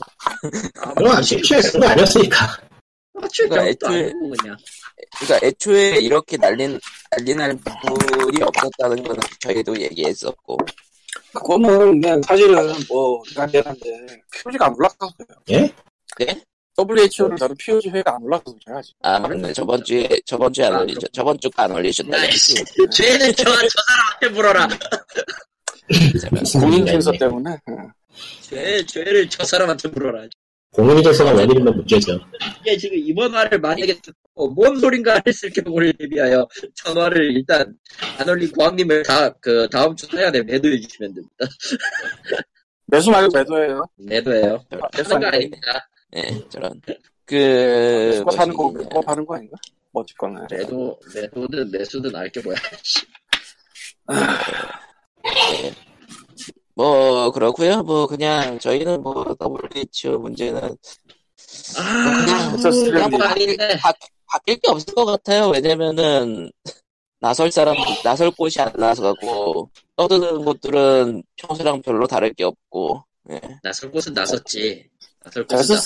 아, 0.83 0.93
안 1.17 1.23
취할 1.23 1.63
그거 1.63 1.87
아니었으니까. 1.87 2.47
맞출 3.15 3.49
그러니까 3.49 3.87
것도 3.89 3.95
애초에- 3.95 4.03
아니고 4.11 4.31
그냥. 4.41 4.57
그러니까 5.19 5.47
애초에 5.47 5.99
이렇게 5.99 6.37
난린 6.37 6.79
난리 7.11 7.35
날 7.35 7.57
부분이 7.57 8.43
없었다는 8.43 9.03
건 9.03 9.17
저희도 9.41 9.81
얘기했었고 9.81 10.57
그거는 11.33 12.01
그냥 12.01 12.23
사실은 12.23 12.55
뭐 12.89 13.23
미안한데 13.37 14.23
POG가 14.33 14.67
안 14.67 14.75
올라가서 14.75 15.13
그래요. 15.17 15.39
예? 15.51 16.25
네? 16.25 16.43
WHO를 16.79 17.37
다룬 17.37 17.57
POG 17.59 17.91
회가 17.91 18.15
안 18.15 18.23
올라가서 18.23 18.57
그래야지. 18.65 18.95
아 19.03 19.19
맞네 19.19 19.53
저번 19.53 19.83
주에 19.85 20.09
저번 20.25 20.53
주에 20.53 20.67
안 20.67 20.75
아, 20.75 20.81
올리죠 20.81 21.07
저번 21.13 21.39
주가 21.41 21.65
안 21.65 21.73
올리셨다. 21.73 22.17
죄는 22.91 23.35
저, 23.35 23.45
저 23.45 23.51
사람한테 23.51 24.29
물어라. 24.31 24.69
공인検서 26.61 27.13
때문에. 27.13 27.57
응. 27.69 27.93
죄, 28.41 28.85
죄를 28.87 29.29
저 29.29 29.45
사람한테 29.45 29.89
물어라. 29.89 30.27
공인인증서가 30.73 31.33
원인이면 31.33 31.77
문제죠. 31.77 32.19
이게 32.61 32.77
지금 32.77 32.97
이번 32.99 33.35
화를 33.35 33.59
만약에 33.59 34.01
듣고 34.01 34.51
뭔 34.51 34.79
소린가 34.79 35.23
했을 35.27 35.51
경우를 35.51 35.93
대비하여 35.95 36.47
전화를 36.75 37.33
일단 37.37 37.75
안 38.19 38.29
올린 38.29 38.51
구왕님을 38.53 39.03
다, 39.03 39.31
그, 39.41 39.69
다음 39.71 39.97
주 39.97 40.07
사연에 40.07 40.43
매도해 40.43 40.81
주시면 40.81 41.15
됩니다. 41.15 41.37
매수 42.87 43.11
말고 43.11 43.37
매도예요. 43.37 43.85
매도해요. 43.97 44.65
매수 44.97 45.15
하는 45.15 45.21
거 45.21 45.27
아니고 45.27 45.27
아닙니다. 45.27 45.89
예 46.17 46.49
저런 46.49 46.81
그 47.25 48.17
그거 48.19 48.31
사는 48.33 48.55
거, 48.55 48.73
그거 48.73 49.01
파는 49.01 49.25
거 49.25 49.37
아닌가? 49.37 49.57
뭐 49.93 50.03
어쨌거나. 50.03 50.47
매도, 50.51 50.99
매도든 51.15 51.71
매수든 51.71 52.15
알게 52.15 52.41
뭐야. 52.43 52.57
뭐 56.81 57.31
그렇고요 57.31 57.83
뭐 57.83 58.07
그냥 58.07 58.59
저희는 58.59 59.03
뭐 59.03 59.37
WHO 59.41 60.19
문제는 60.19 60.77
아, 61.77 62.25
그냥 62.25 62.57
그냥 62.57 63.11
뭐거 63.11 63.25
바뀔, 63.25 63.49
아닌데. 63.49 63.77
바, 63.79 63.93
바뀔 64.27 64.57
게 64.61 64.71
없을 64.71 64.95
것 64.95 65.05
같아요 65.05 65.49
왜냐면은 65.49 66.51
나설 67.19 67.51
사람 67.51 67.77
나설 68.03 68.31
곳이 68.31 68.61
안 68.63 68.73
나서고 68.77 69.71
떠드는 69.97 70.45
곳들은 70.45 71.23
평소랑 71.37 71.83
별로 71.83 72.07
다를 72.07 72.33
게 72.33 72.45
없고 72.45 73.05
예. 73.31 73.41
나설 73.63 73.91
곳은 73.91 74.13
나섰지. 74.15 74.89
나설 75.23 75.47
곳은 75.47 75.77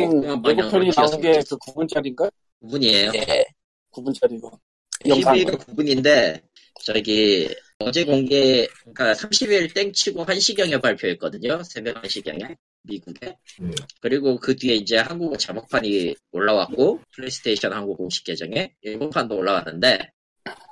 그만 0.00 0.44
예고편이 0.58 0.90
나온 0.90 1.20
게 1.20 1.40
그 1.48 1.56
9분짜리인가? 1.56 2.30
9분이에요. 2.64 3.14
예. 3.14 3.44
9분짜리고. 3.92 4.58
영상. 5.06 5.34
12가 5.36 5.58
9분인데, 5.58 6.42
저기, 6.84 7.48
어제 7.80 8.04
공개, 8.04 8.66
그러니까 8.82 9.12
30일 9.14 9.74
땡치고 9.74 10.26
1시경에 10.26 10.80
발표했거든요. 10.82 11.62
새벽 11.64 12.02
1시경에. 12.02 12.56
미국에. 12.82 13.36
음. 13.60 13.72
그리고 14.00 14.38
그 14.38 14.56
뒤에 14.56 14.74
이제 14.76 14.96
한국어 14.98 15.36
자막판이 15.36 16.14
올라왔고, 16.32 17.00
플레이스테이션 17.14 17.72
한국 17.72 17.96
공식 17.96 18.24
계정에 18.24 18.72
일본판도 18.82 19.34
올라왔는데, 19.36 19.98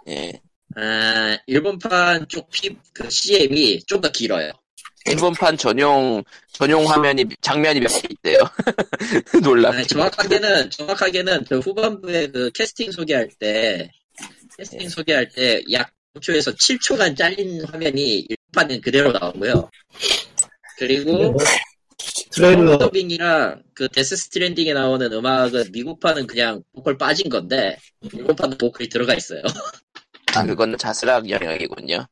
예. 0.09 0.33
아, 0.77 1.39
일본판 1.47 2.29
쪽 2.29 2.51
피, 2.51 2.77
그 2.93 3.09
CM이 3.11 3.81
좀 3.87 4.01
더 4.01 4.11
길어요. 4.11 4.53
일본판 5.07 5.57
전용 5.57 6.23
전용 6.53 6.87
화면이 6.89 7.25
장면이 7.41 7.81
몇 7.81 7.89
개 7.89 8.09
있대요. 8.11 8.39
놀랍게. 9.43 9.77
아니, 9.79 9.87
정확하게는, 9.87 10.71
정확하게는 10.71 11.45
그 11.45 11.59
후반부에 11.61 12.27
그 12.29 12.51
캐스팅 12.53 12.91
소개할 12.93 13.29
때, 13.39 13.91
캐스팅 14.59 14.89
소개할 14.89 15.29
때 15.31 15.63
약 15.73 15.91
5초에서 16.21 16.57
7초간 16.57 17.16
잘린 17.16 17.64
화면이 17.64 18.27
일판은 18.29 18.81
그대로 18.81 19.12
나오고요. 19.12 19.71
그리고 20.79 21.33
뭐, 21.33 21.37
트레일러, 22.31 22.79
더빙이랑 22.79 23.62
그 23.75 23.89
데스 23.89 24.16
스트랜딩에 24.16 24.73
나오는 24.73 25.12
음악은 25.12 25.71
미국판은 25.73 26.27
그냥 26.27 26.62
보컬 26.73 26.97
빠진 26.97 27.29
건데, 27.29 27.77
일본판은 28.12 28.59
보컬이 28.59 28.89
들어가 28.89 29.14
있어요. 29.14 29.43
아, 30.35 30.45
그거는 30.45 30.79
자스락 30.79 31.29
영역이군요. 31.29 32.07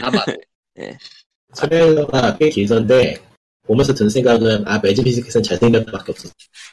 아마, 0.00 0.24
트레일러가 1.56 2.36
꽤 2.38 2.48
길던데, 2.50 3.18
보면서 3.66 3.92
든 3.92 4.08
생각은, 4.08 4.68
아, 4.68 4.78
매직비스켓은 4.78 5.42
잘생겼다밖에 5.42 6.12
없어. 6.12 6.28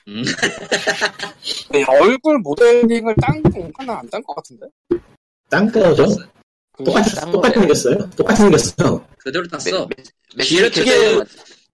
음, 0.10 0.22
네, 1.72 1.84
얼굴 1.88 2.38
모델링을 2.40 3.16
딴 3.20 3.42
건가나 3.42 4.00
안 4.00 4.10
딴 4.10 4.22
것 4.22 4.36
같은데? 4.36 4.68
딴 5.50 5.72
거죠? 5.72 6.06
그게 6.74 6.86
똑같이, 6.86 7.16
딴 7.16 7.32
똑같이. 7.32 7.60
생겼어요. 7.60 8.10
똑같이 8.12 8.42
생겼어요. 8.42 9.08
그대로 9.20 9.48
땄어. 9.48 9.88
뒤를 10.42 10.72
뒤를 10.72 11.26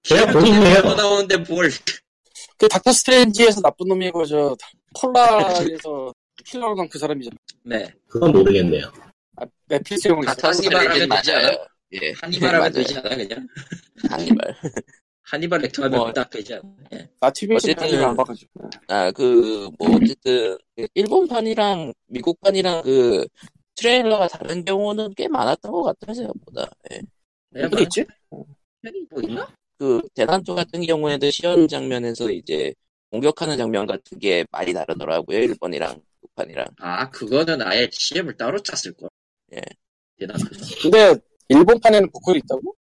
그냥 0.07 0.31
본인이에요. 0.33 0.81
더 0.81 0.95
나오는데 0.95 1.37
뭘. 1.37 1.69
그 2.57 2.67
닥터 2.67 2.91
스트레인지에서 2.91 3.61
나쁜 3.61 3.87
놈이고 3.87 4.25
저 4.25 4.55
폴라에서 4.99 6.13
킬러로 6.45 6.75
그 6.89 6.99
사람이잖아. 6.99 7.35
네. 7.63 7.93
그건 8.07 8.31
모르겠네요. 8.33 8.91
아, 9.37 9.45
하면 10.81 10.93
스트레이지 10.93 11.07
되지 11.07 11.31
않아? 11.31 11.41
맞아요. 11.47 11.65
예. 11.93 12.11
한니발 12.21 12.55
하면. 12.55 12.71
되지 12.73 12.97
않아, 12.97 13.15
그냥? 13.15 13.47
한니발. 14.09 14.55
한니발 15.23 15.59
렉터 15.61 15.83
하면 15.85 15.99
뭐, 15.99 16.13
딱 16.13 16.29
되지 16.29 16.53
않아? 16.55 16.63
예. 16.93 17.09
나 17.19 17.29
TV에서 17.31 17.67
어쨌든- 17.67 17.83
한니발 17.85 18.09
안 18.09 18.15
봐가지고. 18.17 18.69
아, 18.89 19.11
그, 19.11 19.69
뭐, 19.79 19.95
어쨌든, 19.95 20.57
그 20.75 20.87
일본판이랑 20.93 21.93
미국판이랑 22.07 22.81
그, 22.83 23.25
트레일러가 23.83 24.27
다른 24.27 24.65
경우는 24.65 25.13
꽤 25.15 25.27
많았던 25.27 25.71
것 25.71 25.83
같아요, 25.83 26.13
생각보다. 26.13 26.69
예. 26.91 27.01
어디 27.63 27.83
있지? 27.83 28.05
편이 28.81 29.05
뭐 29.09 29.21
있나? 29.21 29.47
그, 29.77 30.01
대난투 30.13 30.53
같은 30.55 30.81
경우에도 30.81 31.31
시연 31.31 31.67
장면에서 31.67 32.29
이제, 32.29 32.73
공격하는 33.11 33.57
장면 33.57 33.87
같은 33.87 34.19
게 34.19 34.45
많이 34.51 34.73
다르더라고요, 34.73 35.37
일본이랑 35.39 36.01
미국판이랑. 36.21 36.65
아, 36.79 37.09
그거는 37.09 37.61
아예 37.61 37.89
CM을 37.91 38.35
따로 38.35 38.61
짰을걸. 38.61 39.09
예. 39.55 39.61
대단하다. 40.19 40.49
근데 40.81 41.15
일본판에는 41.47 42.11
보컬이 42.11 42.39
있다고? 42.39 42.75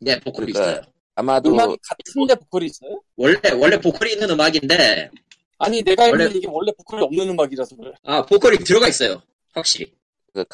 네, 0.00 0.18
보컬이 0.20 0.52
그러니까 0.52 0.72
있어요. 0.80 0.92
아마도, 1.14 1.50
음악이 1.50 1.76
같은데 1.82 2.34
보컬이 2.34 2.66
있어요? 2.66 3.00
원래, 3.16 3.38
원래 3.60 3.78
보컬이 3.78 4.12
있는 4.14 4.30
음악인데, 4.30 5.10
아니 5.58 5.82
내가 5.82 6.04
알기로 6.04 6.24
원래- 6.24 6.36
이게 6.36 6.48
원래 6.48 6.72
보컬이 6.72 7.02
없는 7.04 7.28
음악이라서 7.28 7.76
그래. 7.76 7.92
아, 8.02 8.24
보컬이 8.24 8.58
들어가 8.58 8.88
있어요. 8.88 9.22
확실히. 9.54 9.92
그 10.32 10.44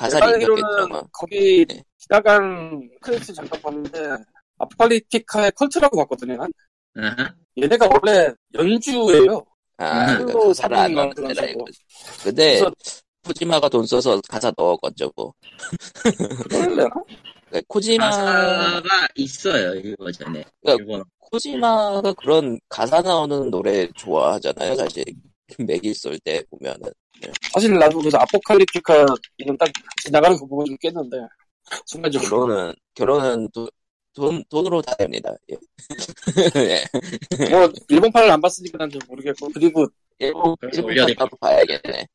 입력했죠, 0.43 0.67
아마. 0.85 1.03
거기 1.13 1.65
네. 1.67 1.83
지나간 1.99 2.91
크레디트 3.01 3.33
잠깐 3.33 3.61
봤는데 3.63 3.99
아포칼리티카의 4.59 5.53
컬트라고 5.53 5.97
봤거든요. 5.99 6.37
난. 6.37 6.53
얘네가 7.59 7.89
원래 7.91 8.33
연주예요. 8.55 9.45
아, 9.79 10.13
음. 10.13 10.27
그 10.27 10.33
가사를 10.49 10.77
안 10.77 10.95
넣는 10.95 11.15
식으로. 11.35 11.49
이거. 11.49 11.65
근데, 12.23 12.59
그래서- 12.61 12.73
코지마가 13.25 13.69
돈 13.69 13.87
써서 13.87 14.21
가사 14.29 14.53
넣었겠죠, 14.57 15.13
뭐. 15.17 15.33
그러려나? 16.49 16.89
그러니까 17.49 17.63
코지마, 17.69 18.11
가사가 18.11 19.09
있어요, 19.15 19.75
이 19.77 19.95
버전에. 19.97 20.45
그러니까. 20.63 21.05
코지마가 21.19 22.13
그런 22.15 22.59
가사 22.69 23.01
나오는 23.01 23.51
노래 23.51 23.87
좋아하잖아요, 23.93 24.75
사실. 24.75 25.05
맥이 25.59 25.93
쏠 25.95 26.19
때 26.21 26.43
보면은. 26.51 26.91
사실 27.53 27.73
나도 27.75 27.99
그래서 27.99 28.19
아포칼리티카 28.19 29.07
이건 29.39 29.57
딱 29.59 29.69
지나가는 30.03 30.37
거 30.39 30.47
보고 30.47 30.65
좀 30.65 30.77
깼는데 30.79 31.17
순간적으로 31.87 32.29
결혼은, 32.31 32.75
결혼은 32.95 33.49
돈, 33.53 33.69
돈, 34.15 34.43
돈으로 34.49 34.81
다 34.83 34.95
됩니다. 34.97 35.35
예. 35.51 35.57
예. 37.45 37.51
뭐 37.51 37.71
일본판을 37.89 38.31
안 38.31 38.41
봤으니까 38.41 38.79
난 38.79 38.91
좀 38.91 39.01
모르겠고 39.09 39.49
그리고 39.55 39.87
일본, 40.19 40.57
그래서 40.61 40.79
일본 40.79 40.91
올려야 40.93 41.07
나도 41.19 41.37
봐야겠네. 41.41 42.07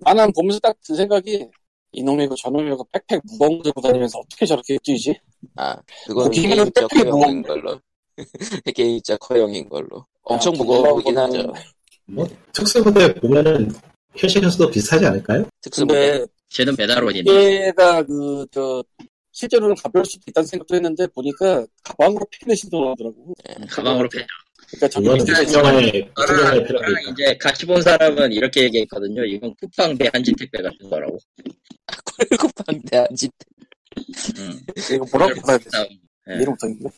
나는 0.00 0.32
보면서 0.32 0.58
딱 0.60 0.76
든 0.82 0.96
생각이 0.96 1.48
이놈이고 1.92 2.34
저놈이고 2.34 2.86
백팩 2.92 3.20
무거운 3.24 3.58
거 3.58 3.64
들고 3.64 3.80
다니면서 3.80 4.18
어떻게 4.18 4.44
저렇게 4.44 4.76
뛰지? 4.82 5.18
아, 5.56 5.76
그건 6.06 6.30
개인적 6.30 6.92
허용인 6.94 7.42
걸로. 7.42 7.80
개인적 8.74 9.30
허용인 9.30 9.68
걸로. 9.68 10.04
엄청 10.22 10.52
아, 10.54 10.56
무거우긴 10.58 11.14
그거는- 11.14 11.18
하죠. 11.18 11.52
뭐 12.08 12.26
특수부대 12.52 13.14
보면은 13.14 13.70
현실에서도 14.16 14.70
비슷하지 14.70 15.06
않을까요? 15.06 15.48
특수부대. 15.60 16.24
쟤는 16.50 16.74
메달원이네. 16.78 17.66
얘가 17.66 18.02
그 18.02 18.46
저 18.50 18.82
실제로는 19.32 19.76
가벼울 19.76 20.04
수도 20.04 20.22
있다는 20.26 20.46
생각도 20.48 20.74
했는데 20.74 21.06
보니까 21.08 21.64
가방으로 21.84 22.26
펜을 22.30 22.56
신동하더라고. 22.56 23.34
가방으로 23.70 24.08
패. 24.08 24.26
그러니까 24.70 24.88
저기 24.88 25.04
그거는 25.06 25.24
밑에 25.24 25.42
무슨 25.42 25.58
영화에 25.58 26.10
무슨 26.16 26.38
영화에 26.38 26.66
저랑. 26.66 26.92
이제 27.12 27.36
같이 27.38 27.64
본 27.66 27.80
사람은 27.80 28.32
이렇게 28.32 28.64
얘기했거든요. 28.64 29.24
이건 29.24 29.54
쿠팡 29.60 29.96
대 29.96 30.10
한진 30.12 30.34
택배 30.36 30.60
같은 30.60 30.90
거라고. 30.90 31.18
쿠팡 32.40 32.80
대한집. 32.90 33.30
음. 34.38 34.60
이거 34.92 35.06
뭐라고 35.12 35.34
되지? 35.58 36.00
예. 36.30 36.34
이름 36.34 36.50
못하겠네. 36.54 36.90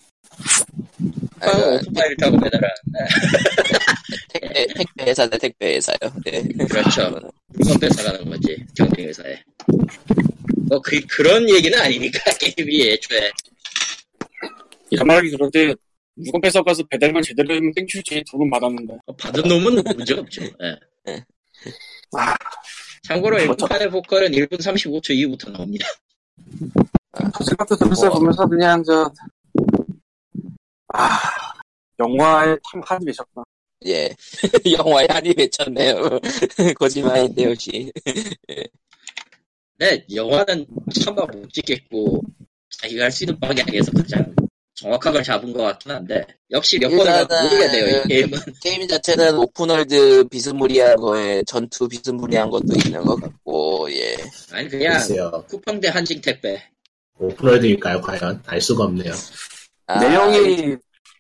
쿠팡 1.40 1.74
오토바이를 1.74 2.16
타고 2.16 2.36
매달하는데 2.38 2.70
택배, 4.28 4.66
택배 4.66 5.04
회사네, 5.04 5.38
택배 5.38 5.74
회사요. 5.76 5.96
네. 6.24 6.42
그렇죠. 6.68 7.11
물건 7.48 7.80
뺏어가는 7.80 8.24
거지 8.30 8.64
경쟁 8.76 9.08
회사에. 9.08 9.42
뭐 10.68 10.80
그, 10.80 11.00
그런 11.06 11.48
얘기는 11.48 11.78
아니니까 11.78 12.18
게임이 12.38 12.90
애초에 12.90 13.30
이런 14.90 15.06
말하기 15.06 15.30
그런데 15.30 15.74
물건 16.14 16.40
뺏어가서 16.40 16.82
배달만 16.90 17.22
제대로 17.22 17.54
하면 17.54 17.72
땡큐지 17.74 18.24
돈은 18.30 18.50
받았는데. 18.50 18.98
받은 19.18 19.42
놈은 19.48 19.82
문제 19.96 20.14
없죠. 20.14 20.42
예. 20.42 21.24
아, 22.16 22.34
참고로. 23.02 23.38
일본판의 23.38 23.90
보컬은 23.90 24.32
1분 24.32 24.58
35초 24.58 25.11
이후부터 25.11 25.50
나옵니다. 25.50 25.86
그 27.34 27.44
생각도 27.44 27.76
들면서 27.76 28.08
뭐. 28.08 28.18
보면서 28.18 28.46
그냥 28.46 28.82
저, 28.84 29.11
아, 30.92 31.18
영화에 31.98 32.56
참 32.70 32.80
한이 32.84 33.04
계셨구나. 33.06 33.44
예. 33.87 34.11
영화에 34.78 35.07
한이 35.09 35.33
맺혔네요. 35.37 36.20
거짓말인데, 36.78 37.45
역시. 37.45 37.91
네, 39.78 40.05
영화는 40.14 40.66
차마 41.03 41.24
못 41.24 41.51
찍겠고 41.53 42.20
자기가 42.83 43.05
할 43.05 43.11
수 43.12 43.24
있는 43.24 43.41
방향에서 43.41 43.91
가장 43.93 44.35
정확한 44.74 45.12
걸 45.14 45.22
잡은 45.22 45.53
것 45.53 45.62
같긴 45.62 45.93
한데 45.93 46.26
역시 46.51 46.78
몇 46.78 46.89
모르게 46.91 47.26
돼요 47.70 48.03
이 48.05 48.09
게임은 48.09 48.39
게임 48.62 48.87
자체는 48.89 49.37
open 49.38 49.77
world 49.77 50.24
비스무리한 50.28 50.97
거에 50.97 51.43
전투 51.47 51.89
비스무리한 51.89 52.49
것도 52.51 52.66
있는 52.85 53.03
것 53.03 53.16
같고, 53.20 53.91
예. 53.93 54.16
아니 54.53 54.68
그냥 54.68 54.93
글쎄요. 54.95 55.45
쿠팡 55.49 55.81
대 55.81 55.89
한징 55.89 56.20
택배 56.20 56.62
오픈월드일까요, 57.18 58.01
과연? 58.03 58.43
알 58.47 58.61
수가 58.61 58.85
없네요. 58.85 59.12
아, 59.87 60.01
내용이 60.01 60.76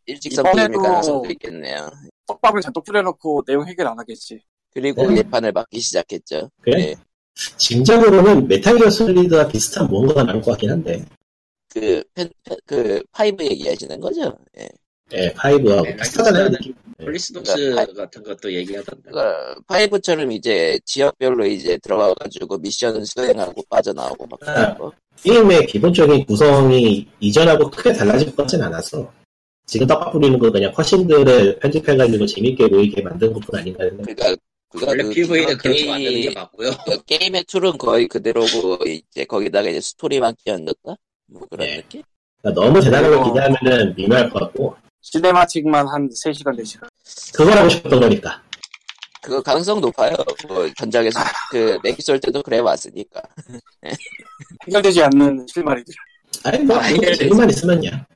일직선 0.06 0.44
이번에도- 0.44 0.56
게임일 0.56 0.78
가능성도 0.78 1.30
있겠네요. 1.32 1.90
떡밥을 2.32 2.60
잔뜩 2.60 2.84
뿌려놓고 2.84 3.44
내용 3.46 3.66
해결 3.66 3.86
안 3.88 3.98
하겠지. 3.98 4.40
그리고 4.72 5.06
네. 5.08 5.18
예판을 5.18 5.52
받기 5.52 5.80
시작했죠. 5.80 6.50
그래? 6.62 6.80
예. 6.90 6.96
짐작으로는 7.56 8.46
메탈기어 8.48 8.90
솔리드와 8.90 9.48
비슷한 9.48 9.88
무언가가 9.88 10.24
나올 10.24 10.40
것 10.42 10.52
같긴 10.52 10.70
한데. 10.70 11.04
그, 11.68 12.02
펜, 12.14 12.28
펜, 12.44 12.56
그, 12.66 13.02
파이브 13.12 13.44
얘기하시는 13.44 14.00
거죠? 14.00 14.36
예. 14.58 14.68
예, 15.12 15.32
파이브하고 15.32 15.82
네, 15.82 15.96
비슷하잖아요. 15.96 16.50
느낌. 16.50 16.74
폴리스독스 16.98 17.54
그러니까 17.54 17.92
같은 17.94 18.22
것도 18.22 18.52
얘기하던데 18.52 19.10
그러니까 19.10 19.54
파이브처럼 19.66 20.30
이제 20.32 20.78
지역별로 20.84 21.46
이제 21.46 21.78
들어가가지고 21.78 22.58
미션을 22.58 23.06
수행하고 23.06 23.64
빠져나오고 23.68 24.26
막 24.26 24.38
그런 24.40 24.78
거. 24.78 24.92
게임의 25.22 25.66
기본적인 25.66 26.26
구성이 26.26 27.08
이전하고 27.20 27.70
크게 27.70 27.92
달라질 27.92 28.28
것 28.28 28.36
같진 28.42 28.62
않아서 28.62 29.10
지금 29.70 29.86
떡밥 29.86 30.12
뿌리는 30.12 30.36
거 30.36 30.50
그냥 30.50 30.72
cutscene들을 30.72 31.60
편집해가지고 31.60 32.26
재밌게 32.26 32.68
보이게 32.68 33.02
만든 33.02 33.32
것뿐 33.32 33.60
아닌가 33.60 33.84
했는데 33.84 34.14
그러니까 34.14 34.42
그가 34.68 34.86
원래 34.88 35.04
그 35.04 35.10
PV는 35.10 35.58
그렇게 35.58 35.86
만드는 35.88 36.20
게 36.22 36.30
맞고요 36.32 36.70
그 36.86 37.04
게임의 37.04 37.44
툴은 37.44 37.78
거의 37.78 38.08
그대로고 38.08 38.78
이제 38.84 39.24
거기다가 39.24 39.68
이제 39.70 39.80
스토리만 39.80 40.34
끼얹었다 40.44 40.96
뭐 41.28 41.42
그런 41.48 41.68
네. 41.68 41.76
느낌? 41.76 42.02
그러니까 42.42 42.60
너무 42.60 42.80
대단한 42.82 43.10
걸 43.10 43.20
그리고- 43.20 43.32
기대하면은 43.32 43.94
미묘할 43.94 44.30
것 44.30 44.40
같고 44.40 44.74
cinematic만 45.02 45.86
한 45.88 46.08
3시간, 46.10 46.58
4시간. 46.60 46.88
그걸 47.32 47.56
하고 47.56 47.68
싶었던 47.68 48.00
거니까 48.00 48.42
그거 49.22 49.40
가능성 49.40 49.80
높아요. 49.80 50.16
뭐 50.48 50.68
전작에서 50.78 51.20
그 51.52 51.78
맥기솔 51.84 52.18
때도 52.20 52.42
그래 52.42 52.58
왔으니까. 52.58 53.22
해결되지 54.66 55.02
않는 55.04 55.46
실마리들. 55.48 55.94
아니 56.44 56.58
뭐 56.64 56.78
그거 56.80 57.14
재미만 57.14 57.48
있으면야 57.50 58.06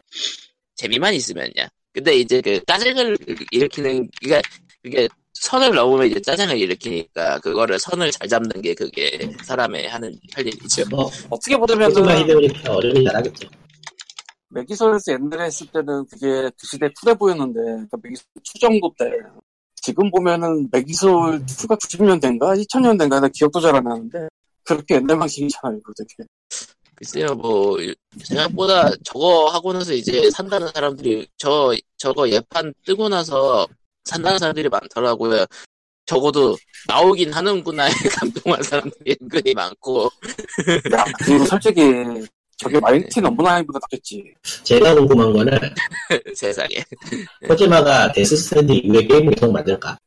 재미만 0.77 1.15
있으면요. 1.15 1.69
근데 1.93 2.17
이제 2.17 2.41
그 2.41 2.61
짜증을 2.67 3.17
일으키는 3.53 4.11
그게 4.21 4.43
그게 4.83 5.09
선을 5.35 5.75
넘으면 5.75 6.07
이제 6.07 6.21
짜증을 6.21 6.59
일으키니까 6.59 7.39
그거를 7.41 7.79
선을 7.79 8.11
잘 8.11 8.29
잡는 8.29 8.63
게 8.63 8.75
그게 8.75 9.31
사람의 9.45 9.89
하는 9.89 10.19
할 10.33 10.47
일이죠. 10.47 10.85
뭐 10.91 11.11
어떻게 11.31 11.57
보자면은, 11.57 11.97
어른이 12.69 13.05
잘하겠죠 13.05 13.49
맥기솔에서 14.51 15.13
옛날에 15.13 15.47
했을 15.47 15.67
때는 15.67 16.07
그게 16.07 16.51
그 16.57 16.67
시대 16.67 16.89
쿨해 17.01 17.15
보였는데, 17.17 17.61
그러니까 17.61 17.99
2 18.43 18.59
정도 18.61 18.93
때. 18.97 19.11
지금 19.77 20.11
보면은 20.11 20.69
맥기솔 20.73 21.45
2가 21.45 21.77
90년대인가? 21.77 22.57
2000년대인가? 22.65 23.21
나 23.21 23.29
기억도 23.29 23.61
잘 23.61 23.75
안 23.75 23.85
나는데. 23.85 24.29
그렇게 24.65 24.95
옛날 24.95 25.19
방식이잖아요, 25.19 25.79
이거 25.79 25.93
되게. 25.99 26.29
글쎄요, 26.97 27.35
뭐 27.35 27.77
생각보다 28.23 28.91
저거 29.05 29.49
하고 29.49 29.73
나서 29.73 29.93
이제 29.93 30.31
산다는 30.31 30.69
사람들이 30.75 31.27
저 31.37 31.75
저거 31.97 32.29
예판 32.29 32.73
뜨고 32.87 33.09
나서 33.09 33.67
산다는 34.05 34.39
사람들이 34.39 34.69
많더라고요. 34.69 35.45
적어도 36.07 36.57
나오긴 36.87 37.33
하는구나에 37.33 37.91
감동한 38.21 38.63
사람들이 38.63 39.17
은근히 39.23 39.55
많고 39.55 40.11
야, 40.93 41.05
그리고 41.25 41.47
솔직히, 41.47 41.81
저게 42.59 42.79
마이티 42.79 43.21
넘버나인보다 43.23 43.79
낫겠지. 43.83 44.23
제가 44.63 44.95
궁금한 44.95 45.33
거는 45.33 45.59
세상에. 46.37 46.85
코지마가 47.49 48.13
데스 48.13 48.37
스트랜딩 48.37 48.77
이후에 48.85 49.03
게임을 49.07 49.35
계속 49.35 49.51
만들까 49.51 49.99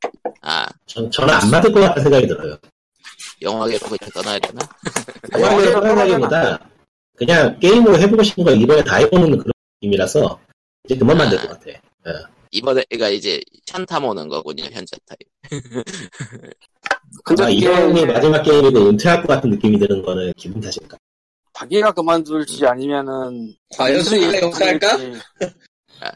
아 0.43 0.65
전, 0.85 1.09
저는 1.11 1.33
안 1.33 1.49
만들 1.49 1.71
것 1.73 1.79
같다는 1.81 2.03
생각이 2.03 2.27
들어요 2.27 2.57
영화계로 3.41 3.79
그냥 3.87 4.11
떠나야 4.13 4.39
되나? 4.39 4.59
영화를 5.33 5.73
떠나기보다 5.73 6.69
그냥 7.17 7.59
게임으로 7.59 7.97
해보고 7.97 8.23
싶은 8.23 8.43
걸 8.43 8.61
이번에 8.61 8.83
다 8.83 8.97
해보는 8.97 9.37
그런 9.39 9.51
느낌이라서 9.81 10.39
이제 10.85 10.95
그만 10.95 11.17
만들 11.17 11.39
것 11.39 11.49
같아. 11.49 11.65
이번에가 12.51 13.09
이제 13.09 13.41
샨탐 13.65 14.05
오는 14.05 14.29
거군요 14.29 14.65
현재 14.71 14.95
타입. 15.05 15.19
근데 17.23 17.51
이번이 17.51 18.05
마지막 18.05 18.43
게임이고 18.43 18.89
은퇴할 18.89 19.21
것 19.21 19.27
같은 19.27 19.49
느낌이 19.49 19.79
드는 19.79 20.03
거는 20.03 20.31
기분 20.37 20.61
탓일까 20.61 20.97
자기가 21.53 21.91
그만둘지 21.91 22.65
아니면은 22.67 23.53
과연 23.75 24.03
소니가 24.03 24.41
용서할까? 24.41 24.97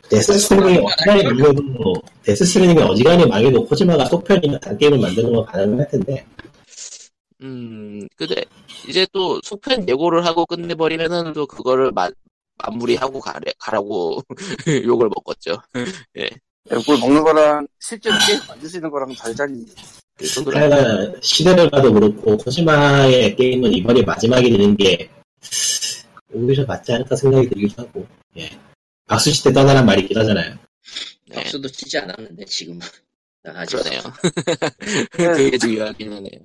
데스 0.10 0.38
스트랜딩이 0.38 0.78
어지간히 0.78 1.24
망해도 1.24 1.94
데스 2.24 2.46
스트랜딩이 2.46 2.80
어지간히 2.84 3.26
망해도 3.26 3.66
코지마가 3.66 4.06
속편이나 4.06 4.60
단 4.60 4.78
게임을 4.78 5.00
만드는 5.00 5.34
건 5.34 5.44
가능할 5.46 5.88
텐데 5.90 6.24
음 7.42 8.08
근데 8.16 8.44
이제 8.88 9.08
또 9.12 9.40
속편 9.44 9.88
예고를 9.90 10.26
하고 10.26 10.46
끝내버리면은 10.46 11.34
또 11.34 11.48
그거를 11.48 11.92
마, 11.92 12.10
마무리하고 12.58 13.20
가래, 13.20 13.52
가라고 13.58 14.22
욕을 14.86 15.10
먹었죠. 15.10 15.62
이걸 16.66 17.00
먹는 17.00 17.24
거랑 17.24 17.68
실제로 17.80 18.16
게임 18.26 18.40
만들 18.48 18.70
수 18.70 18.78
있는 18.78 18.90
거랑 18.92 19.14
달자니. 19.16 19.66
그 20.18 20.28
정도로. 20.28 20.58
하여간 20.58 21.20
시대를 21.22 21.70
봐도 21.72 21.92
그렇고 21.92 22.38
코지마의 22.38 23.36
게임은 23.36 23.74
이번이 23.74 24.04
마지막이 24.04 24.52
되는 24.52 24.78
게 24.78 25.10
오히려 26.32 26.64
맞지 26.66 26.94
않을까 26.94 27.16
생각이 27.16 27.50
들기도 27.50 27.82
하고 27.82 28.08
예. 28.38 28.50
박수 29.08 29.32
시대 29.32 29.52
떠나란 29.52 29.86
말이 29.86 30.04
있긴 30.04 30.18
하잖아요. 30.20 30.58
네, 31.28 31.36
박수도 31.36 31.68
치지 31.68 31.98
않았는데 31.98 32.46
지금은. 32.46 32.80
아직 33.44 33.78
그러네요. 33.78 34.02
그게 35.12 35.58
중요하긴 35.58 36.14
하네요. 36.14 36.40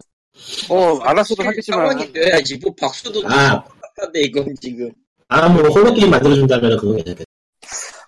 어 0.70 0.98
알아서도 0.98 1.42
하겠지만 1.42 1.88
상황이 1.88 2.12
돼야지 2.12 2.58
뭐 2.58 2.74
박수도 2.78 3.22
아, 3.26 3.64
똑같은데 3.64 4.22
이건 4.22 4.54
지금 4.60 4.90
아, 5.28 5.48
뭐, 5.48 5.62
홀로 5.68 5.92
게임 5.92 6.10
만들어준다면 6.10 6.76
그건 6.78 6.96
괜찮겠다. 6.96 7.24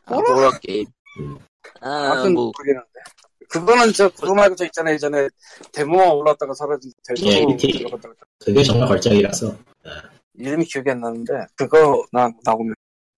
아, 0.05 0.15
호러 0.15 0.51
게임. 0.61 0.87
음. 1.21 1.37
아, 1.81 2.13
아무튼 2.13 2.35
뭐, 2.35 2.53
모르겠는데 2.57 2.89
그거는 3.49 3.93
저 3.93 4.09
그거 4.11 4.35
말고 4.35 4.55
저 4.57 4.65
있잖아요 4.67 4.95
예전에 4.95 5.29
데모가 5.73 6.13
올랐다가 6.13 6.55
사라진 6.55 6.93
예, 7.23 7.31
데모 7.41 7.49
밑에. 7.49 7.79
들어갔다가 7.79 8.15
그게 8.39 8.63
정말 8.63 8.89
걸작이라서. 8.89 9.57
이름이 10.39 10.65
기억이 10.67 10.91
안 10.91 11.01
나는데 11.01 11.33
그거 11.57 12.05
나 12.13 12.31
나오면 12.45 12.75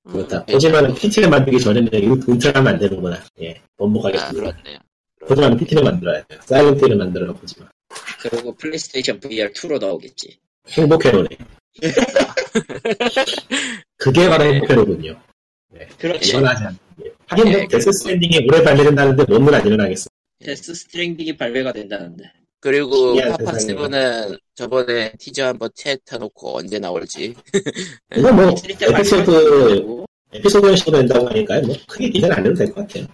그렇다. 0.09 0.39
음, 0.39 0.47
코지마는 0.47 0.95
PT를 0.95 1.29
만들기 1.29 1.61
전에는 1.61 1.91
안 2.67 2.79
되는구나. 2.79 3.23
예, 3.43 3.51
아, 3.53 3.69
번복하겠습니다. 3.77 4.53
그렇네요. 4.53 4.79
코지마는 5.27 5.57
PT를 5.59 5.83
만들어야 5.85 6.25
돼요. 6.25 6.41
사이렌트를 6.45 6.97
만들어요, 6.97 7.35
코지마. 7.35 7.69
그리고 8.23 8.55
플레이스테이션 8.55 9.21
VR 9.21 9.53
2로 9.53 9.79
나오겠지. 9.81 10.39
행복회로네. 10.69 11.29
그게 13.97 14.29
바로 14.29 14.45
행복회로군요. 14.45 15.21
그렇지. 15.99 16.31
일어나지 16.31 16.65
않는 16.65 16.79
게. 17.03 17.13
하긴 17.27 17.49
예, 17.49 17.57
뭐 17.59 17.69
데스 17.69 17.93
스트랜딩이 17.93 18.47
올해 18.49 18.63
발매된다는데 18.63 19.25
뭔들 19.29 19.55
안 19.55 19.67
일어나겠어. 19.67 20.09
데스 20.45 20.75
스트랜딩이 20.75 21.37
발매가 21.37 21.73
된다는데. 21.73 22.25
그리고 22.61 23.15
파판 23.17 23.59
세븐은 23.59 24.37
저번에 24.55 25.13
티저 25.19 25.47
한번 25.47 25.71
채워놓고 25.75 26.59
언제 26.59 26.79
나올지. 26.79 27.35
이거 28.17 28.33
뭐 28.33 28.51
E3 28.51 28.79
때 28.79 28.87
발매할 28.87 29.01
에피소드 29.01 30.05
에피소드 30.35 30.67
형식으로 30.67 30.99
된다고 30.99 31.29
하니까 31.29 31.61
뭐 31.63 31.75
크게 31.89 32.11
기대는 32.11 32.37
안 32.37 32.45
해도 32.47 32.55
될 32.55 32.67
것 32.73 32.87
같아요. 32.87 33.07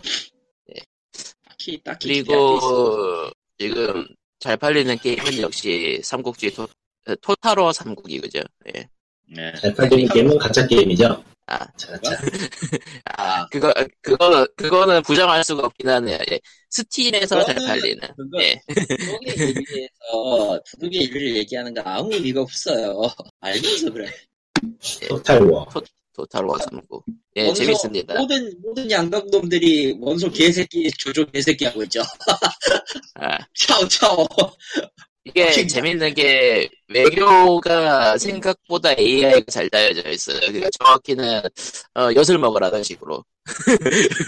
딱히 1.49 1.81
딱히 1.85 2.11
있어. 2.19 2.25
그리고 2.27 3.31
지금 3.59 4.07
잘 4.47 4.57
팔리는 4.57 4.97
게임은 4.99 5.41
역시 5.41 6.01
삼국지 6.05 6.55
토, 6.55 6.69
토타로 7.21 7.73
삼국이 7.73 8.21
그죠? 8.21 8.39
예. 8.73 8.89
네. 9.35 9.53
잘 9.61 9.75
팔리는 9.75 10.09
게임은 10.09 10.39
가짜 10.39 10.65
게임이죠. 10.69 11.25
아, 11.49 11.67
자, 11.77 12.01
자. 12.01 12.13
아, 13.19 13.49
그거, 13.49 13.75
그거, 14.01 14.47
그거는 14.57 15.03
부정할 15.03 15.43
수가 15.43 15.67
없긴 15.67 15.89
하네요. 15.89 16.19
예. 16.31 16.39
스팀에서 16.71 17.43
잘 17.43 17.57
팔리는. 17.57 17.99
그거 18.17 18.41
예. 18.41 18.61
두둑의 18.69 19.35
일위에서 19.37 20.63
두둑의 20.71 21.01
일위를 21.01 21.37
얘기하는 21.39 21.75
거 21.75 21.81
아무 21.85 22.15
의미가 22.15 22.43
없어요. 22.43 23.01
알면서 23.41 23.93
그래. 23.93 24.09
토탈 25.09 25.43
워. 25.43 25.67
토 25.73 25.83
탈 26.27 26.45
워 26.47 26.57
삼국. 26.59 27.05
예, 27.37 27.47
원소- 27.49 27.55
재밌습니다. 27.57 28.15
모든 28.15 28.53
모든 28.63 28.91
양각놈들이 28.91 29.97
원소 30.01 30.31
개새끼 30.31 30.91
조조 30.93 31.27
개새끼 31.27 31.67
하고 31.67 31.83
있죠. 31.83 32.01
아, 33.17 33.39
차오 33.55 33.87
차오. 33.89 34.27
이게 35.25 35.51
진짜. 35.51 35.75
재밌는 35.75 36.15
게 36.15 36.69
외교가 36.89 38.17
생각보다 38.17 38.93
AI가 38.97 39.41
잘 39.51 39.69
짜여져 39.69 40.09
있어요. 40.11 40.39
그러니까 40.41 40.71
정확히는 40.79 41.43
어, 41.97 42.09
엿을 42.15 42.39
먹으라는 42.39 42.83
식으로. 42.85 43.25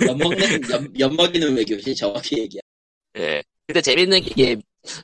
엿 0.08 0.16
먹는 0.16 0.70
엿, 0.70 0.82
엿 0.98 1.14
먹이는 1.14 1.56
외교지 1.56 1.94
정확히 1.94 2.38
얘기야. 2.40 2.60
예. 3.18 3.42
근데 3.66 3.80
재밌는 3.80 4.22
게 4.22 4.30
이게 4.30 4.56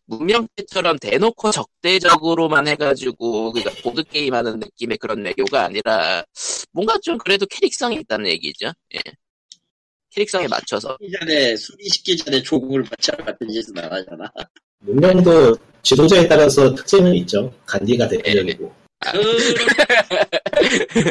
문명체처럼 0.07 0.99
대놓고 0.99 1.51
적대적으로만 1.51 2.69
해가지고 2.69 3.53
그러니까 3.53 3.83
보드 3.83 4.03
게임 4.05 4.35
하는 4.35 4.59
느낌의 4.59 4.99
그런 4.99 5.25
외교가 5.25 5.65
아니라 5.65 6.25
뭔가 6.73 6.99
좀 7.03 7.19
그래도 7.19 7.47
캐릭성이 7.47 7.97
있다는 7.97 8.27
얘기죠. 8.31 8.73
예. 8.95 9.01
캐릭성에 10.11 10.47
맞춰서. 10.49 10.97
이 11.01 11.11
전에 11.11 11.57
식기 11.57 12.17
전에 12.17 12.43
조국을 12.43 12.83
맞춰 12.83 13.13
같은 13.17 13.49
짓은 13.49 13.77
안 13.79 13.93
하잖아. 13.93 14.33
문명도 14.79 15.57
지도자에 15.83 16.29
따라서 16.29 16.75
특징은 16.75 17.15
있죠. 17.17 17.53
간디가 17.67 18.09
대표적이고. 18.09 18.73
그, 19.01 19.19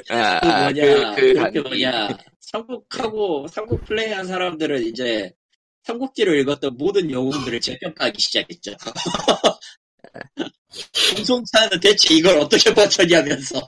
아, 0.10 0.40
그 0.40 0.48
아, 0.48 0.64
뭐냐, 0.64 1.16
그, 1.16 1.16
그, 1.16 1.34
그, 1.34 1.52
그 1.52 1.60
뭐냐, 1.60 2.18
삼국하고, 2.40 3.48
삼국 3.48 3.86
플레이한 3.86 4.26
사람들은 4.26 4.88
이제, 4.88 5.32
삼국지를 5.84 6.40
읽었던 6.40 6.78
모든 6.78 7.12
영웅들을 7.12 7.60
재평가하기 7.60 8.22
시작했죠. 8.22 8.76
공송차는 11.16 11.80
대체 11.80 12.16
이걸 12.16 12.40
어떻게 12.40 12.74
버텨냐면서. 12.74 13.62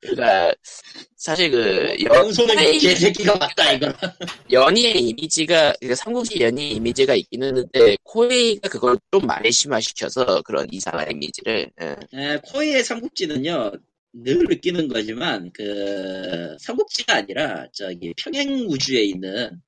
그러니까 0.00 0.52
사실 1.16 1.50
그이 1.50 2.78
개새끼가 2.78 3.36
맞다, 3.36 3.72
이걸. 3.72 3.94
연의의 4.50 5.00
이미지가 5.00 5.74
그러니까 5.80 5.94
삼국지 5.96 6.40
연의 6.40 6.72
이미지가 6.72 7.14
있긴 7.14 7.42
했는데 7.42 7.96
코에이가 8.02 8.68
그걸 8.68 8.98
좀 9.10 9.26
많이 9.26 9.50
심화시켜서 9.50 10.42
그런 10.42 10.66
이상한 10.70 11.10
이미지를 11.10 11.70
예. 11.80 11.96
에, 12.12 12.40
코에이의 12.44 12.84
삼국지는요, 12.84 13.72
늘 14.12 14.38
느끼는 14.48 14.88
거지만, 14.88 15.50
그, 15.52 16.56
삼국지가 16.60 17.16
아니라, 17.16 17.66
저기, 17.72 18.14
평행 18.16 18.66
우주에 18.68 19.02
있는, 19.02 19.50
저 19.50 19.65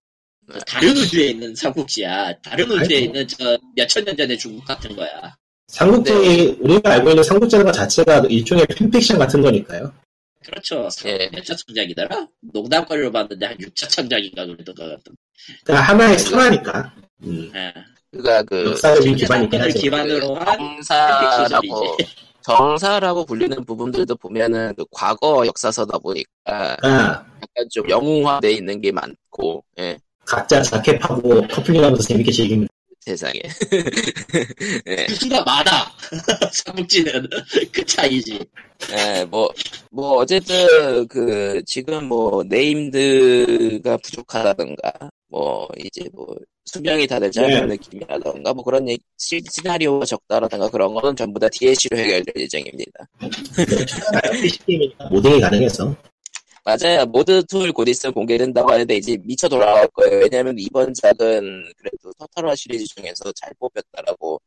다른 0.67 0.91
우주에 0.91 1.29
있는 1.29 1.55
삼국지야. 1.55 2.39
다른 2.41 2.71
우주에 2.71 2.97
아이고. 2.97 3.07
있는 3.07 3.29
저, 3.29 3.59
몇천 3.77 4.05
년 4.05 4.17
전의 4.17 4.39
중국 4.39 4.65
같은 4.65 4.95
거야. 4.97 5.37
삼국지 5.69 6.13
네. 6.13 6.57
우리가 6.61 6.93
알고 6.95 7.11
있는 7.11 7.23
삼국지라는 7.23 7.67
것 7.67 7.73
자체가 7.73 8.21
일종의 8.29 8.67
fan 8.67 8.82
fiction 8.82 9.19
같은 9.19 9.43
거니까요. 9.43 9.93
그렇죠. 10.45 10.89
예. 11.05 11.29
몇차 11.31 11.55
창작이더라? 11.55 12.27
농담거리로 12.53 13.13
봤는데 13.13 13.47
한 13.47 13.57
6차 13.59 13.89
창작인가 13.91 14.47
그랬던 14.47 14.75
것 14.75 14.89
같은. 14.89 15.15
그러니까 15.65 15.93
하나의 15.93 16.19
설화니까. 16.19 16.95
음. 17.25 17.53
예. 17.55 17.75
그러니까 18.11 18.43
그 18.45 18.75
기반이 19.15 19.55
하죠. 19.55 19.79
기반으로 19.79 20.35
한 20.37 20.59
정사라고 20.83 21.97
정사라고 22.41 23.27
불리는 23.27 23.65
부분들도 23.65 24.17
보면은 24.17 24.75
그 24.75 24.85
과거 24.91 25.47
역사서다 25.47 25.99
보니까 25.99 26.77
그러니까 26.81 27.27
약간 27.37 27.69
좀 27.71 27.89
영웅화돼 27.91 28.53
있는 28.53 28.81
게 28.81 28.91
많고 28.91 29.63
예, 29.79 29.99
각자 30.29 30.61
자켓하고 30.63 31.47
커플링하면서 31.49 32.03
재밌게 32.03 32.31
즐기면 32.31 32.69
세상에 33.01 33.41
예, 34.87 35.07
수가 35.15 35.43
많아. 35.43 35.91
삼국지는 36.53 37.27
그 37.73 37.85
차이지. 37.87 38.39
예, 38.93 39.25
뭐, 39.25 39.49
뭐, 39.91 40.19
어쨌든, 40.19 41.09
그, 41.09 41.63
지금 41.67 42.05
뭐, 42.05 42.45
named가 42.45 43.97
부족하다던가, 43.97 44.93
뭐, 45.29 45.67
이제 45.79 46.05
뭐, 46.13 46.27
수명이 46.67 47.07
다 47.07 47.19
되지 47.19 47.41
않은 47.41 47.61
네. 47.69 47.77
느낌이라던가, 47.77 48.53
뭐 48.53 48.63
그런 48.63 48.87
얘기, 48.89 49.03
시, 49.17 49.41
시나리오가 49.51 50.05
적다라던가 50.05 50.69
그런 50.69 50.93
거는 50.93 51.17
전부 51.17 51.41
다 51.41 51.49
DLC로 51.51 51.97
해결될 51.97 52.35
예정입니다. 52.37 53.09
게임이니까 54.67 55.09
modding이 55.09 55.41
가능해서 55.41 55.97
맞아요. 56.69 57.07
mod 57.07 57.43
tool 57.47 57.73
곧 57.73 57.89
있으면 57.89 58.13
공개된다고 58.13 58.71
하는데 58.71 58.95
이제 58.95 59.17
미쳐 59.25 59.49
돌아갈 59.49 59.89
거예요. 59.89 60.19
왜냐면 60.19 60.55
이번 60.59 60.93
작은 60.93 61.65
그래도 61.79 62.13
토탈워 62.19 62.55
시리즈 62.57 62.85
중에서 62.95 63.33
잘 63.33 63.51
뽑혔다라고 63.59 64.39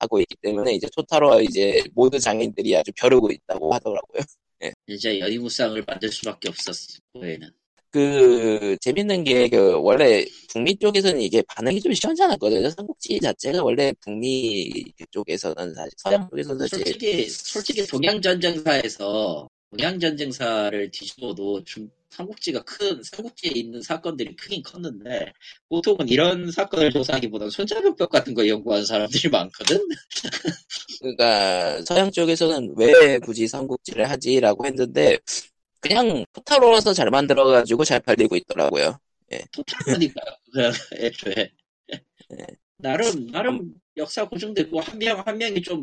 하고 0.00 0.18
있기 0.18 0.34
때문에 0.42 0.72
이제 0.74 0.88
토탈화 0.96 1.40
이제 1.42 1.80
모드 1.94 2.18
장인들이 2.18 2.76
아주 2.76 2.90
벼르고 2.96 3.30
있다고 3.30 3.72
하더라고요. 3.72 4.20
이제 4.88 5.20
연희무쌍을 5.20 5.84
만들 5.86 6.10
수밖에 6.10 6.48
없었어. 6.48 6.98
코에는. 7.12 7.48
그 7.92 8.76
재밌는 8.80 9.22
게 9.22 9.48
그 9.48 9.80
원래 9.80 10.24
북미 10.52 10.76
쪽에서는 10.76 11.20
이게 11.20 11.40
반응이 11.46 11.80
좀 11.80 11.92
시원찮았거든요. 11.92 12.68
삼국지 12.70 13.20
자체가 13.20 13.62
원래 13.62 13.92
북미 14.00 14.72
쪽에서는 15.12 15.74
사실 15.74 15.92
서양 15.98 16.28
쪽에서는 16.30 16.66
사실 16.66 16.78
솔직히 16.84 17.28
솔직히 17.28 17.86
동양 17.86 18.20
전쟁사에서 18.20 19.48
동양 19.70 19.98
전쟁사를 20.00 20.90
뒤집어도 20.90 21.62
중 21.64 21.88
삼국지가 22.10 22.62
큰 22.64 23.02
삼국지에 23.04 23.52
있는 23.54 23.80
사건들이 23.82 24.34
크긴 24.34 24.62
컸는데 24.62 25.32
보통은 25.68 26.08
이런 26.08 26.50
사건을 26.50 26.90
조사하기보다는 26.90 27.50
손자병법 27.50 28.10
같은 28.10 28.34
거 28.34 28.46
연구하는 28.48 28.84
사람들이 28.84 29.28
많거든. 29.30 29.78
그러니까 31.00 31.82
서양 31.82 32.10
쪽에서는 32.10 32.74
왜 32.76 33.18
굳이 33.18 33.46
삼국지를 33.48 34.08
하지라고 34.10 34.66
했는데 34.66 35.18
그냥 35.80 36.24
토탈로라서 36.32 36.92
잘 36.94 37.10
만들어가지고 37.10 37.84
잘 37.84 38.00
팔리고 38.00 38.36
있더라고요. 38.36 38.98
토탈하니까 39.52 40.20
그냥 40.52 40.72
애초에 40.98 41.50
나름 42.78 43.26
나름 43.30 43.74
역사 43.96 44.28
고증되고 44.28 44.80
한 44.80 44.98
명 44.98 45.20
한 45.24 45.38
명이 45.38 45.62
좀 45.62 45.82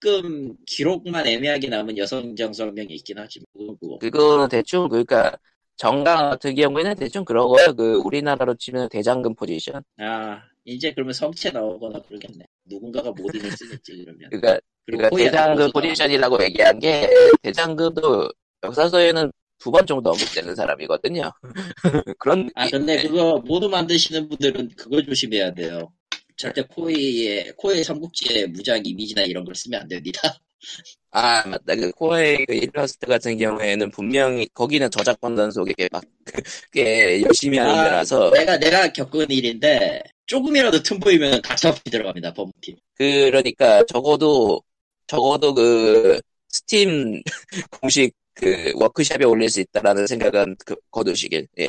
조금 0.00 0.54
기록만 0.66 1.26
애매하게 1.26 1.68
남은 1.68 1.96
여성 1.98 2.36
정설명이 2.36 2.88
있긴 2.96 3.18
하지 3.18 3.40
뭐 3.54 3.76
그거 3.80 3.98
그거는 3.98 4.48
대충 4.48 4.88
그러니까 4.88 5.36
정강 5.76 6.30
같은 6.30 6.54
경우에는 6.54 6.94
대충 6.96 7.24
그러고요. 7.24 7.74
그 7.76 7.96
우리나라로 7.96 8.54
치면 8.56 8.88
대장금 8.88 9.34
포지션. 9.34 9.82
아 9.98 10.42
이제 10.64 10.92
그러면 10.92 11.12
성체 11.12 11.50
나오거나 11.50 12.00
그러겠네 12.02 12.44
누군가가 12.64 13.10
modding을 13.10 13.50
쓰겠지 13.52 13.96
그러면 14.04 14.30
그러니까 14.30 14.58
그러니까 14.84 15.10
대장금 15.16 15.70
포지션이라고 15.72 16.42
얘기한 16.44 16.78
게 16.78 17.08
대장금도 17.42 18.28
역사서에는 18.64 19.32
두 19.58 19.70
번 19.70 19.86
정도 19.86 20.10
언급되는 20.10 20.54
사람이거든요. 20.54 21.30
그런 22.18 22.50
아. 22.54 22.68
근데 22.68 22.96
네. 22.96 23.02
그거 23.08 23.42
mod 23.46 23.68
만드시는 23.70 24.28
분들은 24.28 24.70
그거 24.76 25.02
조심해야 25.02 25.54
돼요 25.54 25.92
절대 26.36 26.62
코에이의 26.62 27.54
코에이의 27.56 27.84
삼국지의 27.84 28.48
무장 28.48 28.80
이미지나 28.84 29.22
이런 29.22 29.44
걸 29.44 29.54
쓰면 29.54 29.82
안 29.82 29.88
됩니다. 29.88 30.20
아 31.10 31.46
맞다. 31.46 31.74
그 31.74 31.90
코에이의 31.92 32.44
그 32.46 32.54
일러스트 32.54 33.06
같은 33.06 33.38
경우에는 33.38 33.90
분명히 33.90 34.46
거기는 34.52 34.90
저작권 34.90 35.34
단속에 35.34 35.88
막꽤 35.90 37.22
열심히 37.22 37.56
하는 37.58 37.74
아, 37.74 37.84
데라서. 37.84 38.30
내가 38.30 38.58
내가 38.58 38.92
겪은 38.92 39.30
일인데 39.30 40.02
조금이라도 40.26 40.82
틈 40.82 40.98
보이면 41.00 41.40
가차없이 41.40 41.84
들어갑니다 41.84 42.34
법무팀. 42.34 42.76
그러니까 42.94 43.84
적어도 43.86 44.62
적어도 45.06 45.54
그 45.54 46.20
스팀 46.48 47.22
공식 47.80 48.12
그 48.36 48.70
워크샵에 48.74 49.24
올릴 49.24 49.48
수 49.48 49.60
있다라는 49.60 50.06
생각은 50.06 50.56
그, 50.64 50.76
거두시길 50.90 51.48
예. 51.58 51.68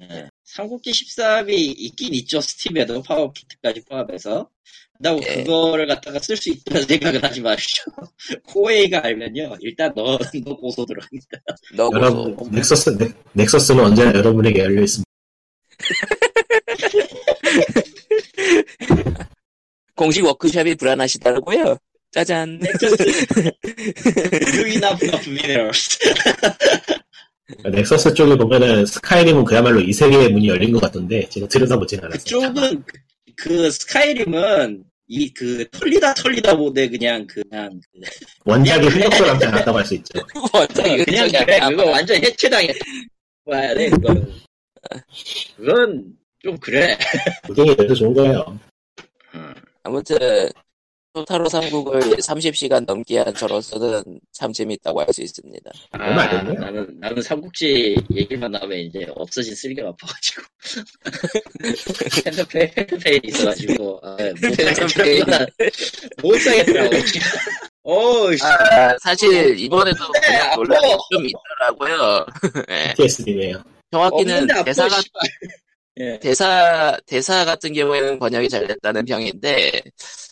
예. 0.00 0.28
삼국지 0.42 0.90
13이 0.90 1.50
있긴 1.50 2.14
있죠 2.14 2.40
스팀에도 2.40 3.02
power 3.02 3.34
kit까지 3.34 3.84
포함해서 3.84 4.48
그다고 4.96 5.20
예. 5.28 5.44
그거를 5.44 5.86
갖다가 5.86 6.18
쓸 6.18 6.36
수 6.36 6.48
있다는 6.48 6.82
생각은 6.88 7.22
하지 7.22 7.42
마시죠 7.42 7.82
코에이가 8.46 9.04
알면요 9.04 9.58
일단 9.60 9.92
너, 9.94 10.18
너 10.44 10.56
고소 10.56 10.86
들어갑니다 10.86 11.38
너무 11.76 11.96
여러분 11.96 12.50
넥서스 12.52 12.96
넥, 12.96 13.14
넥서스는 13.34 13.84
언제나 13.84 14.14
여러분에게 14.14 14.60
열려 14.60 14.82
있습니다. 14.82 15.08
공식 19.94 20.24
워크숍이 20.24 20.74
불안하시다고요? 20.76 21.76
짜잔. 22.12 22.60
유인하구나 24.54 25.18
미네럴스. 25.26 25.98
넥서스 27.64 28.12
쪽에 28.14 28.36
보면은 28.36 28.84
스카이림은 28.86 29.44
그야말로 29.44 29.80
이 29.80 29.92
세계의 29.92 30.30
문이 30.30 30.48
열린 30.48 30.72
것 30.72 30.80
같던데 30.80 31.28
제가 31.28 31.48
들여다보진 31.48 31.98
않았어요. 32.00 32.18
그쪽은 32.18 32.84
그, 32.84 32.98
그 33.36 33.70
스카이림은 33.70 34.84
이 35.10 35.32
그 35.32 35.66
털리다 35.70 36.12
털리다 36.12 36.54
보대 36.54 36.86
그냥 36.86 37.26
그냥 37.26 37.80
그, 37.90 38.00
원작이 38.44 38.86
흔적도 38.88 39.24
남지 39.26 39.46
않았다고 39.46 39.78
할 39.78 39.84
수 39.86 39.94
있죠. 39.94 40.20
원작이 40.52 41.04
그냥 41.06 41.28
그래 41.30 41.56
안 41.58 41.74
그거. 41.74 41.90
완전 41.90 42.22
해체당해 42.22 42.68
봐야 43.46 43.74
돼 43.74 43.88
그거는 43.88 44.30
그건 45.56 46.04
좀 46.42 46.58
그래 46.58 46.98
무등이 47.46 47.74
돼서 47.76 47.94
좋은 47.94 48.12
거예요. 48.12 48.58
음. 49.34 49.54
아무튼 49.82 50.18
토타로 51.18 51.48
삼국을 51.48 52.00
30시간 52.00 52.84
넘게 52.86 53.18
한 53.18 53.34
저로서는 53.34 54.20
참 54.32 54.52
재밌다고 54.52 55.00
할 55.00 55.08
수 55.12 55.22
있습니다. 55.22 55.70
아. 55.92 55.98
나는 56.10 56.86
나는 57.00 57.22
삼국지 57.22 57.96
얘기만 58.14 58.50
나오면 58.52 58.78
이제 58.78 59.06
없어진 59.16 59.54
쓰레기가 59.54 59.88
아파가지고 59.88 60.42
핸드페이 62.76 63.20
있어가지고 63.24 64.00
아, 64.02 64.16
못. 64.18 64.34
사겠더라고 64.74 65.46
못 66.22 66.38
사겠더라고 66.38 66.96
어우 67.82 68.36
씨 68.36 68.44
아, 68.44 68.96
사실 69.02 69.58
이번에도 69.58 70.04
네, 70.12 70.20
그냥. 70.20 70.54
논란이 70.56 70.96
좀 71.10 71.26
있더라고요. 71.26 72.26
예. 72.70 72.92
PTSD네요. 72.96 73.62
정확히는 73.90 74.46
대사가. 74.64 75.00
예. 76.00 76.18
대사 76.20 76.96
대사 77.06 77.44
같은 77.44 77.72
경우에는 77.72 78.18
번역이 78.18 78.48
잘 78.50 78.66
됐다는 78.68 79.04
평인데 79.06 79.82
음. 79.84 79.90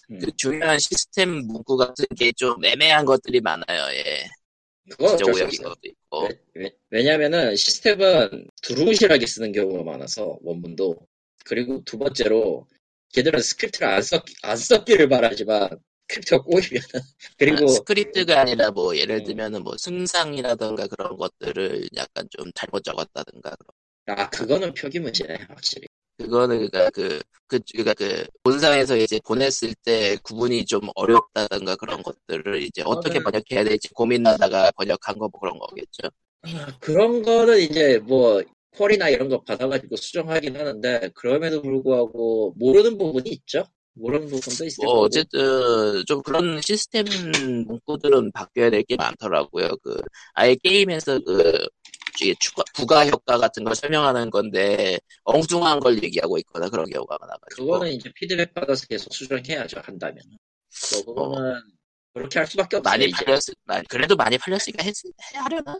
그 0.08 0.30
중요한 0.36 0.78
시스템 0.78 1.30
문구 1.46 1.76
같은 1.76 2.04
게 2.16 2.32
좀 2.36 2.64
애매한 2.64 3.04
것들이 3.04 3.40
많아요. 3.40 3.92
예. 3.92 4.26
그거 4.90 5.16
오역인. 5.26 5.62
것도 5.62 5.80
있고. 5.84 6.28
왜, 6.90 7.02
냐면은 7.02 7.56
시스템은 7.56 8.48
두루뭉실하게 8.62 9.26
쓰는 9.26 9.52
경우가 9.52 9.82
많아서 9.82 10.38
원문도 10.42 10.96
그리고 11.44 11.82
두 11.84 11.98
번째로 11.98 12.66
걔들은 13.14 13.40
스크립트를 13.40 13.88
안, 13.88 14.02
썼, 14.02 14.22
안 14.42 14.56
썼기를 14.56 15.08
바라지만 15.08 15.70
스크립트가 16.08 16.42
꼬이면은 16.42 16.88
그리고 17.38 17.64
아, 17.64 17.68
스크립트가 17.68 18.40
아니라 18.40 18.70
뭐 18.70 18.96
예를 18.96 19.16
음. 19.16 19.24
들면은 19.24 19.62
뭐 19.64 19.76
승상이라던가 19.76 20.86
그런 20.88 21.16
것들을 21.16 21.88
약간 21.96 22.28
좀 22.30 22.50
잘못 22.54 22.84
적었다든가 22.84 23.56
아 24.06 24.30
그거는 24.30 24.72
표기 24.74 25.00
문제네 25.00 25.46
확실히 25.48 25.88
그거는 26.18 26.56
그러니까 26.70 26.90
그, 26.90 27.20
그, 27.46 27.58
그니까 27.72 27.94
그, 27.94 28.24
본상에서 28.42 28.96
이제 28.96 29.20
보냈을 29.24 29.74
때 29.84 30.16
구분이 30.22 30.64
좀 30.66 30.80
어렵다던가 30.94 31.76
그런 31.76 32.02
것들을 32.02 32.62
이제 32.62 32.82
어떻게 32.84 33.18
그거는- 33.18 33.24
번역해야 33.24 33.64
될지 33.64 33.88
고민하다가 33.94 34.72
번역한 34.76 35.18
거 35.18 35.28
뭐 35.28 35.40
그런 35.40 35.58
거겠죠. 35.58 36.08
아, 36.42 36.78
그런 36.80 37.22
거는 37.22 37.58
이제 37.60 37.98
뭐 37.98 38.42
퀄이나 38.76 39.08
이런 39.08 39.28
거 39.28 39.42
받아가지고 39.42 39.96
수정하긴 39.96 40.56
하는데 40.56 41.10
그럼에도 41.14 41.62
불구하고 41.62 42.54
모르는 42.56 42.98
부분이 42.98 43.30
있죠 43.30 43.64
모르는 43.94 44.26
부분도 44.28 44.64
있을 44.66 44.84
뭐, 44.84 44.92
거고 44.94 45.04
어쨌든, 45.06 46.04
좀 46.06 46.22
그런 46.22 46.60
시스템 46.62 47.04
문구들은 47.66 48.32
바뀌어야 48.32 48.68
될 48.70 48.82
게 48.84 48.96
많더라고요. 48.96 49.68
그, 49.82 49.96
아예 50.34 50.54
게임에서 50.62 51.18
그, 51.24 51.66
추가, 52.40 52.62
부가 52.74 53.06
효과 53.06 53.38
같은 53.38 53.64
걸 53.64 53.74
설명하는 53.74 54.30
건데, 54.30 54.98
엉뚱한 55.24 55.80
걸 55.80 56.02
얘기하고 56.02 56.38
있거나 56.38 56.68
그런 56.68 56.86
경우가 56.88 57.16
많아가지고. 57.20 57.64
그거는 57.66 57.92
이제 57.92 58.10
피드백 58.14 58.54
받아서 58.54 58.86
계속 58.86 59.12
수정해야죠 59.14 59.80
한다면 59.82 60.18
그거는 61.04 61.60
그렇게 62.14 62.38
할 62.38 62.46
수밖에 62.46 62.76
없어요 62.76 62.90
많이. 62.90 63.10
팔렸을, 63.10 63.54
많이- 63.64 63.86
그래도 63.88 64.16
많이 64.16 64.38
팔렸으니까 64.38 64.82
했, 64.82 64.94
해 65.34 65.38
하려나? 65.38 65.78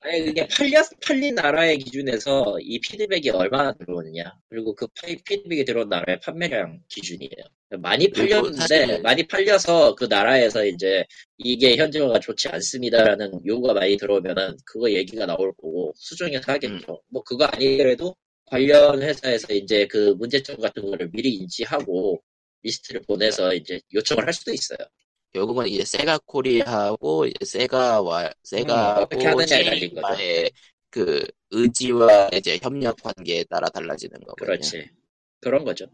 아니 0.00 0.22
그게 0.26 0.46
팔렸 0.48 0.86
팔린 1.00 1.34
나라의 1.34 1.78
기준에서 1.78 2.58
이 2.60 2.78
피드백이 2.80 3.30
얼마나 3.30 3.72
들어오느냐 3.72 4.34
그리고 4.50 4.74
그 4.74 4.86
파- 4.88 5.06
피드백이 5.24 5.64
들어온 5.64 5.88
나라의 5.88 6.20
판매량 6.20 6.80
기준이에요. 6.88 7.30
많이 7.78 8.10
팔렸는데 8.10 8.98
많이 8.98 9.26
팔려서 9.26 9.94
그 9.94 10.04
나라에서 10.04 10.64
이제 10.66 11.04
이게 11.38 11.76
현지화가 11.76 12.20
좋지 12.20 12.48
않습니다라는 12.48 13.40
요구가 13.46 13.72
많이 13.74 13.96
들어오면은 13.96 14.56
그거 14.66 14.90
얘기가 14.90 15.24
나올 15.26 15.52
거고 15.54 15.92
수정해서 15.96 16.52
하겠죠. 16.52 17.00
뭐 17.08 17.22
그거 17.24 17.44
아니더라도 17.46 18.14
관련 18.46 19.02
회사에서 19.02 19.52
이제 19.54 19.86
그 19.86 20.14
문제점 20.18 20.58
같은 20.58 20.84
거를 20.84 21.10
미리 21.10 21.34
인지하고 21.34 22.22
리스트를 22.62 23.02
보내서 23.02 23.54
이제 23.54 23.80
요청을 23.94 24.26
할 24.26 24.32
수도 24.34 24.52
있어요. 24.52 24.78
결국은 25.34 25.66
이제 25.66 25.84
세가 25.84 26.20
코리아하고 26.26 27.26
이제 27.26 27.44
세가와 27.44 28.30
세가하고 28.44 29.16
음, 29.16 29.18
거죠. 29.36 29.46
CA와의 29.46 30.50
그 30.90 31.26
의지와 31.50 32.30
이제 32.32 32.58
협력 32.62 32.96
관계에 33.02 33.42
따라 33.44 33.68
달라지는 33.68 34.20
거거든요. 34.20 34.46
그렇지. 34.46 34.90
그런 35.40 35.64
거죠. 35.64 35.86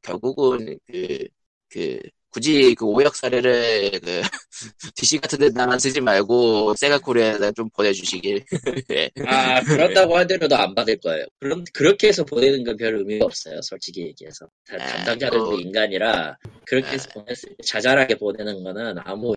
결국은 0.00 0.78
그, 0.86 1.28
그, 1.68 2.00
굳이 2.38 2.74
그 2.76 2.84
오역 2.86 3.16
사례를 3.16 3.98
그, 4.00 4.22
DC 4.94 5.18
같은 5.18 5.38
데다만 5.40 5.78
쓰지 5.80 6.00
말고, 6.00 6.74
세가 6.76 6.98
코리아에다 7.00 7.50
좀 7.52 7.68
보내주시길. 7.70 8.44
예. 8.92 9.10
아, 9.26 9.60
그런다고 9.62 10.16
하더라도 10.18 10.56
안 10.56 10.72
받을 10.74 10.96
거예요. 10.98 11.26
그럼, 11.40 11.64
그렇게 11.72 12.08
해서 12.08 12.24
보내는 12.24 12.62
건 12.64 12.76
별 12.78 12.94
의미가 12.96 13.24
없어요. 13.24 13.60
솔직히 13.62 14.02
얘기해서. 14.02 14.46
다- 14.68 14.76
아, 14.78 14.86
담당자들도 14.86 15.50
또- 15.50 15.58
인간이라, 15.60 16.36
그렇게 16.64 16.92
해서 16.92 17.08
보냈을 17.12 17.48
때 17.50 17.54
자잘하게 17.66 18.14
보내는 18.18 18.62
거는 18.62 18.98
아무, 19.04 19.34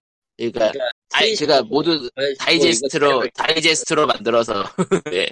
그러니까, 0.50 0.72
아니, 1.14 1.36
제가 1.36 1.62
모두 1.64 2.10
다이제스트로, 2.40 3.12
뭐 3.20 3.28
다이제스트로 3.36 4.08
만들어서, 4.08 4.64
예. 5.14 5.28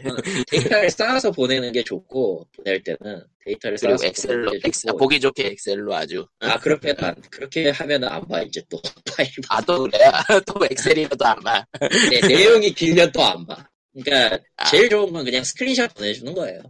데이터를 0.51 0.89
쌓아서 0.91 1.31
보내는 1.31 1.71
게 1.71 1.83
좋고, 1.83 2.45
보낼 2.55 2.83
때는. 2.83 3.23
데이터를 3.45 3.77
쌓아서 3.77 4.05
엑셀로, 4.05 4.51
엑셀. 4.65 4.93
보기 4.99 5.19
좋게 5.19 5.47
엑셀로 5.47 5.95
아주. 5.95 6.27
아, 6.41 6.59
그렇게, 6.59 6.93
안, 6.99 7.15
그렇게 7.31 7.69
하면은 7.69 8.07
안 8.09 8.27
봐, 8.27 8.41
이제 8.41 8.61
또. 8.69 8.79
파일. 9.15 9.29
아, 9.49 9.61
또 9.61 9.83
그래야? 9.83 10.11
또 10.45 10.65
엑셀이라도 10.69 11.25
안 11.25 11.39
봐. 11.39 11.65
네, 12.11 12.27
내용이 12.27 12.73
길면 12.73 13.11
또 13.13 13.23
안 13.23 13.45
봐. 13.47 13.57
그러니까, 14.03 14.37
아. 14.57 14.65
제일 14.69 14.89
좋은 14.89 15.11
건 15.11 15.25
그냥 15.25 15.43
스크린샷 15.43 15.95
보내주는 15.95 16.33
거예요. 16.33 16.61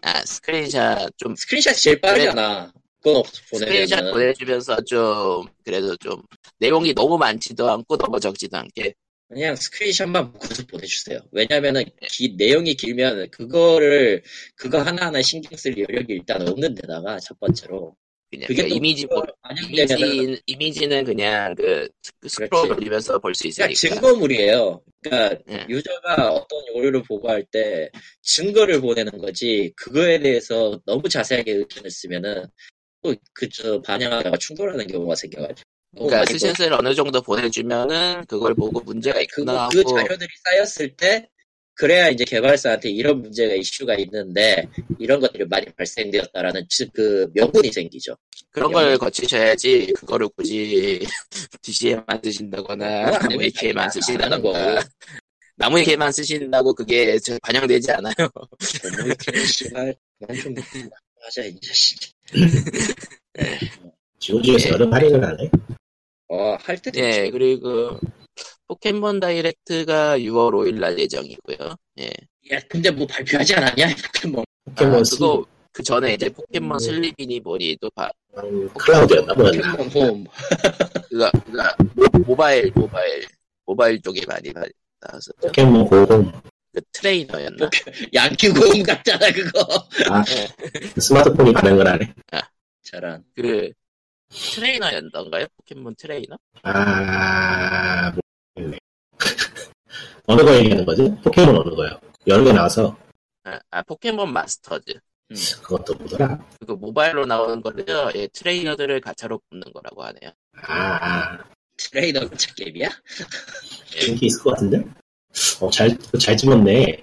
아, 0.00 0.24
스크린샷 0.24 1.10
좀, 1.18 1.34
screenshot이 1.36 1.76
제일 1.76 2.00
빠르잖아. 2.00 2.72
없-. 3.12 3.26
스크린샷 3.58 4.12
보내주면서 4.12 4.76
좀, 4.84 5.46
그래도 5.64 5.96
좀, 5.96 6.22
내용이 6.58 6.94
너무 6.94 7.18
많지도 7.18 7.68
않고 7.70 7.96
너무 7.96 8.18
적지도 8.20 8.56
않게. 8.56 8.94
그냥 9.28 9.56
스크린샷만 9.56 10.32
묶어서 10.32 10.66
보내주세요. 10.66 11.18
왜냐면은 11.32 11.84
기- 12.02 12.34
내용이 12.36 12.74
길면 12.74 13.30
그거를 13.30 14.22
그거 14.54 14.80
하나하나 14.82 15.22
신경 15.22 15.56
쓸 15.56 15.76
여력이 15.76 16.12
일단 16.12 16.46
없는 16.46 16.74
데다가 16.74 17.18
첫 17.20 17.38
번째로 17.40 17.96
그냥, 18.30 18.46
그게 18.46 18.62
그러니까 18.62 18.68
또 18.68 18.76
이미지, 18.76 19.06
보- 19.06 19.22
이미지, 19.70 20.42
이미지는 20.46 21.04
그냥 21.04 21.54
그, 21.54 21.88
스- 22.02 22.28
스크롤. 22.28 22.68
돌리면서 22.68 23.18
볼 23.18 23.34
수 23.34 23.46
있으니까. 23.48 23.72
증거물이에요. 23.74 24.82
그러니까 25.02 25.42
예. 25.50 25.66
유저가 25.68 26.30
어떤 26.32 26.62
오류를 26.74 27.02
보고할 27.02 27.44
때 27.50 27.90
증거를 28.22 28.80
보내는 28.80 29.18
거지 29.18 29.72
그거에 29.76 30.18
대해서 30.20 30.80
너무 30.86 31.08
자세하게 31.08 31.52
의견을 31.52 31.90
쓰면은 31.90 32.44
또 32.44 32.48
그저 33.32 33.80
반영하다가 33.82 34.36
충돌하는 34.38 34.86
경우가 34.86 35.14
생겨가지고 35.14 35.62
그러니까 35.96 36.24
스샷을 36.26 36.72
어느 36.72 36.94
정도 36.94 37.20
보내주면은 37.22 38.24
그걸 38.26 38.54
보고 38.54 38.80
문제가 38.80 39.20
있구나 39.20 39.68
그, 39.70 39.82
그 39.82 39.90
자료들이 39.90 40.28
쌓였을 40.44 40.96
때 40.96 41.28
그래야 41.76 42.08
이제 42.08 42.24
개발사한테 42.24 42.90
이런 42.90 43.20
문제가 43.20 43.54
이슈가 43.54 43.96
있는데 43.96 44.68
이런 44.98 45.20
것들이 45.20 45.44
많이 45.46 45.66
발생되었다라는 45.66 46.66
즉 46.68 46.92
그 46.94 47.28
명분이 47.34 47.72
생기죠. 47.72 48.16
그런 48.50 48.70
걸 48.72 48.96
거치셔야지 48.96 49.92
그거를 49.96 50.28
굳이 50.36 51.00
DC에만 51.62 52.04
쓰신다거나 52.22 53.04
그건 53.04 53.10
나무 53.10 53.24
아닙니다. 53.24 53.44
AK만 53.44 53.76
안 53.84 53.90
하는 53.90 53.90
쓰신다거나 53.90 54.40
거고. 54.40 54.88
나무 55.56 55.78
AK만 55.80 56.12
쓰신다고 56.12 56.74
그게 56.74 57.18
저 57.18 57.36
반영되지 57.42 57.90
않아요. 57.92 58.14
모이트는 59.02 59.44
씨발 59.46 59.96
그만 60.20 60.40
좀 60.40 60.54
하자 61.24 61.44
이제 61.44 61.72
씨. 62.32 62.38
GOG에서 64.20 64.68
예. 64.68 64.72
여름 64.72 64.92
할인을 64.92 65.24
하네. 65.24 65.50
어할 66.28 66.80
때도 66.80 66.98
예, 67.00 67.20
있지. 67.26 67.30
그리고 67.32 67.98
포켓몬 68.66 69.20
다이렉트가 69.20 70.18
6월 70.18 70.52
5일 70.52 70.78
날 70.80 70.98
예정이고요. 70.98 71.76
예. 72.00 72.06
야 72.52 72.58
근데 72.68 72.90
뭐 72.90 73.06
발표하지 73.06 73.54
않았냐 73.54 73.88
포켓몬 74.12 74.44
포켓몬 74.64 75.00
아, 75.00 75.04
스 75.04 75.16
그거 75.16 75.46
그 75.72 75.82
전에 75.82 76.14
이제 76.14 76.28
포켓몬 76.30 76.76
음. 76.76 76.78
슬립이니 76.78 77.40
뭐니 77.40 77.76
또 77.80 77.90
봐. 77.90 78.10
음, 78.38 78.68
클라우드였나 78.70 79.34
뭐였나. 79.34 79.76
포켓몬 79.76 80.08
홈 80.08 80.24
그가 81.10 81.30
그가 81.30 81.76
모- 81.94 82.18
모바일 82.26 82.72
모바일 82.74 83.26
모바일 83.66 84.00
쪽에 84.02 84.22
많이 84.26 84.52
나- 84.52 84.62
나왔었죠. 85.00 85.40
포켓몬 85.42 85.86
고홈. 85.86 86.32
그 86.74 86.80
트레이너였나? 86.92 87.70
양키 88.12 88.48
go 88.50 88.61
home 88.61 88.82
같잖아 88.82 89.30
그거 89.30 89.60
아, 90.10 90.24
스마트폰이 91.00 91.52
반응을 91.52 91.86
하네. 91.86 92.12
잘한 92.82 93.24
그 93.34 93.70
트레이너였던가요? 94.28 95.46
포켓몬 95.56 95.94
트레이너? 95.94 96.36
아, 96.62 98.12
모르겠네. 98.56 98.78
어느 100.26 100.42
거 100.42 100.54
얘기하는 100.56 100.84
거지? 100.84 101.02
포켓몬 101.22 101.56
어느 101.56 101.74
거요? 101.74 102.00
여러 102.26 102.42
개 102.42 102.52
나와서 102.52 102.96
아, 103.44 103.60
아, 103.70 103.82
포켓몬 103.82 104.32
마스터즈. 104.32 104.94
그것도 105.62 105.94
뭐더라? 105.94 106.38
그 106.66 106.72
모바일로 106.72 107.24
나오는 107.26 107.60
거를요, 107.60 108.10
예, 108.14 108.26
트레이너들을 108.28 109.00
가차로 109.00 109.40
뽑는 109.50 109.72
거라고 109.72 110.02
하네요. 110.04 110.32
아, 110.62 110.98
아 111.00 111.44
트레이너 111.76 112.28
가차 112.28 112.54
게임이야? 112.54 112.88
인기 114.08 114.26
있을 114.26 114.42
것 114.42 114.50
같은데? 114.54 114.84
어, 115.60 115.70
잘, 115.70 115.96
잘 116.20 116.36
찍었네. 116.36 117.02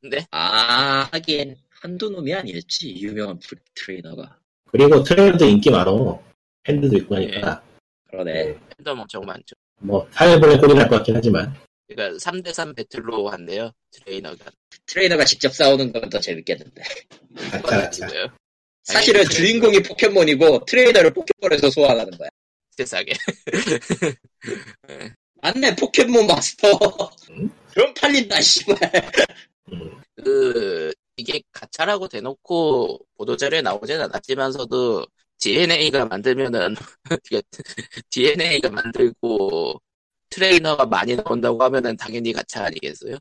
근데, 0.00 0.26
아 0.30 1.08
하긴 1.12 1.56
한두 1.70 2.10
놈이 2.10 2.32
아니었지 2.34 2.94
유명한 2.96 3.38
프리- 3.38 3.58
트레이너가 3.74 4.38
그리고 4.70 5.02
트레이너도 5.02 5.44
인기 5.46 5.70
많어. 5.70 6.22
팬들도 6.64 6.96
있고 6.98 7.16
하니까. 7.16 7.62
그러네 8.10 8.58
팬덤 8.76 8.98
엄청 9.00 9.22
많죠. 9.24 9.54
뭐, 9.80 10.06
파이어볼의 10.12 10.58
꼴이 10.58 10.74
날 10.74 10.88
것 10.88 10.96
같긴 10.96 11.16
하지만. 11.16 11.54
그러니까 11.86 12.18
3대3 12.18 12.74
battle로 12.76 13.28
한대요, 13.28 13.70
트레이너가. 13.92 14.50
트레이너가 14.86 15.24
직접 15.24 15.54
싸우는 15.54 15.92
건 15.92 16.08
더 16.10 16.18
재밌겠는데 16.20 16.82
가차. 17.62 17.80
가지고요. 17.80 18.26
사실은 18.84 19.20
아니, 19.20 19.28
주인공이 19.30 19.82
포켓몬이고 19.82 20.64
트레이너를 20.66 21.12
포켓몬에서 21.14 21.70
소환하는 21.70 22.10
거야 22.18 22.28
세상에. 22.76 23.06
맞네 25.42 25.76
포켓몬 25.76 26.26
마스터 26.26 26.68
음? 27.30 27.50
그럼 27.72 27.94
팔린다 27.94 28.40
씨발 28.40 28.78
음, 29.72 30.00
그, 30.16 30.92
이게 31.16 31.42
가차라고 31.52 32.08
대놓고 32.08 33.00
보도자료에 33.16 33.62
나오진 33.62 34.00
않았지만서도 34.00 35.06
DNA가 35.38 36.06
만들면은, 36.06 36.74
DNA가 38.10 38.70
만들고 38.70 39.80
트레이너가 40.30 40.86
많이 40.86 41.16
나온다고 41.16 41.62
하면은 41.64 41.96
당연히 41.96 42.32
가차 42.32 42.64
아니겠어요? 42.64 43.16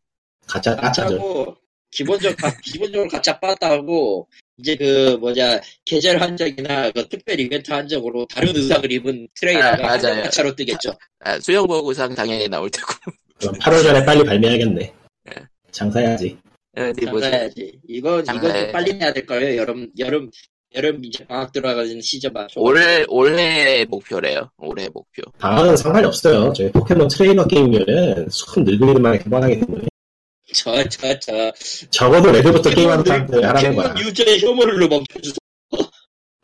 가짜, 0.47 0.76
가짜죠. 0.76 1.57
기본적 1.91 2.38
가, 2.38 2.51
기본적으로 2.63 3.09
가차 3.09 3.39
빠따고 3.39 4.27
이제 4.57 4.75
그 4.75 5.17
뭐냐 5.19 5.59
계절 5.85 6.21
한정이나 6.21 6.91
그 6.91 7.07
특별 7.07 7.39
이벤트 7.39 7.71
한정으로 7.71 8.25
다른 8.27 8.55
의상을 8.55 8.91
입은 8.91 9.27
트레이너가 9.39 9.73
아, 9.73 9.77
맞아요. 9.77 10.23
가차로 10.23 10.55
뜨겠죠. 10.55 10.91
아, 11.19 11.39
수영복 11.39 11.88
의상 11.88 12.13
당연히 12.15 12.47
나올 12.47 12.69
테고. 12.69 12.88
그럼 13.39 13.55
8월 13.59 13.83
전에 13.83 14.03
빨리 14.03 14.23
발매하겠네. 14.23 14.93
네. 15.25 15.35
장사해야지. 15.71 16.38
뭐지? 16.75 17.05
장사해야지. 17.05 17.79
이건 17.88 18.23
이건. 18.23 18.41
좀 18.41 18.71
빨리 18.71 18.93
내야 18.93 19.13
될 19.13 19.25
거예요. 19.25 19.57
여름 19.57 19.89
여름 19.99 20.29
여름 20.75 21.03
이제 21.05 21.25
방학 21.25 21.51
들어가는 21.51 22.01
시즌 22.01 22.33
맞춰. 22.33 22.59
올해, 22.59 23.05
올해 23.07 23.85
목표래요. 23.85 24.49
올해 24.57 24.88
목표. 24.89 25.23
방학은 25.39 25.77
상관이 25.77 26.05
없어요. 26.05 26.51
저희 26.53 26.71
포켓몬 26.71 27.07
트레이너 27.07 27.47
게임이면은 27.47 28.29
수큰 28.29 28.63
늙은이들만 28.63 29.19
개발하기 29.19 29.59
때문에. 29.61 29.85
저 30.54 30.84
저 30.89 31.20
저. 31.20 31.52
적어도 31.91 32.32
레드부터 32.32 32.70
게임하는 32.70 33.04
사람들 33.04 33.43
하라는 33.45 33.76
거야. 33.76 33.88
포켓몬 33.89 34.08
유저의 34.08 34.39
혐오를 34.41 34.88
멈춰주세요. 34.88 35.38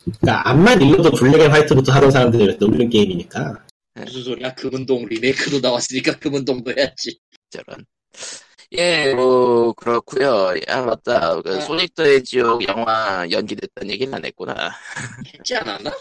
그러니까 0.03 0.49
암만 0.49 0.81
늙어도 0.81 1.11
블랙 1.11 1.39
앤 1.41 1.51
화이트부터 1.51 1.91
하던 1.93 2.11
사람들이 2.11 2.57
놀는 2.59 2.89
게임이니까. 2.89 3.63
무슨 3.95 4.23
소리야? 4.23 4.53
금은동 4.55 5.05
리메이크도 5.05 5.59
나왔으니까 5.61 6.17
금은동도 6.19 6.73
해야지. 6.77 7.17
저런. 7.49 7.85
예, 8.75 9.13
뭐, 9.13 9.71
그렇구요 9.73 10.55
아, 10.67 10.81
맞다. 10.81 11.39
그, 11.41 11.57
아. 11.57 11.59
소닉 11.61 11.93
더 11.93 12.23
헤지혹 12.23 12.67
영화 12.67 13.23
연기됐다는 13.29 13.91
얘기는 13.91 14.11
안 14.13 14.25
했구나. 14.25 14.71
했지 15.33 15.55
않았나? 15.55 15.91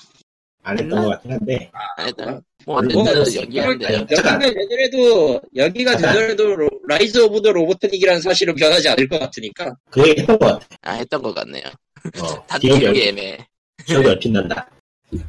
안 0.62 0.78
했던 0.78 1.02
것 1.02 1.08
같긴 1.10 1.32
한데. 1.32 1.70
안 1.96 2.06
했다. 2.08 2.24
아, 2.30 2.40
뭐, 2.64 2.80
그건 2.80 3.08
어쨌든 3.08 3.34
뭐, 3.34 3.42
연기한대요. 3.42 3.98
연기가 3.98 4.38
되더라도 4.38 5.40
연기가 5.56 5.96
되더라도 5.96 6.56
로- 6.56 6.70
rise 6.88 7.18
of 7.18 7.42
the 7.42 7.52
로보트닉이라는 7.52 8.20
사실은 8.20 8.54
변하지 8.54 8.88
않을 8.90 9.08
것 9.08 9.18
같으니까 9.18 9.74
그 9.90 10.08
얘기 10.08 10.20
했던 10.20 10.38
것 10.38 10.46
같아. 10.46 10.66
아, 10.82 10.92
했던 10.94 11.22
것 11.22 11.34
같네요. 11.34 11.64
어, 12.20 12.46
다들 12.46 12.78
기억이, 12.78 13.08
애매해. 13.08 13.38
기억이 13.86 14.08
얼핏 14.08 14.30
난다. 14.30 14.68
응, 15.12 15.20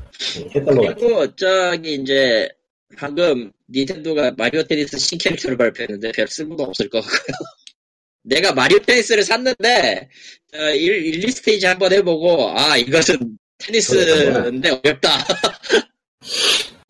했던 0.56 0.66
것 0.76 0.82
같아. 0.84 0.96
그리고 0.96 1.36
저기 1.36 1.96
이제 1.96 2.48
방금 2.96 3.52
닌텐도가 3.74 4.34
마리오 4.38 4.62
테니스 4.64 4.98
신캐릭터를 5.00 5.58
발표했는데 5.58 6.12
별 6.12 6.28
쓸모도 6.28 6.64
없을 6.64 6.90
것 6.90 7.02
같고요. 7.02 7.36
내가 8.26 8.54
마리오 8.54 8.78
테니스를 8.80 9.24
샀는데 9.24 10.10
어, 10.56 10.58
1, 10.70 11.06
1, 11.16 11.20
2스테이지 11.22 11.66
한번 11.66 11.92
해보고 11.92 12.52
아 12.58 12.78
이것은 12.78 13.38
테니스인데 13.66 14.70
어렵다. 14.70 15.10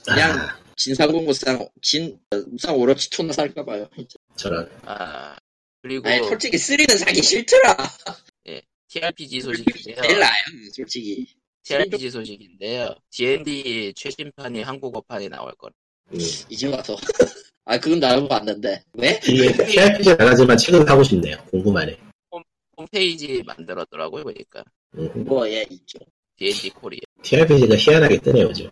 그냥 0.05 0.31
아, 0.39 0.59
진상공 0.75 1.25
무상 1.25 1.67
진 1.81 2.17
무상 2.47 2.75
오로치 2.77 3.09
투나 3.09 3.33
살까봐요. 3.33 3.89
저런. 4.35 4.69
아, 4.85 5.35
그리고 5.81 6.07
아니 6.09 6.23
솔직히 6.27 6.57
3는 6.57 6.97
사기 6.97 7.21
싫더라. 7.21 7.77
TRPG 8.89 9.41
소식인데요. 9.41 9.95
제일 10.05 10.19
나요 10.19 10.31
솔직히. 10.71 11.25
TRPG 11.63 12.11
소식인데요. 12.11 12.93
D&D 13.09 13.93
최신판이 13.95 14.61
한국어판이 14.61 15.29
나올 15.29 15.51
거라. 15.55 15.73
음. 16.11 16.19
이제 16.49 16.67
와서 16.67 16.95
아 17.65 17.79
그건 17.79 17.99
나도 17.99 18.27
봤는데 18.27 18.83
왜? 18.93 19.19
이게 19.27 19.51
TRPG는 19.51 20.21
안 20.21 20.27
하지만 20.27 20.57
책은 20.57 20.85
사고 20.85 21.01
싶네요. 21.03 21.37
궁금하네. 21.49 21.97
홈페이지 22.77 23.41
만들었더라고요, 23.43 24.23
보니까. 24.23 24.63
음, 24.97 25.09
뭐 25.25 25.47
예 25.47 25.65
있죠. 25.69 25.99
D&D 26.43 26.69
코리아. 26.71 26.99
TRPG가 27.21 27.75
희한하게 27.77 28.19
뜨네요, 28.19 28.45
요즘. 28.47 28.69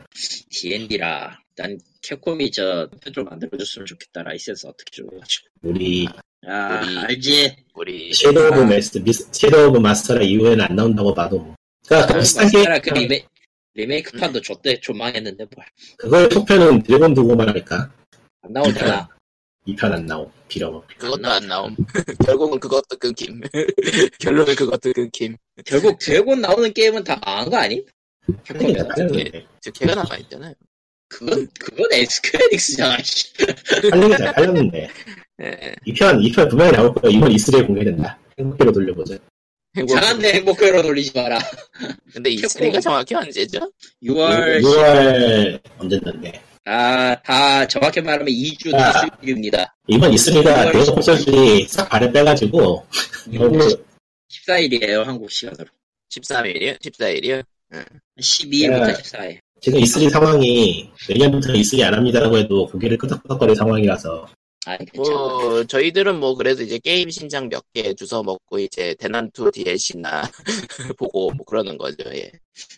D&D라 0.49 1.39
난 1.55 1.77
캡콤이 2.01 2.51
저좀 2.51 3.25
만들어줬으면 3.29 3.85
좋겠다 3.85 4.23
라이센스 4.23 4.67
어떻게 4.67 4.91
줘가지고 4.91 5.47
우리 5.63 6.07
아 6.47 6.81
우리- 6.81 6.97
알지 6.97 7.55
우리 7.75 8.13
섀도우 8.13 8.47
오브 8.47 8.61
아. 8.61 8.65
마스터, 8.65 8.99
섀도우 9.31 9.69
오브 9.69 9.77
마스터라 9.79 10.21
이후에는 10.23 10.61
안 10.65 10.75
나온다고 10.75 11.13
봐도 11.13 11.39
뭐. 11.39 11.55
그러니까 11.87 12.13
그 12.13 12.19
비슷한 12.19 12.45
마스터라 12.45 12.79
그 12.79 12.89
리메, 12.89 13.25
리메이크판도 13.75 14.41
줬대 14.41 14.79
존망했는데 14.81 15.45
뭘안 15.55 15.69
그걸 15.97 16.29
속편은 16.31 16.83
드래곤 16.83 17.13
두고만 17.13 17.47
하니까. 17.49 17.91
나오잖아 18.49 19.07
2편 19.67 19.91
안 19.91 20.05
나오. 20.05 20.31
빌어먹. 20.47 20.87
그것도 20.97 21.27
안 21.29 21.47
나옴. 21.47 21.75
결국은 22.25 22.59
그것도 22.59 22.97
끊김. 22.99 23.41
결론은 24.19 24.55
그것도 24.55 24.91
끊김. 24.93 25.37
결국 25.65 25.99
드래곤 25.99 26.41
나오는 26.41 26.73
게임은 26.73 27.03
다 27.03 27.19
망한 27.23 27.49
거 27.49 27.57
아니? 27.57 27.85
팔리긴 28.47 28.75
잘 28.75 28.87
캡콤에서 28.87 28.87
팔렸는데. 28.87 29.45
즉회가 29.61 29.95
남아있잖아요. 29.95 30.53
그건 31.07 31.47
그건 31.59 31.87
에스퀘어닉스잖아 31.91 32.97
씨. 33.03 33.33
잘 34.17 34.33
팔렸는데. 34.33 34.89
예. 35.43 35.75
2편, 35.87 36.31
2편 36.31 36.49
분명히 36.49 36.71
나올 36.71 36.93
거야. 36.93 37.11
이번 37.11 37.31
E3에 37.31 37.65
공개된다. 37.67 38.17
행복회로 38.39 38.71
돌려보자. 38.71 39.17
이상한데 39.77 40.33
행복회로 40.33 40.81
돌리지 40.81 41.11
마라 41.15 41.39
근데 42.13 42.29
이. 42.29 42.37
3가 42.41 42.81
정확히 42.81 43.15
언제죠? 43.15 43.71
6월 44.03 44.61
6월 44.61 45.61
언제인데. 45.79 46.41
아 46.65 47.15
다 47.23 47.67
정확히 47.67 48.01
말하면 48.01 48.27
2주 48.27 48.73
아. 48.75 49.09
뒤입니다. 49.21 49.75
이번 49.87 50.11
E3가 50.11 50.43
6월 50.43 50.71
대형 50.71 50.95
콘솔들이 50.95 51.67
싹 51.67 51.89
발을 51.89 52.11
빼가지고. 52.11 52.85
너무 53.33 53.57
14일이에요 54.29 55.03
한국 55.03 55.31
시간으로. 55.31 55.65
13일이요? 56.09 56.79
14일이요? 56.81 57.43
12일부터 58.19 58.85
네. 58.87 58.93
14일. 58.93 59.39
지금 59.61 59.79
E3 59.79 60.09
상황이 60.09 60.89
내년부터 61.09 61.53
E3 61.53 61.81
안 61.83 61.93
합니다라고 61.95 62.37
해도 62.37 62.67
고개를 62.67 62.97
끄덕끄덕거릴 62.97 63.55
상황이라서 63.55 64.27
아니 64.65 64.85
괜찮아 64.85 65.17
뭐, 65.17 65.63
저희들은 65.65 66.19
뭐, 66.19 66.35
그래도 66.35 66.61
이제 66.61 66.77
게임 66.77 67.09
신작 67.09 67.47
몇 67.49 67.63
개 67.73 67.93
주워 67.95 68.21
먹고, 68.21 68.59
이제, 68.59 68.95
대난투 68.99 69.49
DLC나 69.51 70.21
보고, 70.99 71.31
뭐, 71.31 71.45
그러는 71.45 71.77
거죠, 71.77 71.97
예. 72.13 72.31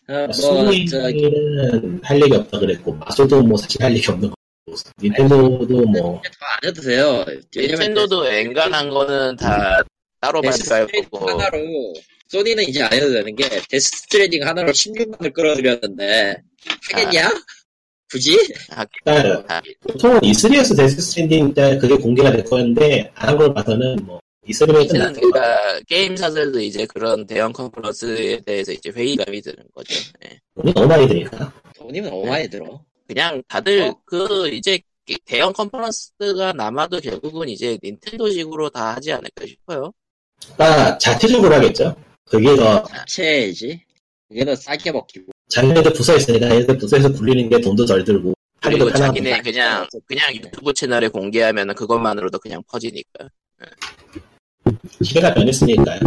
어, 0.08 0.26
뭐 0.26 0.32
저기 0.32 0.88
소니는 0.88 2.00
할 2.04 2.22
얘기 2.22 2.36
없다 2.36 2.60
그랬고 2.60 2.94
마소도 2.94 3.42
뭐 3.44 3.58
사실 3.58 3.82
할 3.84 3.96
얘기 3.96 4.10
없는 4.10 4.30
거고 4.30 4.80
닌텐도도 5.02 5.86
뭐 5.88 6.22
더안 6.22 6.58
해도 6.64 6.82
돼요. 6.82 7.26
닌텐도도 7.56 8.28
엔간한 8.28 8.90
거는 8.90 9.36
다 9.36 9.82
따로 10.22 10.42
Death 10.42 10.70
발표할 10.70 10.88
Stranding 10.88 11.10
거고, 11.10 11.30
하나로 11.32 11.94
소니는 12.30 12.64
이제 12.70 12.82
안 12.84 12.94
해도 12.94 13.12
되는 13.12 13.36
게 13.36 13.44
Death 13.70 13.90
Stranding 14.04 14.46
하나로 14.48 14.72
16만을 14.72 15.34
끌어들였는데 15.34 16.38
하겠냐? 16.94 17.30
굳이? 18.14 18.38
그러니까 19.04 19.44
다, 19.48 19.62
보통은 19.82 20.20
E3에서 20.22 20.78
Death 20.78 21.02
Stranding 21.02 21.52
때 21.56 21.78
그게 21.80 21.96
공개가 21.98 22.32
될 22.32 22.44
거였는데 22.44 23.12
안 23.16 23.30
한 23.30 23.38
걸 23.40 23.52
봐서는 23.56 23.96
뭐 24.06 24.20
E3면 24.48 24.84
이제는 24.86 25.14
끝났던 25.14 25.14
거 25.14 25.30
그러니까, 25.32 25.80
게임사들도 25.88 26.60
이제 26.60 26.86
그런 26.86 27.26
대형 27.26 27.52
컨퍼런스에 27.54 28.42
대해서 28.42 28.72
이제 28.72 28.92
회의감이 28.92 29.42
드는 29.42 29.64
거죠. 29.74 29.96
예. 30.26 30.38
돈이 30.56 30.74
너무 30.76 30.88
많이 30.88 31.08
드니까 31.08 31.52
돈이면 31.76 32.12
너무 32.12 32.26
많이 32.28 32.48
들어. 32.48 32.84
그냥 33.08 33.42
다들 33.48 33.82
어? 33.82 34.00
그 34.06 34.48
이제 34.50 34.80
대형 35.26 35.52
컨퍼런스가 35.54 36.54
남아도 36.54 37.00
결국은 37.00 37.50
이제 37.50 37.80
닌텐도식으로 37.84 38.70
다 38.70 38.94
하지 38.96 39.12
않을까 39.12 39.48
싶어요. 39.48 39.92
그러니까 40.56 40.98
자체적으로 41.00 41.56
하겠죠 41.56 41.96
그게 42.26 42.56
더 42.56 42.84
자체지. 42.84 43.82
그게 44.30 44.46
더 44.46 44.56
싸게 44.56 44.92
먹히고. 44.92 45.33
자기네들 45.54 45.94
부서 45.94 46.16
있으니까 46.18 46.50
얘네들 46.50 46.78
부서에서 46.80 47.12
굴리는 47.12 47.48
게 47.48 47.62
돈도 47.62 47.86
덜 47.86 48.04
들고 48.04 48.34
하기도 48.62 48.86
그리고 48.86 48.98
자기네 48.98 49.42
그냥 49.42 49.88
그냥 50.08 50.34
유튜브 50.34 50.74
채널에 50.74 51.08
공개하면 51.10 51.76
그것만으로도 51.76 52.40
그냥 52.40 52.64
퍼지니까. 52.68 53.30
시대가 55.04 55.34
변했으니까요. 55.34 56.00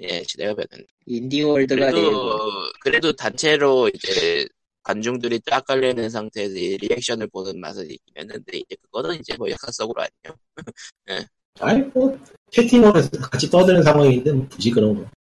예, 0.00 0.22
시대가 0.26 0.54
변했네. 0.54 0.86
인디월드가 1.06 1.90
그래도 1.90 2.38
그래도 2.80 3.12
단체로 3.12 3.90
이제 3.92 4.46
관중들이 4.82 5.40
딱 5.44 5.66
깔려있는 5.66 6.08
상태에서 6.08 6.54
이 6.54 6.78
리액션을 6.78 7.26
보는 7.26 7.60
맛은 7.60 7.90
있긴 7.90 8.14
했는데 8.16 8.58
이제 8.58 8.76
그거는 8.82 9.16
이제 9.16 9.34
뭐 9.36 9.50
역사적으로 9.50 10.02
아니에요. 10.02 10.38
아이 11.60 11.80
뭐 11.92 12.18
채팅으로 12.50 12.98
해서 12.98 13.10
같이 13.18 13.50
떠드는 13.50 13.82
상황인데 13.82 14.32
뭐 14.32 14.48
굳이 14.48 14.70
그런 14.70 14.94
거. 14.94 15.15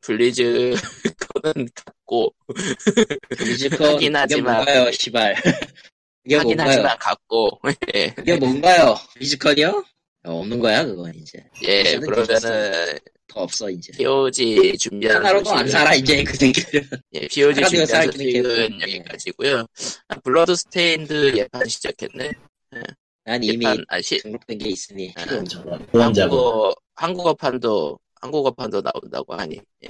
블리즈 0.00 0.74
거는 1.42 1.68
같고. 1.74 2.34
뮤지컬 3.38 3.88
하긴 3.94 4.10
이게 4.10 4.18
하지만- 4.18 4.54
뭔가요 4.56 4.90
시발? 4.92 5.34
이게 6.24 6.36
하긴 6.36 6.56
뭔가요? 6.56 6.68
하지만 6.70 6.98
같고. 6.98 7.60
예, 7.94 8.14
이게 8.18 8.36
뭔가요? 8.36 8.96
뮤지컬이요? 9.20 9.84
어, 10.24 10.38
없는 10.40 10.58
거야 10.60 10.84
그건 10.84 11.12
이제. 11.16 11.44
예 11.66 11.96
그러면은 11.98 12.98
더 13.26 13.40
없어. 13.40 13.68
이제. 13.70 13.92
POG 13.92 14.76
준비하는 14.78 15.20
하나로도 15.24 15.50
안 15.52 15.66
살아 15.68 15.94
이제 15.94 16.22
그 16.22 16.36
새끼들은 16.36 16.88
예, 17.14 17.20
POG 17.28 17.64
준비하는 17.64 18.12
소식은 18.12 18.32
개뿔. 18.32 18.80
여기까지고요. 18.82 19.66
아, 20.08 20.14
블러드 20.20 20.54
스테인드 20.54 21.36
예판 21.36 21.66
시작했네. 21.66 22.30
난 23.24 23.42
이미 23.42 23.64
예판 23.64 23.84
아 23.88 24.00
시, 24.00 24.18
등록된 24.18 24.58
게 24.58 24.68
있으니 24.70 25.12
아. 25.16 25.22
한국어 25.92 26.74
한국어판도 26.94 27.98
한국어판도 28.22 28.82
나온다고 28.82 29.34
하니. 29.34 29.60
예. 29.84 29.88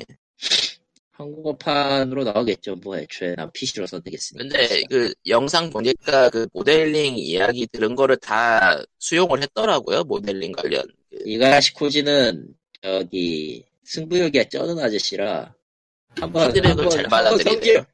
한국어판으로 1.12 2.24
나오겠죠 2.24 2.74
뭐 2.76 2.98
애초에 2.98 3.34
난 3.36 3.50
PC로 3.52 3.86
선택했으니까 3.86 4.42
근데 4.42 4.82
그 4.90 5.14
영상 5.28 5.70
보니까 5.70 6.30
그 6.30 6.48
모델링 6.52 7.16
이야기 7.16 7.66
들은 7.66 7.94
거를 7.94 8.16
다 8.16 8.82
수용을 8.98 9.42
했더라고요. 9.42 10.04
모델링 10.04 10.52
관련. 10.52 10.84
그 11.10 11.18
이가시코지는 11.24 12.48
저기 12.82 13.64
승부욕이 13.84 14.48
쩌는 14.48 14.78
아저씨라 14.78 15.54
한번 16.18 16.52
피드백을 16.52 16.88
잘 16.88 17.04
받아들이네요. 17.04 17.84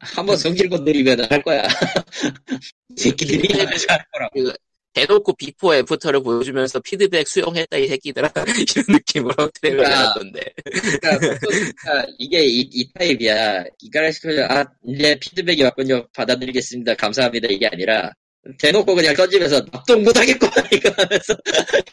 한번 0.00 0.36
성질 0.36 0.68
건드리면 0.68 1.30
할 1.30 1.42
거야. 1.42 1.62
이 1.62 1.66
새끼들이 3.00 3.48
할 3.58 4.04
거라고. 4.12 4.52
대놓고 4.94 5.34
before 5.34 5.74
after를 5.74 6.22
보여주면서 6.22 6.80
피드백 6.80 7.26
수용했다 7.26 7.76
이 7.78 7.88
새끼들아 7.88 8.30
이런 8.46 8.84
느낌으로 8.88 9.34
트랙을 9.60 9.78
그러니까 9.78 9.98
해놨던데. 10.00 10.54
그러니까, 11.00 11.18
그러니까 11.38 12.06
이게 12.18 12.44
이, 12.44 12.60
이 12.72 12.92
타입이야. 12.92 13.64
이가라시 13.82 14.19
코지 14.19 14.40
아 14.42 14.64
이제 14.86 15.18
피드백이 15.20 15.62
왔군요. 15.64 16.06
받아들이겠습니다. 16.14 16.94
감사합니다. 16.94 17.48
이게 17.50 17.66
아니라 17.66 18.12
대놓고 18.60 18.94
그냥 18.94 19.14
던지면서 19.14 19.64
납동 19.72 20.04
못하겠구나 20.04 20.52
이거 20.72 20.90
하면서 20.96 21.34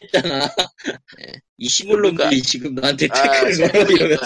했잖아. 0.04 0.46
예. 1.22 1.34
이 1.58 1.68
시골놈들이 1.70 2.18
그러니까- 2.18 2.46
지금 2.48 2.76
나한테 2.76 3.08
아, 3.10 3.24
태클을 3.24 3.72
걸어 3.72 3.90
이러면서 3.90 4.26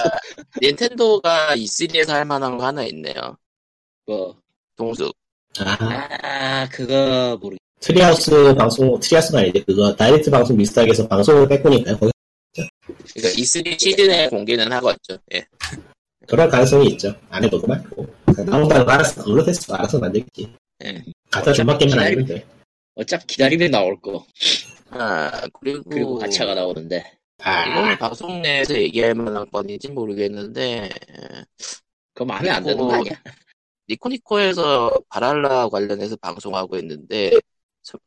닌텐도가 0.62 1.56
E3에서 1.56 2.10
할 2.10 2.26
만한 2.26 2.58
거 2.58 2.66
하나 2.66 2.84
있네요. 2.86 3.38
뭐. 4.06 4.36
동숲. 4.76 5.16
아 5.60 5.78
아 6.22 6.68
그거 6.70 7.38
모르. 7.42 7.56
Treehouse 7.86 8.56
방송 8.56 9.00
Treehouse가 9.00 9.40
아닌데 9.40 9.62
그거 9.64 9.96
Direct 9.96 10.32
방송 10.32 10.58
비슷하게 10.58 10.92
방송을 11.08 11.48
뺏고니까요 11.48 11.98
거기 12.00 12.12
그러니까 13.14 13.40
E3 13.40 13.80
시즌에 13.80 14.28
공개는 14.30 14.72
하겠죠. 14.72 15.18
예. 15.36 15.46
그럴 16.28 16.50
가능성이 16.50 16.88
있죠 16.94 17.16
안 17.30 17.44
해도 17.44 17.62
그만 17.62 17.84
나온다는 18.46 18.86
거 18.86 18.92
알아서 18.92 19.22
그걸로 19.24 19.44
됐어 19.46 19.76
알아서 19.76 20.00
만들겠지 20.00 20.52
예. 20.84 21.04
갖다 21.30 21.54
준밖에만 21.54 22.00
아니면 22.00 22.26
돼 22.26 22.46
어차피 22.96 23.28
기다리면 23.28 23.72
나올 23.72 24.00
거. 24.02 24.26
아, 24.92 25.30
그리고, 25.60 25.84
그리고 25.90 26.18
가차가 26.18 26.56
나오는데. 26.56 27.04
아, 27.40 27.66
이거는 27.66 27.98
방송 27.98 28.42
내에서 28.42 28.74
얘기할 28.74 29.14
만한 29.14 29.46
건인지 29.52 29.90
모르겠는데, 29.90 30.90
그거 32.14 32.24
마음에 32.24 32.50
안 32.50 32.64
드는 32.64 32.78
거 32.78 32.94
아니야? 32.94 33.12
니코니코에서 33.90 34.98
바랄라 35.10 35.68
관련해서 35.68 36.16
방송하고 36.16 36.78
있는데, 36.78 37.32
저- 37.32 37.40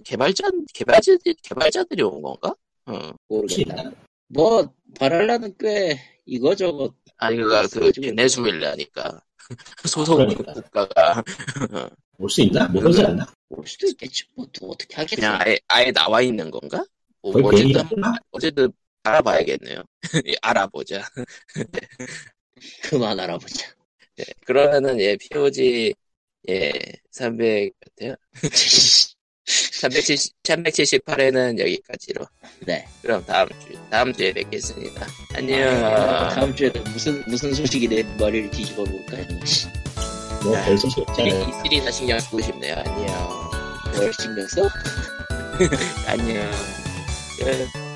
개발자, 0.04 0.44
개발자들, 0.74 1.34
개발자들이 1.42 2.02
온 2.02 2.22
건가? 2.22 2.54
어. 2.86 3.12
모르겠다. 3.28 3.90
뭐 4.28 4.72
바랄라는 4.98 5.54
꽤 5.58 5.98
이거저거 6.26 6.92
아니, 7.16 7.36
그니까, 7.36 7.66
그, 7.68 7.90
베네수엘라니까. 7.92 9.20
소속 9.88 10.16
그러니까. 10.16 10.52
국가가. 10.52 11.22
올 12.18 12.28
수 12.28 12.42
있나? 12.42 12.66
못 12.68 12.84
오지 12.84 13.02
않나? 13.04 13.26
올 13.48 13.66
수도 13.66 13.86
있겠지. 13.86 14.24
뭐또 14.34 14.70
어떻게 14.70 14.96
하겠어? 14.96 15.16
그냥 15.16 15.38
아예, 15.40 15.58
아예 15.68 15.92
나와 15.92 16.20
있는 16.20 16.50
건가? 16.50 16.84
뭐, 17.22 17.32
어쨌든, 17.44 17.82
어쨌든, 18.32 18.72
알아봐야겠네요. 19.04 19.82
알아보자. 20.42 21.08
그만 22.82 23.18
알아보자. 23.20 23.72
예, 24.18 24.24
그러면은, 24.44 25.00
예, 25.00 25.16
POG, 25.16 25.94
예, 26.48 26.72
300, 27.10 27.72
몇대요? 27.80 28.14
370, 29.49 30.34
378회는 30.42 31.59
여기까지로. 31.59 32.26
네. 32.66 32.86
그럼 33.03 33.24
다음 33.26 33.49
주, 33.49 33.78
다음 33.90 34.12
주에 34.12 34.32
뵙겠습니다. 34.32 35.07
안녕. 35.34 35.80
다음 36.34 36.55
주에는 36.55 36.84
무슨 36.92 37.22
무슨 37.26 37.55
소식이 37.55 37.88
내 37.88 38.03
머리를 38.18 38.51
뒤집어 38.51 38.84
볼까요? 38.84 39.24
뭐 40.44 40.53
별 40.64 40.78
소식 40.78 40.99
없잖아요 41.01 41.62
E3나 41.64 41.90
신경 41.92 42.20
쓰고 42.20 42.40
싶네요. 42.42 42.74
안녕. 42.84 43.51
뭘 43.96 44.12
신경 44.20 44.46
써? 44.49 44.68
안녕. 46.07 46.51
끝. 47.38 47.88